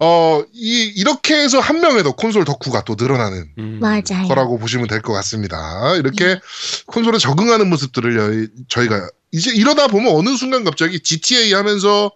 [0.00, 3.78] 어, 이 이렇게 해서 한 명의 더 콘솔 덕후가 또 늘어나는 음.
[3.80, 4.26] 맞아요.
[4.28, 5.94] 거라고 보시면 될 것 같습니다.
[5.96, 6.38] 이렇게
[6.86, 12.10] 콘솔에 적응하는 모습들을 여- 저희가 이제 이러다 보면 어느 순간 갑자기 GTA 하면서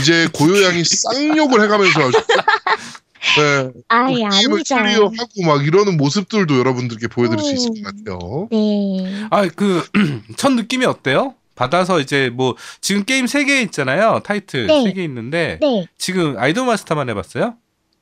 [0.00, 2.00] 이제 고요양이 쌍욕을 해가면서
[3.36, 5.04] 네, 아이, 게임을 아니죠.
[5.04, 7.82] 하고 막 이러는 모습들도 여러분들께 보여드릴 수 있을 것 음.
[7.82, 8.48] 같아요.
[8.50, 9.26] 네.
[9.30, 9.84] 아, 그,
[10.36, 11.34] 첫 느낌이 어때요?
[11.54, 14.20] 받아서 이제 뭐, 지금 게임 3개 있잖아요.
[14.24, 14.84] 타이틀 네.
[14.84, 15.86] 3개 있는데, 네.
[15.96, 17.54] 지금 아이돌 마스터만 해봤어요?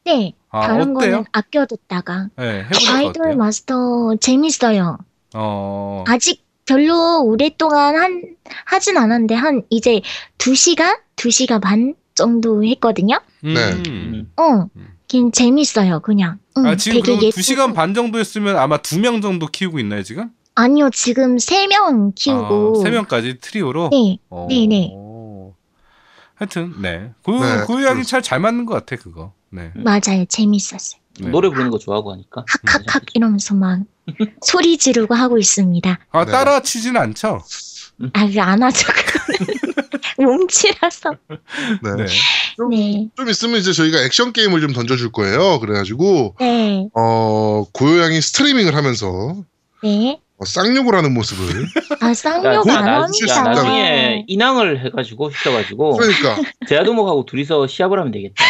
[0.05, 0.33] 네.
[0.51, 1.13] 아, 다른 어때요?
[1.13, 2.29] 거는 아껴뒀다가.
[2.37, 3.37] 네, 아이돌?
[3.37, 4.99] 마스터 재밌어요.
[5.35, 8.23] 어, 아직 별로 오랫동안 한,
[8.65, 10.01] 하진 않았는데, 한 이제
[10.39, 10.99] 2시간?
[11.17, 13.21] 2시간 반 정도 했거든요?
[13.45, 13.55] 음.
[13.55, 13.73] 네.
[13.91, 14.33] 음.
[14.37, 14.67] 어.
[14.75, 14.97] 음.
[15.11, 16.39] 걔는 재밌어요, 그냥.
[16.57, 17.41] 응, 아, 지금 되게 그럼 예쁘고.
[17.41, 20.31] 2시간 반 정도 했으면 아마 2명 정도 키우고 있나요, 지금?
[20.55, 22.75] 아니요, 지금 3명 키우고.
[22.77, 23.91] 아, 3명까지 트리오로?
[23.91, 24.19] 네.
[24.31, 24.47] 어.
[24.49, 24.93] 네네.
[26.37, 27.11] 하여튼, 네.
[27.25, 29.33] 고요, 네, 고요양이 잘, 잘 맞는 것 같아, 그거.
[29.51, 29.73] 네.
[29.75, 31.01] 맞아요, 재밌었어요.
[31.21, 31.29] 네.
[31.29, 32.45] 노래 부르는 거 좋아하고 하니까.
[32.49, 33.81] 학학학 이러면서 막
[34.43, 35.99] 소리 지르고 하고 있습니다.
[36.13, 36.31] 아, 네.
[36.31, 37.43] 따라 치지는 않죠?
[38.15, 38.87] 아, 이거 안 하죠.
[40.19, 41.11] 몸치라서.
[41.83, 41.93] 네.
[41.97, 42.07] 네.
[42.71, 43.09] 네.
[43.17, 45.61] 좀 있으면 이제 저희가 액션 게임을 좀 던져줄 거예요.
[45.61, 46.89] 그래가지고 네.
[46.95, 49.37] 어, 고요양이 스트리밍을 하면서
[49.83, 50.21] 네.
[50.41, 51.67] 어, 쌍욕을 하는 모습을
[52.01, 53.35] 아, 쌍욕 야, 안 나- 합니다.
[53.37, 56.37] 야, 나중에 인왕을 해가지고 시켜가지고 그러니까
[56.67, 58.43] 제아도목하고 둘이서 시합을 하면 되겠다.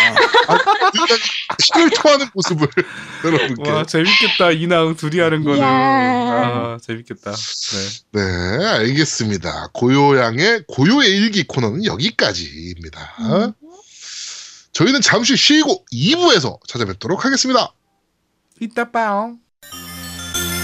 [1.58, 2.68] 신을 토하는 모습을
[3.24, 4.52] 여러분께 와, 재밌겠다.
[4.52, 5.60] 이나응 둘이 하는 거는.
[5.64, 7.32] 아, 재밌겠다.
[7.32, 8.20] 네.
[8.20, 9.70] 네, 알겠습니다.
[9.72, 13.00] 고요양의 고요의 일기 코너는 여기까지입니다.
[13.20, 13.52] 음.
[14.72, 17.74] 저희는 잠시 쉬고 2부에서 찾아뵙도록 하겠습니다.
[18.60, 19.36] 이따 봐요.